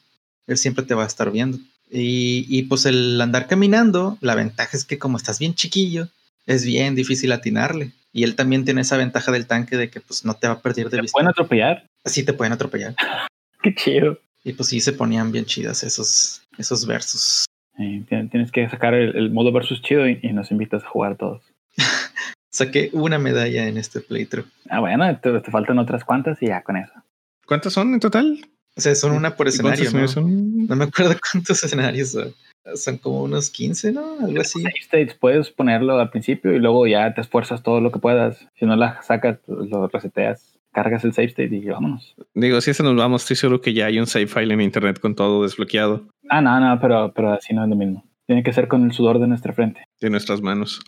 él 0.47 0.57
siempre 0.57 0.85
te 0.85 0.93
va 0.93 1.03
a 1.03 1.07
estar 1.07 1.31
viendo. 1.31 1.57
Y, 1.95 2.63
pues 2.63 2.85
el 2.87 3.21
andar 3.21 3.47
caminando, 3.47 4.17
la 4.19 4.33
ventaja 4.33 4.75
es 4.75 4.83
que 4.83 4.97
como 4.97 5.17
estás 5.17 5.37
bien 5.37 5.53
chiquillo, 5.53 6.07
es 6.47 6.65
bien 6.65 6.95
difícil 6.95 7.31
atinarle. 7.31 7.91
Y 8.11 8.23
él 8.23 8.35
también 8.35 8.65
tiene 8.65 8.81
esa 8.81 8.97
ventaja 8.97 9.31
del 9.31 9.45
tanque 9.45 9.77
de 9.77 9.89
que 9.89 10.01
pues 10.01 10.25
no 10.25 10.33
te 10.33 10.47
va 10.47 10.53
a 10.53 10.61
perder 10.61 10.85
de 10.85 10.97
¿Te 10.97 11.01
vista. 11.01 11.13
pueden 11.13 11.29
atropellar? 11.29 11.85
Sí, 12.05 12.23
te 12.23 12.33
pueden 12.33 12.53
atropellar. 12.53 12.95
Qué 13.61 13.75
chido. 13.75 14.19
Y 14.43 14.53
pues 14.53 14.69
sí 14.69 14.79
se 14.79 14.93
ponían 14.93 15.31
bien 15.31 15.45
chidas 15.45 15.83
esos, 15.83 16.41
esos 16.57 16.85
versus. 16.85 17.45
tienes 17.77 18.51
que 18.51 18.67
sacar 18.69 18.93
el, 18.93 19.31
modo 19.31 19.51
versus 19.51 19.81
chido 19.81 20.07
y, 20.07 20.19
nos 20.33 20.51
invitas 20.51 20.83
a 20.83 20.87
jugar 20.87 21.17
todos. 21.17 21.43
Saqué 22.51 22.89
una 22.93 23.19
medalla 23.19 23.67
en 23.67 23.77
este 23.77 23.99
playthrough. 24.01 24.47
Ah, 24.69 24.79
bueno, 24.79 25.05
te, 25.19 25.39
te 25.39 25.51
faltan 25.51 25.79
otras 25.79 26.03
cuantas 26.03 26.41
y 26.41 26.47
ya 26.47 26.61
con 26.61 26.77
eso. 26.77 26.93
¿Cuántas 27.45 27.73
son 27.73 27.93
en 27.93 27.99
total? 27.99 28.45
O 28.75 28.81
sea, 28.81 28.95
son 28.95 29.11
una 29.11 29.35
por 29.35 29.47
escenario, 29.47 29.91
¿no? 29.91 30.07
Son? 30.07 30.67
No 30.67 30.75
me 30.75 30.85
acuerdo 30.85 31.15
cuántos 31.31 31.63
escenarios 31.63 32.11
son. 32.11 32.33
Son 32.75 32.97
como 32.97 33.23
unos 33.23 33.49
15, 33.49 33.91
¿no? 33.91 34.19
Algo 34.21 34.41
así. 34.41 34.63
States 34.81 35.13
puedes 35.15 35.49
ponerlo 35.49 35.99
al 35.99 36.09
principio 36.09 36.53
y 36.53 36.59
luego 36.59 36.87
ya 36.87 37.13
te 37.13 37.21
esfuerzas 37.21 37.61
todo 37.61 37.81
lo 37.81 37.91
que 37.91 37.99
puedas. 37.99 38.47
Si 38.55 38.65
no 38.65 38.75
la 38.75 39.01
sacas, 39.01 39.39
lo 39.47 39.87
reseteas, 39.89 40.57
cargas 40.71 41.03
el 41.03 41.13
save 41.13 41.27
state 41.27 41.53
y 41.53 41.65
vámonos. 41.65 42.15
Digo, 42.33 42.61
si 42.61 42.71
eso 42.71 42.83
nos 42.83 42.95
vamos, 42.95 43.23
estoy 43.23 43.35
seguro 43.35 43.61
que 43.61 43.73
ya 43.73 43.87
hay 43.87 43.99
un 43.99 44.07
save 44.07 44.27
file 44.27 44.53
en 44.53 44.61
internet 44.61 44.99
con 44.99 45.13
todo 45.13 45.43
desbloqueado. 45.43 46.05
Ah, 46.29 46.41
no, 46.41 46.57
no, 46.59 46.79
pero, 46.79 47.11
pero 47.13 47.33
así 47.33 47.53
no 47.53 47.63
es 47.63 47.69
lo 47.69 47.75
mismo. 47.75 48.05
Tiene 48.27 48.43
que 48.43 48.53
ser 48.53 48.69
con 48.69 48.85
el 48.85 48.93
sudor 48.93 49.19
de 49.19 49.27
nuestra 49.27 49.51
frente. 49.51 49.81
De 49.99 50.09
nuestras 50.09 50.41
manos. 50.41 50.79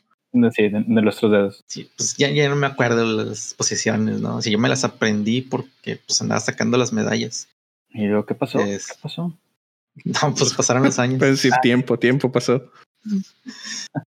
Sí, 0.51 0.69
de, 0.69 0.83
nuestros 0.87 1.31
dedos. 1.31 1.63
Sí, 1.67 1.89
pues 1.95 2.17
ya, 2.17 2.29
ya 2.29 2.49
no 2.49 2.55
me 2.55 2.67
acuerdo 2.67 3.05
las 3.05 3.53
posiciones, 3.53 4.19
¿no? 4.19 4.41
Si 4.41 4.51
yo 4.51 4.59
me 4.59 4.67
las 4.67 4.83
aprendí 4.83 5.41
porque 5.41 5.97
pues 6.05 6.21
andaba 6.21 6.41
sacando 6.41 6.77
las 6.77 6.91
medallas. 6.91 7.47
¿Y 7.95 8.07
luego 8.07 8.25
qué 8.25 8.35
pasó? 8.35 8.59
¿Qué 8.59 8.79
pasó? 9.01 9.33
No, 10.03 10.35
pues 10.35 10.53
pasaron 10.53 10.83
los 10.83 10.99
años. 10.99 11.19
Puedes 11.19 11.37
decir 11.37 11.53
tiempo, 11.61 11.97
tiempo 11.97 12.29
pasó. 12.29 12.69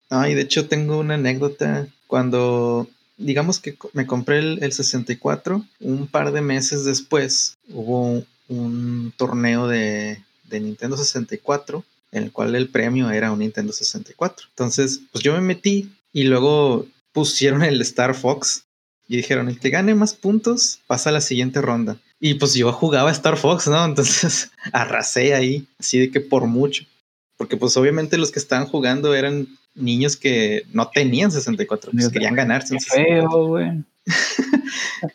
Ay, 0.09 0.33
de 0.33 0.41
hecho 0.41 0.67
tengo 0.67 0.99
una 0.99 1.17
anécdota. 1.17 1.87
Cuando, 2.07 2.89
digamos 3.19 3.61
que 3.61 3.77
me 3.93 4.07
compré 4.07 4.39
el, 4.39 4.73
64, 4.73 5.63
un 5.81 6.07
par 6.07 6.33
de 6.33 6.41
meses 6.41 6.87
después 6.87 7.59
hubo 7.69 8.25
un, 8.49 9.13
torneo 9.19 9.69
de, 9.69 10.25
de, 10.45 10.61
Nintendo 10.61 10.97
64 10.97 11.85
en 12.13 12.23
el 12.23 12.33
cual 12.33 12.55
el 12.55 12.71
premio 12.71 13.11
era 13.11 13.31
un 13.31 13.41
Nintendo 13.41 13.75
64. 13.75 14.47
Entonces, 14.49 15.03
pues 15.13 15.23
yo 15.23 15.35
me 15.35 15.43
metí 15.43 15.93
y 16.15 16.25
luego 16.25 16.87
pusieron 17.13 17.63
el 17.63 17.79
Star 17.83 18.15
Fox 18.15 18.64
y 19.09 19.17
dijeron, 19.17 19.49
el 19.49 19.61
que 19.61 19.71
gane 19.71 19.95
más 19.95 20.15
puntos 20.15 20.81
pasa 20.87 21.11
a 21.11 21.13
la 21.13 21.21
siguiente 21.21 21.61
ronda. 21.61 21.97
Y 22.21 22.35
pues 22.35 22.55
yo 22.55 22.73
jugaba 22.73 23.11
Star 23.11 23.37
Fox, 23.37 23.69
¿no? 23.69 23.85
Entonces 23.85 24.51
arrasé 24.73 25.35
ahí, 25.35 25.67
así 25.79 25.99
de 25.99 26.11
que 26.11 26.21
por 26.21 26.47
mucho. 26.47 26.85
Porque 27.37 27.57
pues 27.57 27.77
obviamente 27.77 28.17
los 28.17 28.31
que 28.31 28.39
estaban 28.39 28.67
jugando 28.67 29.15
eran 29.15 29.47
niños 29.75 30.17
que 30.17 30.65
no 30.73 30.89
tenían 30.89 31.33
64, 31.33 31.91
pues 31.93 32.09
querían 32.09 32.35
ganarse. 32.35 32.77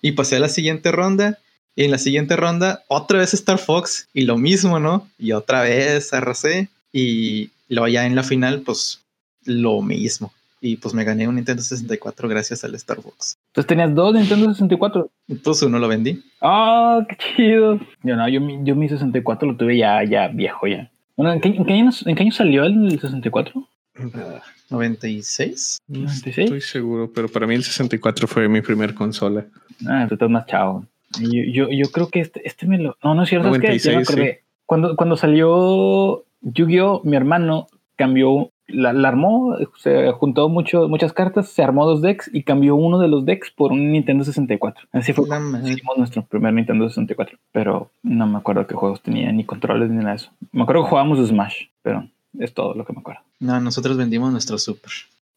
Y 0.02 0.14
pasé 0.14 0.38
a 0.38 0.40
la 0.40 0.50
siguiente 0.50 0.92
ronda 0.92 1.38
Y 1.76 1.84
en 1.84 1.92
la 1.92 1.98
siguiente 1.98 2.36
ronda, 2.36 2.84
otra 2.88 3.20
vez 3.20 3.34
Star 3.34 3.58
Fox 3.58 4.08
y 4.14 4.24
lo 4.24 4.38
mismo, 4.38 4.80
¿no? 4.80 5.08
Y 5.18 5.32
otra 5.32 5.62
vez 5.62 6.14
arrasé. 6.14 6.70
Y 6.92 7.52
luego 7.70 7.88
ya 7.88 8.06
en 8.06 8.16
la 8.16 8.24
final, 8.24 8.62
pues 8.62 9.02
lo 9.46 9.82
mismo. 9.82 10.34
Y 10.62 10.76
pues 10.76 10.94
me 10.94 11.04
gané 11.04 11.28
un 11.28 11.36
Nintendo 11.36 11.64
64 11.64 12.28
gracias 12.28 12.64
al 12.64 12.76
Star 12.76 13.02
Fox. 13.02 13.38
Entonces 13.50 13.68
tenías 13.68 13.94
dos 13.96 14.14
Nintendo 14.14 14.48
64. 14.52 15.10
Pues 15.44 15.62
uno 15.64 15.80
lo 15.80 15.88
vendí. 15.88 16.22
Ah, 16.42 17.00
qué 17.10 17.16
chido. 17.36 17.80
Yo 18.04 18.16
no, 18.16 18.28
yo, 18.30 18.40
mi- 18.42 18.60
yo 18.64 18.76
mi 18.76 18.88
64 18.88 19.48
lo 19.52 19.58
tuve 19.58 19.78
ya, 19.78 20.04
ya 20.04 20.28
viejo 20.28 20.68
ya. 20.68 20.92
Bueno, 21.18 21.34
¿en 21.34 21.42
qué, 21.42 21.50
en 21.50 21.66
qué 21.66 21.74
año, 21.74 21.90
en 22.06 22.16
qué 22.16 22.24
año 22.24 22.32
salió 22.32 22.64
el 22.64 22.98
64? 23.00 23.68
Ah, 24.16 24.42
96. 24.70 25.80
No 25.88 26.00
96. 26.02 26.38
estoy 26.46 26.62
seguro, 26.62 27.12
pero 27.14 27.28
para 27.28 27.48
mí 27.48 27.56
el 27.56 27.64
64 27.64 28.28
fue 28.28 28.48
mi 28.48 28.62
primer 28.62 28.94
consola. 28.94 29.46
Ah, 29.88 30.06
tú 30.08 30.16
estás 30.16 30.30
más 30.30 30.46
chavo. 30.46 30.86
Yo, 31.20 31.42
yo, 31.52 31.68
yo 31.72 31.90
creo 31.92 32.08
que 32.10 32.20
este, 32.20 32.46
este 32.48 32.68
me 32.68 32.78
lo. 32.78 32.96
No, 33.04 33.16
no 33.16 33.24
es 33.24 33.30
cierto, 33.30 33.48
es 33.54 33.60
que 33.60 33.78
ya 33.80 33.90
me 33.92 33.96
96, 33.96 34.10
acordé. 34.10 34.44
Cuando, 34.66 34.96
cuando 34.96 35.18
salió 35.18 36.24
Yu-Gi-Oh!, 36.42 37.02
mi 37.04 37.16
hermano 37.18 37.68
cambió, 37.96 38.52
la, 38.70 38.94
la 38.94 39.08
armó, 39.10 39.58
se 39.78 40.12
juntó 40.12 40.50
mucho, 40.50 40.88
muchas 40.88 41.14
cartas, 41.14 41.50
se 41.50 41.64
armó 41.64 41.86
dos 41.86 42.02
decks 42.02 42.30
y 42.34 42.44
cambió 42.44 42.76
uno 42.76 43.00
de 43.00 43.08
los 43.08 43.26
decks 43.26 43.52
por 43.52 43.72
un 43.72 43.92
Nintendo 43.92 44.24
64. 44.24 44.88
Así 44.92 45.14
fue 45.14 45.28
como 45.28 45.58
hicimos 45.68 45.98
nuestro 45.98 46.24
primer 46.26 46.54
Nintendo 46.54 46.88
64. 46.88 47.38
Pero 47.52 47.92
no 48.04 48.28
me 48.28 48.38
acuerdo 48.38 48.68
qué 48.68 48.76
juegos 48.76 49.02
tenía, 49.02 49.32
ni 49.32 49.44
controles, 49.44 49.90
ni 49.90 49.98
nada 49.98 50.12
de 50.12 50.16
eso. 50.18 50.32
Me 50.52 50.64
acuerdo 50.64 50.84
que 50.84 50.90
jugábamos 50.90 51.28
Smash, 51.28 51.66
pero 51.82 52.08
es 52.38 52.54
todo 52.54 52.74
lo 52.74 52.86
que 52.86 52.94
me 52.94 53.00
acuerdo. 53.00 53.22
No, 53.40 53.60
nosotros 53.60 53.98
vendimos 53.98 54.32
nuestro 54.32 54.58
Super. 54.58 54.92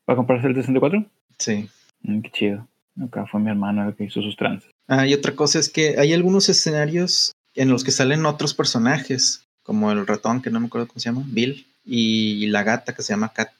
¿Para 0.05 0.17
comprarse 0.17 0.49
el 0.49 0.55
64? 0.55 1.05
Sí. 1.39 1.69
Mm, 2.03 2.21
qué 2.21 2.31
chido. 2.31 2.67
Acá 3.03 3.27
fue 3.27 3.41
mi 3.41 3.51
hermano 3.51 3.89
el 3.89 3.95
que 3.95 4.05
hizo 4.05 4.21
sus 4.21 4.37
trances. 4.37 4.71
Ah, 4.89 5.07
y 5.07 5.15
otra 5.15 5.35
cosa 5.35 5.59
es 5.59 5.71
que 5.71 5.99
hay 5.99 6.13
algunos 6.13 6.49
escenarios 6.49 7.33
en 7.55 7.71
los 7.71 7.85
que 7.85 7.91
salen 7.91 8.27
otros 8.27 8.55
personajes, 8.55 9.47
como 9.63 9.91
el 9.93 10.07
ratón, 10.07 10.43
que 10.43 10.51
no 10.51 10.61
me 10.61 10.67
acuerdo 10.67 10.89
cómo 10.89 11.01
se 11.01 11.09
llama, 11.09 11.23
Bill, 11.27 11.67
y 11.85 12.47
la 12.49 12.63
gata 12.63 12.95
que 12.95 13.03
se 13.03 13.13
llama 13.13 13.33
Kat. 13.33 13.51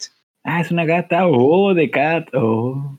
Ah, 0.45 0.61
es 0.61 0.71
una 0.71 0.85
gata. 0.85 1.27
Oh, 1.29 1.73
de 1.75 1.91
cat. 1.91 2.29
Oh. 2.35 2.99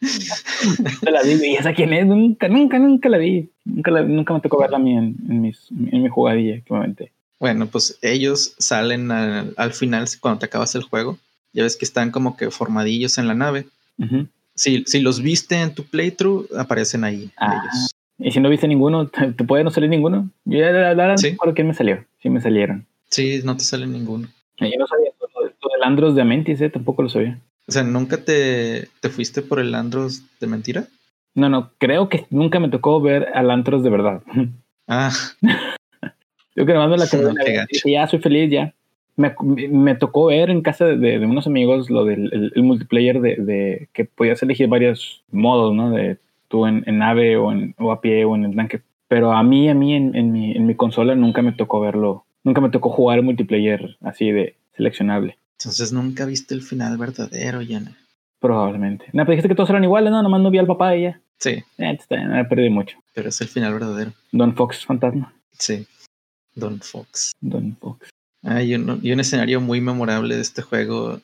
No 0.00 1.10
la 1.10 1.22
vi. 1.22 1.32
¿Y 1.44 1.56
esa 1.56 1.74
quién 1.74 1.92
es? 1.92 2.06
Nunca, 2.06 2.48
nunca, 2.48 2.78
nunca 2.78 3.08
la 3.08 3.18
vi. 3.18 3.50
Nunca, 3.64 3.90
la- 3.90 4.02
nunca 4.02 4.32
me 4.34 4.40
tocó 4.40 4.60
verla 4.60 4.76
a 4.76 4.80
mí 4.80 4.92
en, 4.96 5.16
en 5.28 5.40
mis, 5.40 5.68
en 5.70 6.02
mi 6.02 6.08
jugadilla 6.08 6.60
que 6.60 6.72
me 6.72 6.78
aventé. 6.78 7.12
Bueno, 7.40 7.66
pues 7.66 7.98
ellos 8.02 8.54
salen 8.58 9.10
al, 9.10 9.54
al 9.56 9.72
final 9.72 10.06
cuando 10.20 10.40
te 10.40 10.46
acabas 10.46 10.74
el 10.74 10.82
juego. 10.84 11.18
Ya 11.52 11.62
ves 11.64 11.76
que 11.76 11.84
están 11.84 12.10
como 12.10 12.36
que 12.36 12.50
formadillos 12.50 13.18
en 13.18 13.26
la 13.26 13.34
nave. 13.34 13.66
Si, 14.54 14.84
si 14.86 15.00
los 15.00 15.20
viste 15.22 15.56
en 15.60 15.74
tu 15.74 15.84
playthrough, 15.84 16.46
aparecen 16.56 17.04
ahí 17.04 17.30
Ah. 17.36 17.62
ellos. 17.64 17.90
Y 18.18 18.30
si 18.32 18.40
no 18.40 18.48
viste 18.48 18.66
ninguno, 18.68 19.06
¿te, 19.08 19.32
te 19.32 19.44
puede 19.44 19.64
no 19.64 19.70
salir 19.70 19.88
ninguno? 19.90 20.30
Yo 20.44 20.58
ya 20.58 20.70
la 20.72 20.94
verdad 20.94 21.16
Sí. 21.16 21.30
recuerdo 21.30 21.54
quién 21.54 21.68
me 21.68 21.74
salió. 21.74 22.04
Sí 22.22 22.30
me 22.30 22.40
salieron. 22.40 22.86
Sí, 23.10 23.40
no 23.44 23.56
te 23.56 23.64
sale 23.64 23.86
ninguno. 23.86 24.28
Yo 24.58 24.66
no 24.78 24.86
sabía 24.86 25.10
lo 25.20 25.70
del 25.72 25.82
Andros 25.84 26.14
de 26.16 26.22
Amentis, 26.22 26.60
eh, 26.60 26.68
tampoco 26.70 27.02
lo 27.02 27.08
sabía. 27.08 27.38
O 27.68 27.72
sea, 27.72 27.82
¿nunca 27.84 28.16
te, 28.24 28.88
te 29.00 29.08
fuiste 29.08 29.40
por 29.42 29.60
el 29.60 29.74
Andros 29.74 30.22
de 30.40 30.46
mentira? 30.46 30.86
No, 31.34 31.48
no, 31.48 31.70
creo 31.78 32.08
que 32.08 32.26
nunca 32.30 32.58
me 32.58 32.68
tocó 32.68 33.00
ver 33.00 33.28
al 33.34 33.50
Antros 33.50 33.82
de 33.82 33.90
verdad. 33.90 34.22
Ah, 34.90 35.10
Yo 36.56 36.64
que 36.64 36.72
nomás 36.72 36.88
me 36.90 36.96
la 36.96 37.04
gacho. 37.04 37.66
Dije, 37.70 37.92
ya 37.92 38.06
soy 38.06 38.20
feliz, 38.20 38.50
ya. 38.50 38.72
Me, 39.16 39.34
me 39.70 39.94
tocó 39.96 40.26
ver 40.26 40.48
en 40.48 40.62
casa 40.62 40.86
de, 40.86 40.96
de 41.18 41.26
unos 41.26 41.46
amigos 41.46 41.90
lo 41.90 42.06
del 42.06 42.32
el, 42.32 42.52
el 42.54 42.62
multiplayer 42.62 43.20
de, 43.20 43.36
de 43.36 43.88
que 43.92 44.06
podías 44.06 44.42
elegir 44.42 44.66
varios 44.68 45.22
modos, 45.30 45.74
¿no? 45.74 45.90
De 45.90 46.16
tú 46.48 46.66
en, 46.66 46.82
en 46.86 46.98
nave 46.98 47.36
o, 47.36 47.52
en, 47.52 47.74
o 47.78 47.92
a 47.92 48.00
pie 48.00 48.24
o 48.24 48.34
en 48.34 48.44
el 48.44 48.56
tanque. 48.56 48.80
Pero 49.08 49.32
a 49.32 49.42
mí, 49.42 49.68
a 49.68 49.74
mí 49.74 49.94
en, 49.94 50.14
en, 50.14 50.32
mi, 50.32 50.52
en 50.52 50.66
mi 50.66 50.74
consola 50.74 51.14
nunca 51.14 51.40
me 51.42 51.52
tocó 51.52 51.80
verlo. 51.80 52.24
Nunca 52.44 52.60
me 52.60 52.70
tocó 52.70 52.90
jugar 52.90 53.22
multiplayer 53.22 53.96
así 54.02 54.30
de 54.30 54.56
seleccionable. 54.76 55.38
entonces 55.58 55.92
nunca 55.92 56.24
viste 56.24 56.54
el 56.54 56.62
final 56.62 56.96
verdadero, 56.98 57.62
Yana. 57.62 57.96
Probablemente. 58.40 59.06
No, 59.12 59.22
pero 59.24 59.32
dijiste 59.32 59.48
que 59.48 59.54
todos 59.54 59.70
eran 59.70 59.84
iguales, 59.84 60.10
¿no? 60.12 60.22
Nomás 60.22 60.40
no 60.40 60.50
vi 60.50 60.58
al 60.58 60.66
papá 60.66 60.90
de 60.90 60.98
ella. 60.98 61.20
Sí, 61.38 61.62
Eh, 61.78 61.98
me 62.28 62.44
perdí 62.44 62.68
mucho. 62.70 62.98
pero 63.14 63.28
es 63.28 63.40
el 63.40 63.48
final 63.48 63.72
verdadero. 63.74 64.12
Don 64.32 64.54
Fox 64.54 64.84
fantasma. 64.84 65.32
Sí. 65.52 65.86
Don 66.54 66.80
Fox. 66.80 67.32
Don 67.40 67.76
Fox. 67.80 68.10
Hay 68.44 68.74
un, 68.74 69.00
y 69.02 69.12
un 69.12 69.20
escenario 69.20 69.60
muy 69.60 69.80
memorable 69.80 70.36
de 70.36 70.42
este 70.42 70.62
juego. 70.62 71.14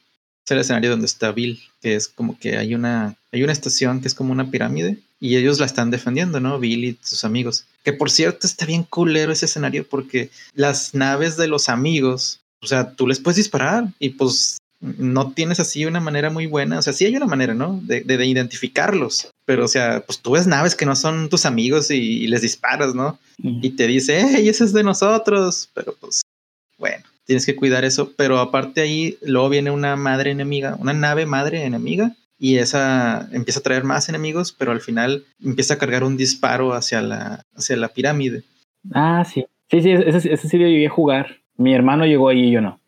Es 0.44 0.50
el 0.50 0.58
escenario 0.58 0.90
donde 0.90 1.06
está 1.06 1.32
Bill, 1.32 1.58
que 1.80 1.94
es 1.94 2.08
como 2.08 2.38
que 2.38 2.56
hay 2.58 2.74
una, 2.74 3.14
hay 3.32 3.42
una 3.42 3.52
estación 3.52 4.00
que 4.00 4.08
es 4.08 4.14
como 4.14 4.32
una 4.32 4.50
pirámide 4.50 4.98
y 5.24 5.36
ellos 5.36 5.58
la 5.58 5.64
están 5.66 5.90
defendiendo, 5.90 6.38
¿no? 6.40 6.58
Bill 6.58 6.84
y 6.84 6.98
sus 7.02 7.24
amigos. 7.24 7.64
Que 7.82 7.92
por 7.94 8.10
cierto 8.10 8.46
está 8.46 8.66
bien 8.66 8.82
culero 8.82 9.32
ese 9.32 9.46
escenario 9.46 9.86
porque 9.88 10.28
las 10.54 10.92
naves 10.94 11.36
de 11.38 11.46
los 11.48 11.68
amigos, 11.70 12.40
o 12.62 12.66
sea, 12.66 12.90
tú 12.92 13.06
les 13.06 13.20
puedes 13.20 13.36
disparar 13.36 13.84
y 13.98 14.10
pues 14.10 14.58
no 14.80 15.32
tienes 15.32 15.60
así 15.60 15.86
una 15.86 16.00
manera 16.00 16.28
muy 16.28 16.44
buena. 16.46 16.78
O 16.78 16.82
sea, 16.82 16.92
sí 16.92 17.06
hay 17.06 17.16
una 17.16 17.24
manera, 17.26 17.54
¿no? 17.54 17.80
De, 17.84 18.02
de- 18.02 18.18
de 18.18 18.26
identificarlos. 18.26 19.28
Pero, 19.46 19.64
o 19.64 19.68
sea, 19.68 20.02
pues 20.06 20.18
tú 20.20 20.32
ves 20.32 20.46
naves 20.46 20.74
que 20.74 20.84
no 20.84 20.94
son 20.94 21.30
tus 21.30 21.46
amigos 21.46 21.90
y- 21.90 21.94
y 22.24 22.26
les 22.26 22.42
disparas, 22.42 22.94
¿no? 22.94 23.18
y 23.62 23.70
te 23.70 23.86
dice, 23.86 24.26
hey, 24.28 24.48
ese 24.48 24.64
es 24.64 24.72
de 24.74 24.82
nosotros. 24.82 25.70
Pero 25.74 25.94
pues, 25.98 26.20
bueno, 26.78 27.02
tienes 27.24 27.46
que 27.46 27.56
cuidar 27.56 27.84
eso. 27.86 28.12
Pero 28.16 28.38
aparte 28.40 28.82
ahí, 28.82 29.16
luego 29.22 29.48
viene 29.48 29.70
una 29.70 29.96
madre 29.96 30.30
enemiga, 30.32 30.76
una 30.78 30.92
nave 30.92 31.24
madre 31.26 31.64
enemiga. 31.64 32.14
Y 32.44 32.58
esa 32.58 33.26
empieza 33.32 33.60
a 33.60 33.62
traer 33.62 33.84
más 33.84 34.10
enemigos, 34.10 34.52
pero 34.52 34.70
al 34.70 34.82
final 34.82 35.24
empieza 35.42 35.72
a 35.72 35.78
cargar 35.78 36.04
un 36.04 36.18
disparo 36.18 36.74
hacia 36.74 37.00
la, 37.00 37.42
hacia 37.56 37.74
la 37.78 37.88
pirámide. 37.88 38.42
Ah, 38.92 39.24
sí. 39.24 39.46
Sí, 39.70 39.80
sí, 39.80 39.92
ese, 39.92 40.30
ese 40.30 40.48
sí 40.50 40.58
lo 40.58 40.66
llegué 40.66 40.88
a 40.88 40.90
jugar. 40.90 41.38
Mi 41.56 41.72
hermano 41.72 42.04
llegó 42.04 42.28
ahí 42.28 42.48
y 42.48 42.50
yo 42.50 42.60
no. 42.60 42.78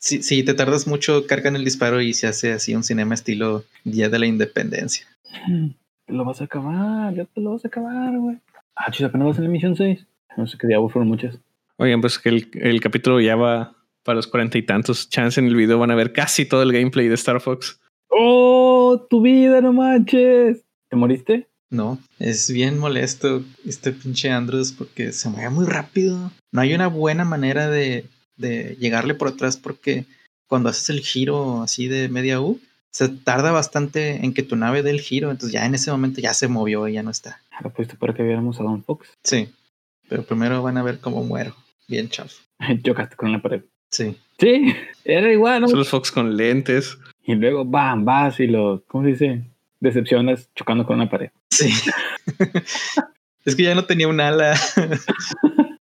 Si, 0.00 0.24
si 0.24 0.42
te 0.42 0.52
tardas 0.52 0.88
mucho, 0.88 1.28
cargan 1.28 1.54
el 1.54 1.64
disparo 1.64 2.00
y 2.00 2.12
se 2.12 2.26
hace 2.26 2.50
así 2.50 2.74
un 2.74 2.82
cinema 2.82 3.14
estilo 3.14 3.62
Día 3.84 4.08
de 4.08 4.18
la 4.18 4.26
Independencia. 4.26 5.06
Te 6.06 6.12
lo 6.12 6.24
vas 6.24 6.40
a 6.40 6.46
acabar, 6.46 7.14
ya 7.14 7.24
te 7.24 7.40
lo 7.40 7.52
vas 7.52 7.64
a 7.64 7.68
acabar, 7.68 8.18
güey. 8.18 8.38
Ah, 8.74 8.90
chis, 8.90 9.06
apenas 9.06 9.28
vas 9.28 9.36
en 9.38 9.44
la 9.44 9.50
emisión 9.50 9.76
6. 9.76 10.04
No 10.36 10.48
sé 10.48 10.58
qué 10.58 10.66
diablos 10.66 10.92
fueron 10.92 11.08
muchas. 11.08 11.38
Oigan, 11.76 12.00
pues 12.00 12.18
que 12.18 12.30
el, 12.30 12.50
el 12.54 12.80
capítulo 12.80 13.20
ya 13.20 13.36
va 13.36 13.76
para 14.02 14.16
los 14.16 14.26
cuarenta 14.26 14.58
y 14.58 14.62
tantos. 14.62 15.08
Chance 15.08 15.38
en 15.38 15.46
el 15.46 15.54
video 15.54 15.78
van 15.78 15.92
a 15.92 15.94
ver 15.94 16.12
casi 16.12 16.46
todo 16.46 16.64
el 16.64 16.72
gameplay 16.72 17.06
de 17.06 17.14
Star 17.14 17.40
Fox. 17.40 17.80
¡Oh, 18.08 19.06
tu 19.08 19.22
vida, 19.22 19.60
no 19.60 19.72
manches! 19.72 20.64
¿Te 20.88 20.96
moriste? 20.96 21.48
No, 21.70 21.98
es 22.18 22.50
bien 22.50 22.78
molesto 22.78 23.42
este 23.66 23.92
pinche 23.92 24.30
Andros 24.30 24.72
porque 24.72 25.12
se 25.12 25.28
mueve 25.28 25.50
muy 25.50 25.66
rápido. 25.66 26.32
No 26.50 26.62
hay 26.62 26.72
una 26.72 26.86
buena 26.86 27.24
manera 27.24 27.68
de, 27.68 28.06
de 28.36 28.76
llegarle 28.80 29.14
por 29.14 29.28
atrás 29.28 29.58
porque 29.58 30.06
cuando 30.46 30.70
haces 30.70 30.88
el 30.88 31.00
giro 31.00 31.62
así 31.62 31.88
de 31.88 32.08
media 32.08 32.40
U, 32.40 32.58
se 32.90 33.10
tarda 33.10 33.52
bastante 33.52 34.24
en 34.24 34.32
que 34.32 34.42
tu 34.42 34.56
nave 34.56 34.82
dé 34.82 34.90
el 34.90 35.00
giro. 35.00 35.30
Entonces 35.30 35.52
ya 35.52 35.66
en 35.66 35.74
ese 35.74 35.90
momento 35.90 36.20
ya 36.20 36.32
se 36.32 36.48
movió 36.48 36.88
y 36.88 36.94
ya 36.94 37.02
no 37.02 37.10
está. 37.10 37.42
Lo 37.62 37.70
pusiste 37.70 37.96
para 37.96 38.14
que 38.14 38.22
viéramos 38.22 38.58
a 38.60 38.62
Don 38.62 38.82
Fox. 38.82 39.08
Sí, 39.22 39.50
pero 40.08 40.22
primero 40.22 40.62
van 40.62 40.78
a 40.78 40.82
ver 40.82 41.00
cómo 41.00 41.22
muero. 41.22 41.54
Bien 41.86 42.08
chafo. 42.08 42.34
Chocaste 42.82 43.16
con 43.16 43.30
la 43.30 43.42
pared. 43.42 43.62
Sí. 43.90 44.16
Sí, 44.38 44.74
era 45.04 45.32
igual, 45.32 45.62
¿no? 45.62 45.68
Son 45.68 45.78
los 45.78 45.88
Fox 45.88 46.10
con 46.10 46.36
lentes. 46.36 46.96
Y 47.28 47.34
luego, 47.34 47.62
bam, 47.62 48.06
vas 48.06 48.40
y 48.40 48.46
lo, 48.46 48.82
¿cómo 48.86 49.04
se 49.04 49.10
dice? 49.10 49.44
Decepcionas 49.80 50.48
chocando 50.54 50.86
con 50.86 50.96
una 50.96 51.10
pared. 51.10 51.28
Sí. 51.50 51.70
es 53.44 53.54
que 53.54 53.64
ya 53.64 53.74
no 53.74 53.84
tenía 53.84 54.08
un 54.08 54.20
ala. 54.20 54.54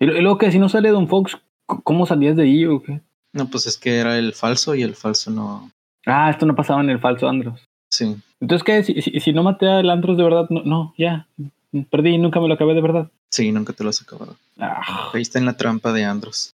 Y, 0.00 0.06
luego 0.06 0.36
que 0.36 0.50
si 0.50 0.58
no 0.58 0.68
sale 0.68 0.90
Don 0.90 1.08
Fox, 1.08 1.38
¿cómo 1.66 2.04
salías 2.04 2.36
de 2.36 2.42
ahí 2.42 2.66
o 2.66 2.82
qué? 2.82 3.00
no, 3.32 3.48
pues 3.48 3.66
es 3.66 3.78
que 3.78 3.96
era 3.96 4.18
el 4.18 4.34
falso 4.34 4.74
y 4.74 4.82
el 4.82 4.96
falso 4.96 5.30
no. 5.30 5.70
Ah, 6.04 6.28
esto 6.30 6.44
no 6.44 6.54
pasaba 6.54 6.82
en 6.82 6.90
el 6.90 6.98
falso 6.98 7.28
Andros. 7.28 7.62
Sí. 7.88 8.16
Entonces, 8.40 8.64
¿qué? 8.64 8.82
Si, 8.82 9.00
si, 9.00 9.20
si 9.20 9.32
no 9.32 9.42
maté 9.42 9.68
al 9.68 9.88
Andros 9.88 10.18
de 10.18 10.24
verdad, 10.24 10.46
no, 10.50 10.62
no, 10.64 10.94
ya. 10.98 11.26
Perdí 11.90 12.10
y 12.10 12.18
nunca 12.18 12.40
me 12.40 12.48
lo 12.48 12.54
acabé 12.54 12.74
de 12.74 12.82
verdad. 12.82 13.10
Sí, 13.30 13.50
nunca 13.52 13.72
te 13.72 13.84
lo 13.84 13.90
has 13.90 14.02
acabado. 14.02 14.36
Ah, 14.58 15.10
Ahí 15.14 15.22
está 15.22 15.38
en 15.38 15.46
la 15.46 15.56
trampa 15.56 15.92
de 15.92 16.04
Andros. 16.04 16.54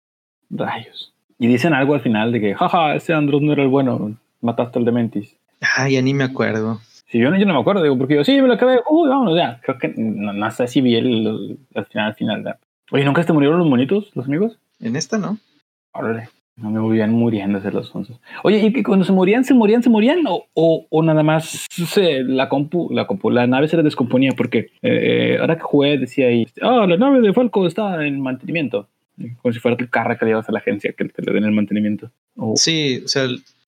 rayos. 0.51 1.15
Y 1.39 1.47
dicen 1.47 1.73
algo 1.75 1.95
al 1.95 2.01
final 2.01 2.33
de 2.33 2.41
que, 2.41 2.55
jaja, 2.55 2.95
ese 2.95 3.15
Andros 3.15 3.41
no 3.43 3.53
era 3.53 3.63
el 3.63 3.69
bueno, 3.69 4.17
mataste 4.41 4.79
al 4.79 4.85
Dementis. 4.85 5.37
Ah, 5.77 5.89
ya 5.89 6.03
ni 6.03 6.15
me 6.15 6.25
acuerdo. 6.25 6.81
Si 7.07 7.19
yo 7.19 7.31
no, 7.31 7.39
yo 7.39 7.47
no 7.47 7.55
me 7.55 7.61
acuerdo, 7.61 7.83
digo, 7.83 7.97
porque 7.97 8.17
yo 8.17 8.25
sí, 8.25 8.41
me 8.43 8.49
lo 8.49 8.55
acabé, 8.55 8.81
uy, 8.91 9.09
vámonos 9.09 9.37
ya. 9.37 9.61
Creo 9.63 9.79
que 9.79 9.95
no, 9.97 10.33
no 10.33 10.51
sé 10.51 10.67
si 10.69 10.81
vi 10.81 10.97
el, 10.97 11.07
el- 11.27 11.59
al 11.75 11.87
final, 11.87 12.07
al 12.09 12.15
final. 12.15 12.43
¿verdad? 12.43 12.59
Oye, 12.91 13.05
¿nunca 13.05 13.25
te 13.25 13.33
murieron 13.33 13.59
los 13.59 13.69
monitos, 13.69 14.11
los 14.15 14.27
amigos? 14.27 14.59
En 14.81 14.95
esta 14.97 15.17
no. 15.19 15.39
Órale. 15.93 16.29
No 16.57 16.71
me 16.71 16.81
movían 16.81 17.13
muriéndose 17.13 17.71
los 17.71 17.95
onzos. 17.95 18.21
Oye, 18.43 18.59
¿y 18.59 18.73
que 18.73 18.83
cuando 18.83 19.05
se 19.05 19.13
morían, 19.13 19.45
se 19.45 19.55
morían, 19.55 19.81
se 19.83 19.91
morían? 19.91 20.27
¿O, 20.27 20.45
o, 20.55 20.87
o 20.91 21.03
nada 21.05 21.23
más 21.23 21.67
se, 21.71 22.25
la 22.25 22.49
compu, 22.49 22.89
la 22.93 23.07
compu, 23.07 23.31
la 23.31 23.47
nave 23.47 23.69
se 23.69 23.77
les 23.77 23.85
descomponía? 23.85 24.33
Porque 24.37 24.71
eh, 24.83 25.37
ahora 25.41 25.55
que 25.55 25.63
jugué 25.63 25.99
decía 25.99 26.27
ahí, 26.27 26.49
ah, 26.61 26.85
la 26.89 26.97
nave 26.97 27.21
de 27.21 27.33
Falco 27.33 27.65
está 27.65 28.05
en 28.05 28.21
mantenimiento. 28.21 28.89
Como 29.43 29.53
si 29.53 29.61
fuera 29.61 29.77
tu 29.77 29.89
carro 29.89 30.17
que 30.17 30.25
le 30.25 30.31
llevas 30.33 30.49
a 30.49 30.53
la 30.53 30.61
agencia 30.61 30.93
que 30.93 31.05
te 31.05 31.23
le 31.23 31.33
den 31.33 31.45
el 31.45 31.53
mantenimiento. 31.53 32.11
Sí, 32.57 33.03
o 33.05 33.09
sea, 33.09 33.27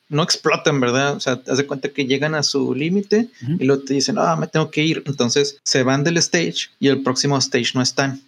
no 0.09 0.23
explotan, 0.23 0.81
¿verdad? 0.81 1.17
O 1.17 1.21
sea, 1.21 1.41
haz 1.47 1.59
de 1.59 1.67
cuenta 1.67 1.89
que 1.89 2.07
llegan 2.07 2.35
a 2.35 2.43
su 2.43 2.75
límite 2.75 3.29
y 3.59 3.65
luego 3.65 3.83
te 3.83 3.95
dicen, 3.95 4.17
ah, 4.19 4.37
me 4.37 4.47
tengo 4.47 4.71
que 4.71 4.83
ir. 4.83 5.03
Entonces 5.07 5.59
se 5.65 5.83
van 5.83 6.05
del 6.05 6.19
stage 6.19 6.69
y 6.79 6.89
el 6.89 7.03
próximo 7.03 7.39
stage 7.39 7.73
no 7.75 7.83
están, 7.83 8.21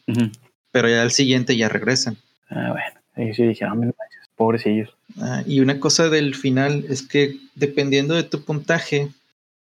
pero 0.70 0.88
ya 0.88 1.02
el 1.02 1.10
siguiente 1.10 1.56
ya 1.56 1.68
regresan. 1.68 2.16
Ah, 2.48 2.70
bueno, 2.70 3.00
ellos 3.16 3.36
sí 3.36 3.46
dijeron, 3.46 3.80
no 3.80 3.94
pobrecillos. 4.36 4.96
Ah, 5.20 5.42
y 5.46 5.60
una 5.60 5.78
cosa 5.78 6.08
del 6.08 6.34
final 6.34 6.84
es 6.88 7.02
que 7.02 7.36
dependiendo 7.54 8.14
de 8.14 8.22
tu 8.22 8.44
puntaje, 8.44 9.08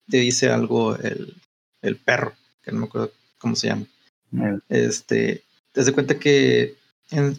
te 0.09 0.17
dice 0.17 0.49
algo 0.49 0.95
el, 0.97 1.35
el 1.81 1.95
perro, 1.95 2.33
que 2.63 2.71
no 2.71 2.79
me 2.79 2.85
acuerdo 2.85 3.11
cómo 3.37 3.55
se 3.55 3.67
llama. 3.67 3.85
Este, 4.69 5.43
te 5.71 5.81
das 5.81 5.91
cuenta 5.91 6.17
que 6.17 6.75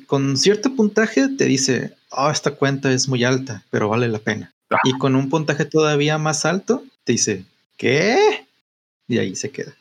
con 0.07 0.37
cierto 0.37 0.75
puntaje 0.75 1.29
te 1.29 1.47
dice, 1.47 1.95
oh, 2.11 2.31
esta 2.31 2.53
cuenta 2.53 2.93
es 2.93 3.09
muy 3.09 3.25
alta, 3.25 3.65
pero 3.71 3.89
vale 3.89 4.09
la 4.09 4.19
pena. 4.19 4.53
Ah. 4.71 4.79
Y 4.85 4.93
con 4.99 5.17
un 5.17 5.29
puntaje 5.29 5.65
todavía 5.65 6.19
más 6.19 6.45
alto, 6.45 6.85
te 7.05 7.13
dice, 7.13 7.45
¿qué? 7.77 8.47
Y 9.09 9.19
ahí 9.19 9.35
se 9.35 9.51
queda. 9.51 9.75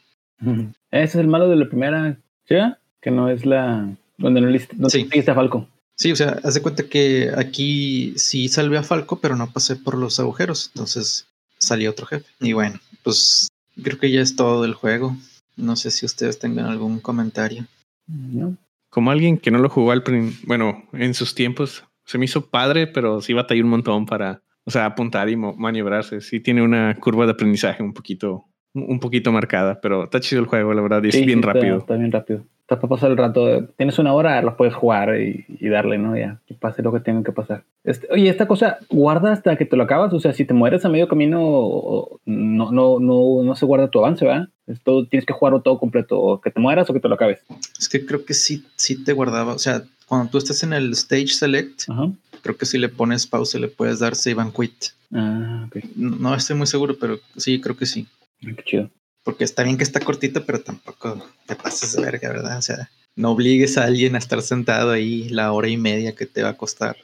Ese 0.91 1.03
es 1.03 1.15
el 1.15 1.27
malo 1.27 1.49
de 1.49 1.55
la 1.55 1.67
primera, 1.67 2.17
¿sí? 2.47 2.55
Que 2.99 3.11
no 3.11 3.29
es 3.29 3.45
la... 3.45 3.89
Donde 4.17 4.41
no, 4.41 4.49
list, 4.49 4.71
sí. 4.89 5.07
a 5.27 5.33
Falco. 5.33 5.67
Sí, 5.95 6.11
o 6.11 6.15
sea, 6.15 6.39
haz 6.43 6.53
de 6.53 6.61
cuenta 6.61 6.83
que 6.83 7.31
aquí 7.35 8.13
sí 8.17 8.49
salvé 8.49 8.77
a 8.77 8.83
Falco, 8.83 9.19
pero 9.19 9.35
no 9.35 9.51
pasé 9.51 9.75
por 9.75 9.97
los 9.97 10.19
agujeros. 10.19 10.71
Entonces 10.73 11.27
salió 11.57 11.91
otro 11.91 12.05
jefe. 12.05 12.25
Y 12.39 12.53
bueno, 12.53 12.79
pues 13.03 13.47
creo 13.81 13.99
que 13.99 14.11
ya 14.11 14.21
es 14.21 14.35
todo 14.35 14.61
del 14.63 14.73
juego. 14.73 15.15
No 15.55 15.75
sé 15.75 15.91
si 15.91 16.05
ustedes 16.05 16.39
tengan 16.39 16.65
algún 16.65 16.99
comentario. 16.99 17.65
No. 18.07 18.57
Como 18.91 19.09
alguien 19.09 19.39
que 19.39 19.49
no 19.49 19.57
lo 19.57 19.69
jugó 19.69 19.91
al 19.91 20.03
bueno, 20.45 20.83
en 20.93 21.15
sus 21.15 21.33
tiempos, 21.33 21.83
se 22.05 22.19
me 22.19 22.25
hizo 22.25 22.51
padre, 22.51 22.85
pero 22.85 23.21
sí 23.21 23.33
batallé 23.33 23.63
un 23.63 23.69
montón 23.69 24.05
para, 24.05 24.43
o 24.65 24.69
sea, 24.69 24.85
apuntar 24.85 25.27
y 25.29 25.35
maniobrarse. 25.35 26.21
Sí 26.21 26.39
tiene 26.39 26.61
una 26.61 26.95
curva 26.99 27.25
de 27.25 27.31
aprendizaje 27.31 27.81
un 27.81 27.93
poquito, 27.93 28.45
un 28.73 28.99
poquito 28.99 29.31
marcada, 29.31 29.81
pero 29.81 30.03
está 30.03 30.19
chido 30.19 30.41
el 30.41 30.47
juego, 30.47 30.75
la 30.75 30.83
verdad, 30.83 31.01
y 31.03 31.09
es 31.09 31.25
bien 31.25 31.41
rápido. 31.41 31.79
Está 31.79 31.95
bien 31.95 32.11
rápido 32.11 32.45
para 32.79 32.89
pasar 32.89 33.11
el 33.11 33.17
rato. 33.17 33.65
Tienes 33.77 33.99
una 33.99 34.13
hora, 34.13 34.41
lo 34.41 34.55
puedes 34.55 34.73
jugar 34.73 35.19
y, 35.19 35.69
darle, 35.69 35.97
¿no? 35.97 36.17
Ya, 36.17 36.39
que 36.47 36.53
pase 36.53 36.81
lo 36.81 36.91
que 36.91 36.99
tenga 36.99 37.23
que 37.23 37.31
pasar. 37.31 37.63
Este, 37.83 38.07
oye, 38.11 38.29
esta 38.29 38.47
cosa, 38.47 38.79
¿guarda 38.89 39.33
hasta 39.33 39.55
que 39.57 39.65
te 39.65 39.75
lo 39.75 39.83
acabas? 39.83 40.13
O 40.13 40.19
sea, 40.19 40.33
si 40.33 40.45
te 40.45 40.53
mueres 40.53 40.85
a 40.85 40.89
medio 40.89 41.07
camino, 41.07 42.07
no, 42.25 42.71
no, 42.71 42.99
no, 42.99 43.43
no 43.43 43.55
se 43.55 43.65
guarda 43.65 43.89
tu 43.89 43.99
avance, 43.99 44.25
¿verdad? 44.25 44.49
todo, 44.83 45.05
tienes 45.05 45.25
que 45.25 45.33
jugarlo 45.33 45.61
todo 45.61 45.79
completo, 45.79 46.17
o 46.19 46.39
que 46.39 46.49
te 46.49 46.61
mueras 46.61 46.89
o 46.89 46.93
que 46.93 47.01
te 47.01 47.09
lo 47.09 47.15
acabes. 47.15 47.39
Es 47.77 47.89
que 47.89 48.05
creo 48.05 48.23
que 48.23 48.33
sí, 48.33 48.63
sí 48.75 49.03
te 49.03 49.11
guardaba. 49.11 49.53
O 49.53 49.59
sea, 49.59 49.83
cuando 50.07 50.29
tú 50.31 50.37
estás 50.37 50.63
en 50.63 50.73
el 50.73 50.91
stage 50.93 51.27
select, 51.27 51.83
creo 52.41 52.57
que 52.57 52.65
si 52.65 52.77
le 52.77 52.87
pones 52.87 53.27
pausa 53.27 53.59
le 53.59 53.67
puedes 53.67 53.99
dar 53.99 54.15
save 54.15 54.41
and 54.41 54.53
quit. 54.53 54.85
Ah, 55.13 55.67
no, 55.95 56.33
estoy 56.35 56.55
muy 56.55 56.67
seguro, 56.67 56.95
pero 56.99 57.19
sí, 57.35 57.59
creo 57.59 57.75
que 57.75 57.85
sí. 57.85 58.07
Ah, 58.45 58.51
qué 58.55 58.63
chido 58.63 58.89
porque 59.23 59.43
está 59.43 59.63
bien 59.63 59.77
que 59.77 59.83
está 59.83 59.99
cortito, 59.99 60.45
pero 60.45 60.61
tampoco 60.61 61.23
te 61.45 61.55
pases 61.55 61.95
de 61.95 62.01
verga, 62.01 62.29
¿verdad? 62.29 62.57
O 62.57 62.61
sea, 62.61 62.89
no 63.15 63.31
obligues 63.31 63.77
a 63.77 63.85
alguien 63.85 64.15
a 64.15 64.17
estar 64.17 64.41
sentado 64.41 64.91
ahí 64.91 65.29
la 65.29 65.51
hora 65.51 65.67
y 65.67 65.77
media 65.77 66.15
que 66.15 66.25
te 66.25 66.43
va 66.43 66.49
a 66.49 66.57
costar. 66.57 66.95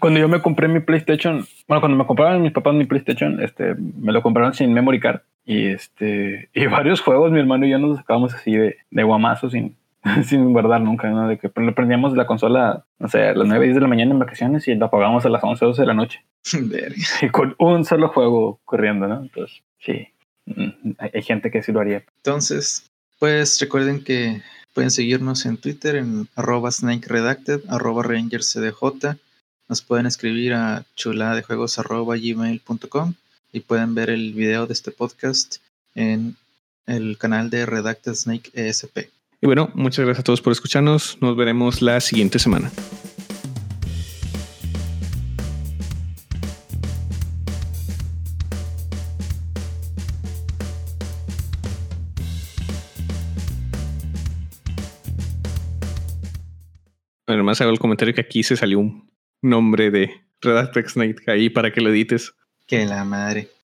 Cuando 0.00 0.18
yo 0.18 0.28
me 0.28 0.40
compré 0.40 0.68
mi 0.68 0.80
PlayStation, 0.80 1.46
bueno, 1.68 1.80
cuando 1.80 1.98
me 1.98 2.06
compraron 2.06 2.42
mis 2.42 2.52
papás 2.52 2.74
mi 2.74 2.86
PlayStation, 2.86 3.42
este, 3.42 3.74
me 3.74 4.12
lo 4.12 4.22
compraron 4.22 4.54
sin 4.54 4.72
memory 4.72 5.00
card 5.00 5.20
y 5.44 5.66
este, 5.66 6.48
y 6.54 6.66
varios 6.66 7.00
juegos, 7.00 7.30
mi 7.30 7.40
hermano 7.40 7.66
y 7.66 7.70
yo 7.70 7.78
nos 7.78 7.98
sacábamos 7.98 8.34
así 8.34 8.52
de, 8.52 8.76
de 8.90 9.02
guamazo 9.02 9.50
sin, 9.50 9.76
sin 10.24 10.52
guardar 10.52 10.80
nunca, 10.80 11.08
¿no? 11.10 11.28
De 11.28 11.38
que 11.38 11.50
prendíamos 11.50 12.14
la 12.14 12.26
consola, 12.26 12.84
no 12.98 13.08
sé, 13.08 13.28
a 13.28 13.34
las 13.34 13.46
9, 13.46 13.64
10 13.64 13.74
de 13.74 13.80
la 13.82 13.88
mañana 13.88 14.12
en 14.12 14.18
vacaciones 14.18 14.66
y 14.66 14.74
la 14.74 14.86
apagamos 14.86 15.26
a 15.26 15.28
las 15.28 15.44
11, 15.44 15.64
12 15.64 15.82
de 15.82 15.86
la 15.86 15.94
noche. 15.94 16.24
y 17.22 17.28
con 17.28 17.54
un 17.58 17.84
solo 17.84 18.08
juego 18.08 18.60
corriendo, 18.64 19.06
¿no? 19.08 19.20
Entonces, 19.20 19.62
sí, 19.78 20.08
hay 20.98 21.22
gente 21.22 21.50
que 21.50 21.62
sí 21.62 21.72
lo 21.72 21.80
haría. 21.80 22.04
Entonces, 22.18 22.84
pues 23.18 23.58
recuerden 23.60 24.02
que 24.02 24.42
pueden 24.72 24.90
seguirnos 24.90 25.46
en 25.46 25.56
Twitter 25.56 25.96
en 25.96 26.28
arroba 26.34 26.70
snake 26.70 27.06
redacted, 27.08 27.60
arroba 27.68 28.02
rangerscdj. 28.02 29.16
Nos 29.68 29.82
pueden 29.82 30.06
escribir 30.06 30.54
a 30.54 30.84
chuladejuegos 30.94 31.78
arroba 31.78 32.16
gmail.com 32.16 33.14
y 33.52 33.60
pueden 33.60 33.94
ver 33.94 34.10
el 34.10 34.32
video 34.34 34.66
de 34.66 34.74
este 34.74 34.90
podcast 34.90 35.56
en 35.94 36.36
el 36.86 37.18
canal 37.18 37.50
de 37.50 37.66
Redacted 37.66 38.14
Snake 38.14 38.50
ESP. 38.54 39.08
Y 39.40 39.46
bueno, 39.46 39.70
muchas 39.74 40.04
gracias 40.04 40.20
a 40.20 40.24
todos 40.24 40.40
por 40.40 40.52
escucharnos. 40.52 41.18
Nos 41.20 41.36
veremos 41.36 41.82
la 41.82 42.00
siguiente 42.00 42.38
semana. 42.38 42.70
Además 57.46 57.60
hago 57.60 57.70
el 57.70 57.78
comentario 57.78 58.12
que 58.12 58.22
aquí 58.22 58.42
se 58.42 58.56
salió 58.56 58.80
un 58.80 59.08
nombre 59.40 59.92
de 59.92 60.10
Redacted 60.40 60.88
Snake 60.88 61.30
ahí 61.30 61.48
para 61.48 61.72
que 61.72 61.80
lo 61.80 61.90
edites. 61.90 62.34
Que 62.66 62.84
la 62.84 63.04
madre. 63.04 63.50